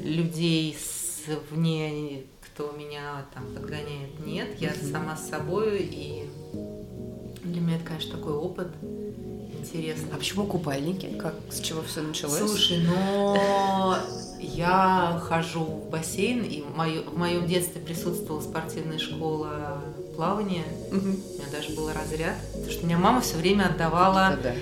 людей 0.01 0.77
вне, 1.49 2.23
кто 2.41 2.71
меня 2.71 3.25
там 3.33 3.45
подгоняет, 3.53 4.25
нет. 4.25 4.59
Я 4.59 4.71
сама 4.91 5.15
с 5.15 5.29
собой, 5.29 5.79
и 5.79 6.29
для 7.43 7.61
меня 7.61 7.75
это, 7.77 7.85
конечно, 7.85 8.17
такой 8.17 8.33
опыт 8.33 8.67
интересно. 9.65 10.07
А 10.13 10.17
почему 10.17 10.45
купальники? 10.45 11.07
Как, 11.19 11.35
с 11.49 11.59
чего 11.59 11.81
все 11.81 12.01
началось? 12.01 12.39
Слушай, 12.39 12.79
но 12.79 13.97
я 14.39 15.21
хожу 15.27 15.63
в 15.63 15.89
бассейн, 15.89 16.43
и 16.43 16.61
в, 16.61 17.17
моем 17.17 17.47
детстве 17.47 17.81
присутствовала 17.81 18.41
спортивная 18.41 18.99
школа 18.99 19.81
плавания. 20.15 20.63
У 20.91 20.95
меня 20.95 21.47
даже 21.51 21.75
был 21.75 21.89
разряд, 21.91 22.35
потому 22.51 22.71
что 22.71 22.85
меня 22.85 22.97
мама 22.97 23.21
все 23.21 23.37
время 23.37 23.65
отдавала 23.65 24.37
да, 24.41 24.53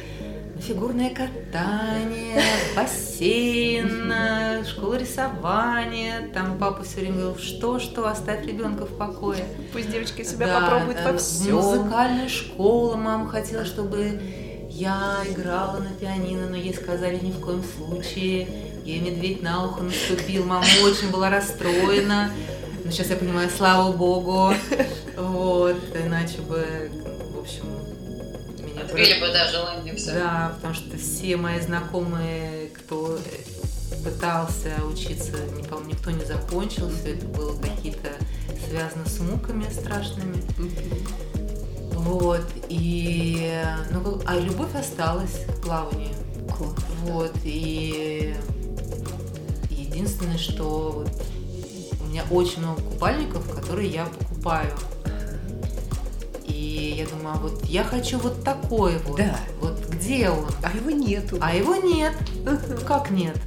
на 0.55 0.61
фигурное 0.61 1.09
катание, 1.09 2.41
бассейн, 2.75 4.65
школу 4.65 4.95
рисования. 4.95 6.29
Там 6.33 6.57
папа 6.57 6.83
все 6.83 7.01
время 7.01 7.17
говорил, 7.17 7.37
что, 7.37 7.79
что, 7.79 8.07
оставь 8.07 8.45
ребенка 8.45 8.85
в 8.85 8.97
покое. 8.97 9.45
Пусть 9.73 9.91
девочка 9.91 10.23
себя 10.23 10.47
да, 10.47 10.61
попробует 10.61 11.03
во 11.03 11.17
всем. 11.17 11.55
Музыкальная 11.55 12.29
школа, 12.29 12.95
мама 12.95 13.27
хотела, 13.27 13.65
чтобы 13.65 14.19
я 14.73 15.23
играла 15.29 15.77
на 15.77 15.89
пианино, 15.91 16.49
но 16.49 16.55
ей 16.55 16.73
сказали 16.73 17.19
ни 17.19 17.31
в 17.31 17.39
коем 17.39 17.63
случае. 17.63 18.47
Ей 18.83 18.99
медведь 18.99 19.41
на 19.41 19.65
ухо 19.65 19.83
наступил, 19.83 20.45
мама 20.45 20.65
очень 20.83 21.11
была 21.11 21.29
расстроена. 21.29 22.31
Но 22.83 22.91
сейчас 22.91 23.11
я 23.11 23.15
понимаю, 23.15 23.49
слава 23.55 23.91
богу. 23.91 24.53
Вот, 25.15 25.77
иначе 25.93 26.41
бы, 26.41 26.91
в 27.33 27.39
общем, 27.39 27.65
меня... 28.65 28.81
Отбили 28.81 29.19
бы, 29.19 29.27
да, 29.31 29.49
желание 29.51 29.95
все. 29.95 30.13
Да, 30.13 30.53
потому 30.55 30.73
что 30.73 30.97
все 30.97 31.37
мои 31.37 31.61
знакомые, 31.61 32.69
кто 32.69 33.19
пытался 34.03 34.73
учиться, 34.91 35.33
никто 35.87 36.09
не 36.09 36.25
закончил, 36.25 36.89
все 36.89 37.13
это 37.13 37.25
было 37.27 37.55
какие-то 37.61 38.09
связано 38.67 39.05
с 39.05 39.19
муками 39.19 39.65
страшными. 39.71 40.41
Вот, 42.03 42.45
и, 42.67 43.63
ну, 43.91 44.19
а 44.25 44.37
любовь 44.37 44.75
осталась 44.75 45.45
к 45.45 45.61
плаванию. 45.61 46.13
Класс. 46.57 46.75
Вот, 47.03 47.33
и 47.43 48.35
единственное, 49.69 50.37
что 50.37 51.05
у 52.01 52.05
меня 52.09 52.23
очень 52.29 52.59
много 52.61 52.81
купальников, 52.81 53.49
которые 53.49 53.89
я 53.89 54.05
покупаю. 54.05 54.71
И 56.45 56.95
я 56.97 57.07
думаю, 57.07 57.35
а 57.35 57.37
вот 57.37 57.65
я 57.65 57.83
хочу 57.83 58.19
вот 58.19 58.43
такой 58.43 58.97
вот. 58.99 59.17
Да. 59.17 59.39
Вот 59.61 59.79
где 59.89 60.29
он? 60.29 60.45
А 60.61 60.75
его 60.75 60.91
нету. 60.91 61.37
А 61.41 61.55
его 61.55 61.75
нет. 61.75 62.13
Как 62.85 63.11
нет? 63.11 63.37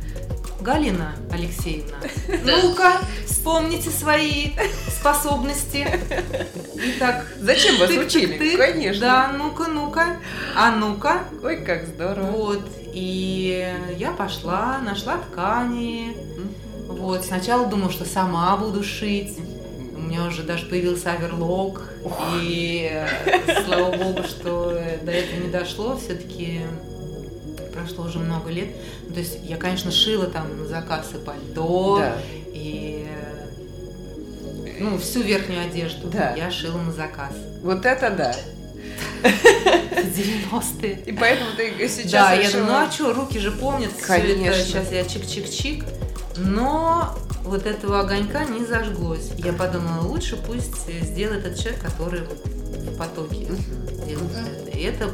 Галина 0.60 1.14
Алексеевна, 1.30 1.96
ну-ка, 2.44 3.00
вспомните 3.26 3.90
свои 3.90 4.52
способности. 4.88 5.86
Итак, 6.74 7.26
зачем 7.40 7.78
вас 7.78 7.90
учили? 7.90 8.56
Конечно. 8.56 9.00
Да, 9.00 9.32
ну-ка, 9.36 9.68
ну-ка, 9.68 10.16
а 10.56 10.70
ну-ка. 10.72 11.24
Ой, 11.42 11.58
как 11.58 11.86
здорово. 11.86 12.30
Вот, 12.30 12.62
и 12.92 13.72
я 13.98 14.10
пошла, 14.12 14.78
нашла 14.78 15.18
ткани. 15.18 16.16
Вот, 16.88 17.24
сначала 17.24 17.66
думала, 17.66 17.90
что 17.90 18.04
сама 18.04 18.56
буду 18.56 18.82
шить. 18.82 19.38
меня 19.96 20.24
уже 20.24 20.42
даже 20.42 20.66
появился 20.66 21.12
оверлок, 21.12 21.82
и 22.40 22.88
э, 22.90 23.64
слава 23.64 23.96
богу, 23.96 24.22
что 24.22 24.80
до 25.02 25.10
этого 25.10 25.40
не 25.40 25.50
дошло, 25.50 25.96
все-таки 25.96 26.62
прошло 27.76 28.04
уже 28.04 28.18
много 28.18 28.50
лет. 28.50 28.68
Ну, 29.06 29.14
то 29.14 29.20
есть 29.20 29.38
я, 29.42 29.56
конечно, 29.56 29.90
шила 29.90 30.26
там 30.26 30.58
на 30.58 30.66
заказ 30.66 31.10
и 31.14 31.18
пальто, 31.18 31.98
да. 31.98 32.16
и 32.52 33.06
ну, 34.78 34.98
всю 34.98 35.22
верхнюю 35.22 35.62
одежду 35.62 36.08
да. 36.08 36.34
я 36.34 36.50
шила 36.50 36.78
на 36.78 36.92
заказ. 36.92 37.32
Вот 37.62 37.84
это 37.84 38.10
да. 38.10 38.34
90-е. 40.02 41.02
И 41.06 41.12
поэтому 41.12 41.50
ты 41.56 41.88
сейчас 41.88 42.10
Да, 42.10 42.32
я 42.32 42.50
думаю, 42.50 42.66
ну 42.66 42.74
а 42.74 42.90
что, 42.90 43.12
руки 43.12 43.38
же 43.38 43.50
помнят. 43.52 43.90
Конечно. 44.06 44.62
Сейчас 44.62 44.92
я 44.92 45.02
чик-чик-чик. 45.02 45.84
Но 46.38 47.16
вот 47.44 47.66
этого 47.66 48.00
огонька 48.00 48.44
не 48.44 48.64
зажглось. 48.64 49.30
Я 49.38 49.52
подумала, 49.52 50.02
лучше 50.02 50.36
пусть 50.36 50.88
сделает 51.02 51.46
этот 51.46 51.58
человек, 51.58 51.80
который 51.80 52.20
в 52.20 52.96
потоке 52.96 53.48
делает 54.06 54.32
это. 54.32 54.76
И 54.76 54.82
это 54.82 55.10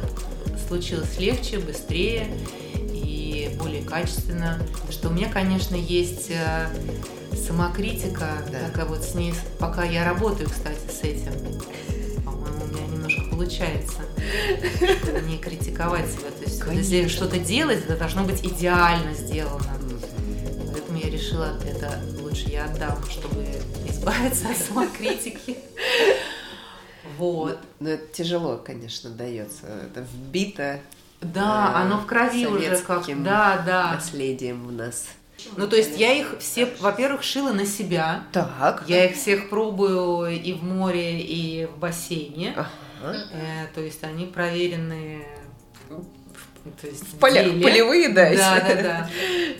случилось 0.67 1.19
легче, 1.19 1.59
быстрее 1.59 2.27
и 2.75 3.55
более 3.59 3.83
качественно. 3.83 4.59
Что 4.89 5.09
у 5.09 5.11
меня, 5.11 5.29
конечно, 5.29 5.75
есть 5.75 6.29
э, 6.29 6.67
самокритика, 7.35 8.29
да. 8.51 8.67
такая 8.67 8.85
вот 8.85 9.03
с 9.03 9.15
ней, 9.15 9.33
пока 9.59 9.83
я 9.83 10.05
работаю, 10.05 10.49
кстати, 10.49 10.79
с 10.89 11.01
этим. 11.03 11.33
По-моему, 12.23 12.63
у 12.63 12.67
меня 12.73 12.85
немножко 12.87 13.23
получается 13.29 14.01
не 15.27 15.37
критиковать 15.37 16.09
себя. 16.09 16.29
То 16.37 16.43
есть, 16.43 16.59
Конечно. 16.59 16.95
если 16.95 17.07
что-то 17.07 17.39
делать, 17.39 17.79
это 17.79 17.97
должно 17.97 18.23
быть 18.23 18.43
идеально 18.43 19.13
сделано. 19.13 19.65
Поэтому 20.71 20.97
я 20.97 21.09
решила, 21.09 21.59
это 21.65 22.01
лучше 22.21 22.49
я 22.49 22.65
отдам, 22.65 22.97
чтобы 23.09 23.45
избавиться 23.87 24.49
от 24.49 24.57
самокритики. 24.57 25.57
Вот. 27.17 27.59
Но 27.79 27.89
это 27.89 28.07
тяжело, 28.13 28.57
конечно, 28.57 29.09
дается. 29.09 29.67
Это 29.67 30.01
вбито. 30.01 30.79
Да, 31.21 31.71
э, 31.73 31.81
оно 31.81 31.99
в 31.99 32.05
крови 32.05 32.45
уже 32.45 32.77
как. 32.77 33.05
Да, 33.23 33.63
да. 33.65 33.93
Наследием 33.93 34.67
у 34.67 34.71
нас. 34.71 35.07
Ну, 35.57 35.67
то 35.67 35.75
есть 35.75 35.97
я 35.97 36.13
их 36.13 36.35
все, 36.39 36.69
во-первых, 36.79 37.23
шила 37.23 37.51
на 37.51 37.65
себя. 37.65 38.23
Так. 38.31 38.85
Я 38.87 39.05
их 39.05 39.15
всех 39.15 39.49
пробую 39.49 40.41
и 40.41 40.53
в 40.53 40.63
море, 40.63 41.19
и 41.19 41.65
в 41.65 41.77
бассейне. 41.77 42.55
Ага. 42.55 43.17
Э, 43.33 43.67
то 43.73 43.81
есть 43.81 44.03
они 44.03 44.25
проверенные 44.25 45.27
то 46.81 46.87
есть 46.87 47.03
в 47.03 47.17
полях, 47.17 47.61
полевые, 47.61 48.09
да, 48.09 48.33
да, 48.33 48.59
да, 48.61 48.81
да. 48.81 49.09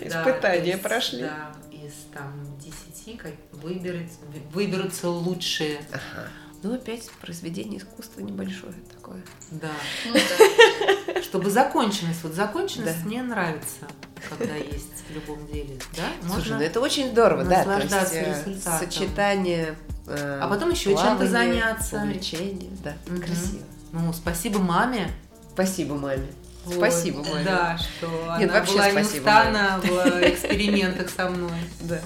испытания 0.00 0.76
да, 0.76 0.88
прошли. 0.88 1.20
Да, 1.20 1.52
из 1.70 1.92
там 2.14 2.32
десяти 2.58 3.20
выберутся, 3.52 4.18
выберутся 4.52 5.10
лучшие. 5.10 5.80
Ага. 5.90 6.28
Ну, 6.64 6.74
опять 6.76 7.10
произведение 7.20 7.78
искусства 7.78 8.22
небольшое 8.22 8.72
такое. 8.96 9.22
Да. 9.50 9.68
Ну, 10.06 10.14
да. 11.14 11.22
Чтобы 11.22 11.50
законченность, 11.50 12.22
вот 12.22 12.32
законченность 12.32 13.02
да. 13.02 13.06
мне 13.06 13.22
нравится, 13.22 13.86
когда 14.30 14.54
есть 14.54 15.04
в 15.06 15.12
любом 15.12 15.46
деле, 15.46 15.78
да? 15.94 16.04
Можно 16.22 16.34
Слушай, 16.36 16.56
ну 16.56 16.62
это 16.62 16.80
очень 16.80 17.10
здорово, 17.10 17.44
да, 17.44 17.76
есть, 17.76 17.92
э, 18.14 18.56
сочетание 18.78 19.76
э, 20.06 20.38
А 20.42 20.48
потом 20.48 20.70
еще 20.70 20.96
чем-то 20.96 21.26
заняться. 21.28 21.98
Увлечение, 21.98 22.70
да, 22.82 22.94
угу. 23.08 23.20
красиво. 23.20 23.62
Ну, 23.92 24.12
спасибо 24.14 24.58
маме. 24.58 25.10
Спасибо 25.52 25.96
маме. 25.96 26.28
Вот, 26.64 26.76
спасибо, 26.76 27.22
маме. 27.24 27.44
Да, 27.44 27.76
что 27.76 28.36
Нет, 28.38 28.50
она 28.50 28.62
была 28.62 28.90
неустанна 28.90 29.80
в 29.82 30.30
экспериментах 30.30 31.10
со 31.10 31.28
мной. 31.28 31.52
Да. 31.80 32.00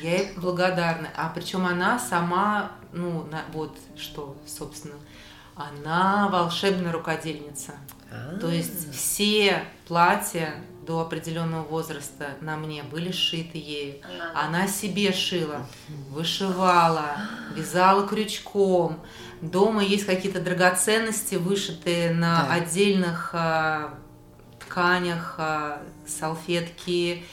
Я 0.00 0.16
ей 0.16 0.32
благодарна. 0.36 1.08
А 1.14 1.28
причем 1.28 1.66
она 1.66 1.98
сама, 1.98 2.72
ну, 2.92 3.24
на, 3.24 3.44
вот 3.52 3.76
что, 3.96 4.36
собственно, 4.46 4.94
она 5.54 6.28
волшебная 6.28 6.92
рукодельница. 6.92 7.72
А-а-а. 8.10 8.38
То 8.38 8.48
есть 8.48 8.92
все 8.92 9.64
платья 9.86 10.54
до 10.86 11.00
определенного 11.00 11.62
возраста 11.62 12.30
на 12.40 12.56
мне 12.56 12.82
были 12.82 13.12
сшиты 13.12 13.58
ею. 13.58 14.00
Она 14.34 14.66
себе 14.66 15.12
шила, 15.12 15.66
вышивала, 16.08 17.16
вязала 17.54 18.06
крючком. 18.06 18.98
Дома 19.40 19.82
есть 19.82 20.04
какие-то 20.06 20.40
драгоценности, 20.40 21.36
вышитые 21.36 22.12
на 22.12 22.42
да. 22.42 22.54
отдельных 22.54 23.30
а, 23.32 23.94
тканях, 24.58 25.36
а, 25.38 25.82
салфетки, 26.06 27.24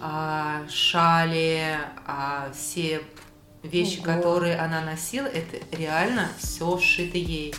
а, 0.00 0.62
шали, 0.68 1.78
а, 2.06 2.50
все 2.52 3.02
вещи, 3.62 3.98
Ого. 3.98 4.04
которые 4.04 4.56
она 4.56 4.80
носила, 4.80 5.26
это 5.26 5.58
реально 5.76 6.28
все 6.38 6.78
сшито 6.78 7.18
ей. 7.18 7.54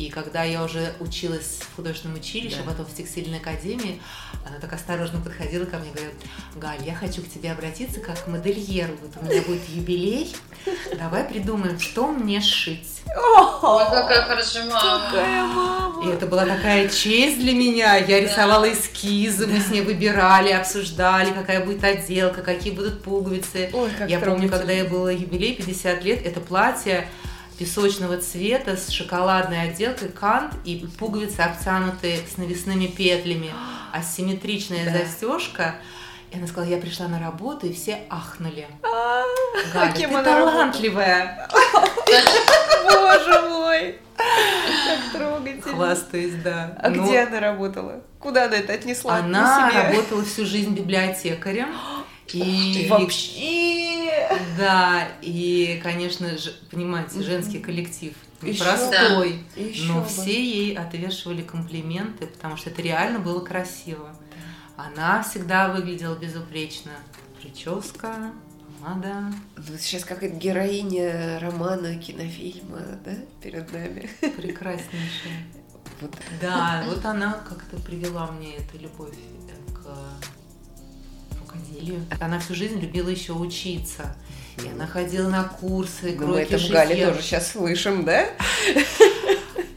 И 0.00 0.08
когда 0.08 0.44
я 0.44 0.64
уже 0.64 0.94
училась 0.98 1.58
в 1.60 1.76
художественном 1.76 2.16
училище, 2.16 2.56
да. 2.64 2.70
потом 2.70 2.86
в 2.86 2.94
текстильной 2.94 3.36
академии, 3.36 4.00
она 4.48 4.58
так 4.58 4.72
осторожно 4.72 5.20
подходила 5.20 5.66
ко 5.66 5.76
мне 5.76 5.90
и 5.90 5.92
говорит, 5.92 6.14
Галь, 6.56 6.82
я 6.86 6.94
хочу 6.94 7.20
к 7.20 7.28
тебе 7.28 7.52
обратиться 7.52 8.00
как 8.00 8.24
к 8.24 8.26
модельеру. 8.26 8.96
Вот 9.02 9.12
у 9.20 9.26
меня 9.26 9.42
будет 9.42 9.60
юбилей, 9.68 10.34
давай 10.98 11.24
придумаем, 11.24 11.78
что 11.78 12.06
мне 12.06 12.40
сшить. 12.40 13.02
Ой, 13.14 13.84
какая 13.90 14.22
хорошая 14.22 14.70
мама. 14.70 15.04
Какая 15.04 15.44
мама. 15.44 16.06
И 16.06 16.14
это 16.14 16.26
была 16.26 16.46
такая 16.46 16.88
честь 16.88 17.38
для 17.38 17.52
меня. 17.52 17.96
Я 17.96 18.20
рисовала 18.22 18.72
эскизы, 18.72 19.46
мы 19.46 19.60
с 19.60 19.68
ней 19.68 19.82
выбирали, 19.82 20.50
обсуждали, 20.50 21.30
какая 21.30 21.62
будет 21.62 21.84
отделка, 21.84 22.40
какие 22.40 22.72
будут 22.72 23.02
пуговицы. 23.02 23.68
Ой, 23.74 23.90
как 23.98 24.08
я 24.08 24.18
помню, 24.18 24.48
когда 24.48 24.72
я 24.72 24.86
была 24.86 25.10
юбилей 25.10 25.56
50 25.56 26.02
лет, 26.04 26.24
это 26.24 26.40
платье 26.40 27.06
песочного 27.60 28.16
цвета 28.16 28.74
с 28.74 28.88
шоколадной 28.88 29.68
отделкой 29.68 30.08
кант 30.08 30.54
и 30.64 30.88
пуговицы 30.98 31.40
обтянутые 31.40 32.20
с 32.26 32.38
навесными 32.38 32.86
петлями, 32.86 33.52
асимметричная 33.92 34.86
да. 34.86 34.98
застежка. 34.98 35.74
И 36.30 36.38
она 36.38 36.46
сказала, 36.46 36.70
я 36.70 36.78
пришла 36.78 37.06
на 37.08 37.20
работу, 37.20 37.66
и 37.66 37.74
все 37.74 38.00
ахнули. 38.08 38.66
А, 38.82 39.24
Галя, 39.74 39.92
ты 39.92 40.08
талантливая. 40.08 41.48
Боже 42.84 43.42
мой. 43.50 43.98
Как 44.16 45.12
трогательно. 45.12 45.76
Хвастаюсь, 45.76 46.34
да. 46.42 46.78
А 46.80 46.88
где 46.88 47.20
она 47.20 47.40
работала? 47.40 48.02
Куда 48.18 48.46
она 48.46 48.56
это 48.56 48.72
отнесла? 48.72 49.16
Она 49.16 49.70
работала 49.70 50.24
всю 50.24 50.46
жизнь 50.46 50.72
библиотекарем. 50.72 51.68
И 52.32 52.86
вообще, 52.88 54.38
да, 54.56 55.08
и, 55.22 55.80
конечно, 55.82 56.30
понимаете, 56.70 57.22
женский 57.22 57.58
коллектив 57.58 58.14
непростой, 58.42 59.44
но 59.86 60.04
все 60.04 60.32
ей 60.32 60.76
отвешивали 60.76 61.42
комплименты, 61.42 62.26
потому 62.26 62.56
что 62.56 62.70
это 62.70 62.82
реально 62.82 63.18
было 63.18 63.40
красиво. 63.40 64.14
Она 64.76 65.22
всегда 65.22 65.68
выглядела 65.72 66.14
безупречно. 66.14 66.92
Прическа, 67.40 68.32
помада. 68.80 69.32
Ну, 69.56 69.78
сейчас 69.78 70.04
какая-то 70.04 70.36
героиня 70.36 71.38
романа, 71.40 71.96
кинофильма, 71.98 72.80
да, 73.04 73.12
перед 73.42 73.72
нами. 73.72 74.10
Прекраснейшая. 74.20 75.46
Вот. 76.00 76.14
Да, 76.40 76.84
вот 76.86 77.04
она 77.04 77.32
как-то 77.46 77.76
привела 77.78 78.30
мне 78.30 78.56
эту 78.56 78.78
любовь 78.78 79.14
к 79.74 79.84
рукоделию. 81.60 82.06
Она 82.20 82.38
всю 82.38 82.54
жизнь 82.54 82.78
любила 82.80 83.08
еще 83.08 83.32
учиться. 83.32 84.14
И 84.62 84.68
она 84.68 84.86
ходила 84.86 85.28
на 85.28 85.44
курсы, 85.44 86.16
ну, 86.18 86.28
Мы 86.28 86.40
это 86.40 86.58
в 86.58 86.68
Гале 86.68 87.06
тоже 87.06 87.22
сейчас 87.22 87.52
слышим, 87.52 88.04
да? 88.04 88.26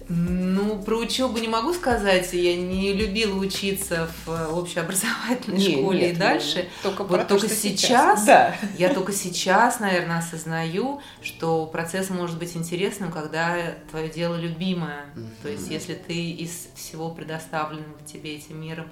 Ну, 0.09 0.83
про 0.83 0.97
учебу 0.97 1.37
не 1.37 1.47
могу 1.47 1.73
сказать. 1.73 2.33
Я 2.33 2.55
не 2.57 2.93
любила 2.93 3.35
учиться 3.39 4.09
в 4.25 4.57
общеобразовательной 4.57 5.57
не, 5.57 5.77
школе 5.77 6.07
нет, 6.07 6.15
и 6.15 6.19
дальше. 6.19 6.69
Только, 6.83 7.03
вот 7.03 7.21
то, 7.21 7.39
только 7.39 7.47
сейчас, 7.47 8.19
сейчас 8.19 8.25
да. 8.25 8.55
я 8.77 8.93
только 8.93 9.13
сейчас, 9.13 9.79
наверное, 9.79 10.19
осознаю, 10.19 11.01
что 11.21 11.65
процесс 11.65 12.09
может 12.09 12.37
быть 12.37 12.55
интересным, 12.55 13.11
когда 13.11 13.75
твое 13.89 14.09
дело 14.09 14.35
любимое. 14.35 15.05
Mm-hmm. 15.15 15.29
То 15.41 15.49
есть, 15.49 15.71
если 15.71 15.93
ты 15.93 16.31
из 16.31 16.67
всего 16.75 17.09
предоставленного 17.09 18.01
тебе 18.05 18.35
этим 18.35 18.61
миром 18.61 18.87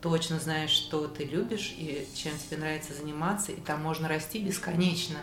точно 0.00 0.38
знаешь, 0.38 0.70
что 0.70 1.06
ты 1.06 1.24
любишь 1.24 1.74
и 1.76 2.06
чем 2.14 2.32
тебе 2.38 2.58
нравится 2.58 2.94
заниматься, 2.94 3.52
и 3.52 3.60
там 3.60 3.82
можно 3.82 4.08
расти 4.08 4.38
бесконечно. 4.38 5.18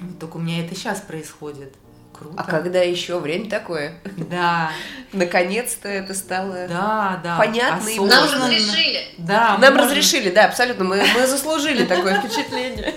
Вот 0.00 0.18
только 0.18 0.38
у 0.38 0.40
меня 0.40 0.64
это 0.64 0.74
сейчас 0.74 1.00
происходит. 1.00 1.72
Круто. 2.12 2.34
А 2.36 2.44
когда 2.44 2.80
еще 2.80 3.18
время 3.18 3.48
такое? 3.48 3.94
Да. 4.30 4.72
Наконец-то 5.12 5.88
это 5.88 6.14
стало 6.14 6.68
да, 6.68 7.20
да. 7.22 7.36
понятно 7.38 7.88
и 7.88 7.98
Нам 7.98 8.24
разрешили. 8.24 9.04
Да. 9.18 9.58
Нам 9.58 9.74
можем... 9.74 9.88
разрешили, 9.88 10.30
да, 10.30 10.46
абсолютно. 10.46 10.84
Мы, 10.84 11.02
мы 11.16 11.26
заслужили 11.26 11.84
такое 11.84 12.20
впечатление. 12.20 12.94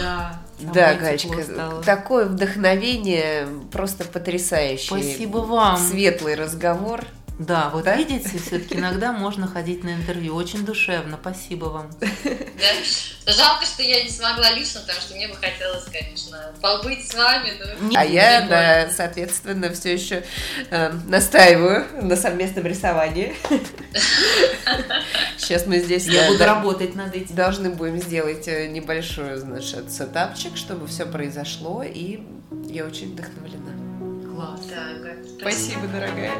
Да. 0.00 0.40
Да, 0.72 0.94
Галечка, 0.94 1.82
такое 1.84 2.26
вдохновение 2.26 3.46
просто 3.70 4.04
потрясающее. 4.04 4.86
Спасибо 4.86 5.38
вам. 5.38 5.76
Светлый 5.76 6.34
разговор. 6.34 7.04
Да, 7.38 7.68
вот 7.70 7.84
да? 7.84 7.96
видите, 7.96 8.38
все-таки 8.38 8.76
иногда 8.76 9.12
можно 9.12 9.48
ходить 9.48 9.82
на 9.82 9.94
интервью. 9.94 10.36
Очень 10.36 10.64
душевно. 10.64 11.18
Спасибо 11.20 11.66
вам. 11.66 11.90
Да. 12.00 13.32
Жалко, 13.32 13.64
что 13.64 13.82
я 13.82 14.04
не 14.04 14.10
смогла 14.10 14.52
лично, 14.52 14.80
потому 14.80 15.00
что 15.00 15.14
мне 15.14 15.28
бы 15.28 15.34
хотелось, 15.34 15.84
конечно, 15.84 16.52
побыть 16.60 17.10
с 17.10 17.14
вами. 17.14 17.52
Но... 17.80 17.98
А 17.98 18.04
я, 18.04 18.42
да, 18.42 18.90
соответственно, 18.90 19.72
все 19.72 19.94
еще 19.94 20.24
э, 20.70 20.92
настаиваю 21.06 21.86
на 22.02 22.16
совместном 22.16 22.66
рисовании. 22.66 23.34
Сейчас 25.38 25.66
мы 25.66 25.80
здесь... 25.80 26.06
Я 26.06 26.28
буду 26.28 26.44
работать 26.44 26.94
над 26.94 27.14
этим. 27.14 27.34
Должны 27.34 27.70
будем 27.70 27.98
сделать 27.98 28.46
э, 28.46 28.68
небольшой, 28.68 29.36
значит, 29.36 29.90
сетапчик, 29.90 30.56
чтобы 30.56 30.86
все 30.86 31.06
произошло, 31.06 31.82
и 31.82 32.20
я 32.68 32.84
очень 32.84 33.12
вдохновлена. 33.12 33.83
Класс. 34.34 34.66
Да, 34.68 34.86
Спасибо, 35.38 35.86
дорогая. 35.86 36.32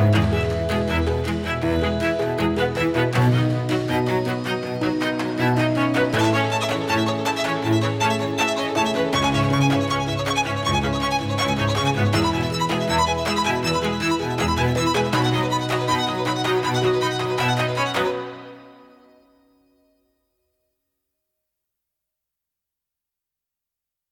Спасибо. 0.00 0.35